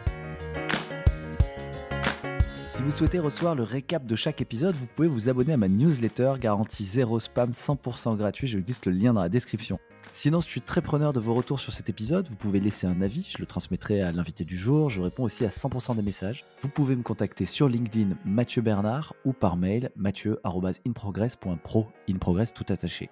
Si 2.40 2.82
vous 2.82 2.90
souhaitez 2.90 3.18
recevoir 3.18 3.54
le 3.54 3.62
récap 3.62 4.06
de 4.06 4.16
chaque 4.16 4.40
épisode, 4.40 4.74
vous 4.74 4.86
pouvez 4.86 5.08
vous 5.08 5.28
abonner 5.28 5.52
à 5.52 5.56
ma 5.56 5.68
newsletter 5.68 6.34
garantie 6.40 6.84
0 6.84 7.20
spam 7.20 7.50
100% 7.50 8.16
gratuit, 8.16 8.46
je 8.46 8.58
glisse 8.58 8.84
le 8.86 8.92
lien 8.92 9.12
dans 9.12 9.22
la 9.22 9.28
description. 9.28 9.78
Sinon, 10.12 10.40
je 10.40 10.46
suis 10.46 10.60
très 10.60 10.82
preneur 10.82 11.12
de 11.12 11.20
vos 11.20 11.34
retours 11.34 11.60
sur 11.60 11.72
cet 11.72 11.88
épisode. 11.88 12.28
Vous 12.28 12.36
pouvez 12.36 12.60
laisser 12.60 12.86
un 12.86 13.00
avis, 13.02 13.28
je 13.30 13.38
le 13.38 13.46
transmettrai 13.46 14.02
à 14.02 14.12
l'invité 14.12 14.44
du 14.44 14.56
jour. 14.56 14.90
Je 14.90 15.02
réponds 15.02 15.24
aussi 15.24 15.44
à 15.44 15.48
100% 15.48 15.96
des 15.96 16.02
messages. 16.02 16.44
Vous 16.62 16.68
pouvez 16.68 16.94
me 16.94 17.02
contacter 17.02 17.46
sur 17.46 17.68
LinkedIn 17.68 18.16
Mathieu 18.24 18.62
Bernard 18.62 19.14
ou 19.24 19.32
par 19.32 19.56
mail 19.56 19.90
mathieu.inprogress.pro, 19.96 21.88
in 22.08 22.18
progress 22.18 22.54
tout 22.54 22.66
attaché. 22.68 23.10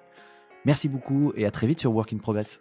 Merci 0.65 0.89
beaucoup 0.89 1.33
et 1.37 1.47
à 1.47 1.51
très 1.51 1.67
vite 1.67 1.81
sur 1.81 1.93
Work 1.93 2.13
in 2.13 2.19
Progress. 2.19 2.61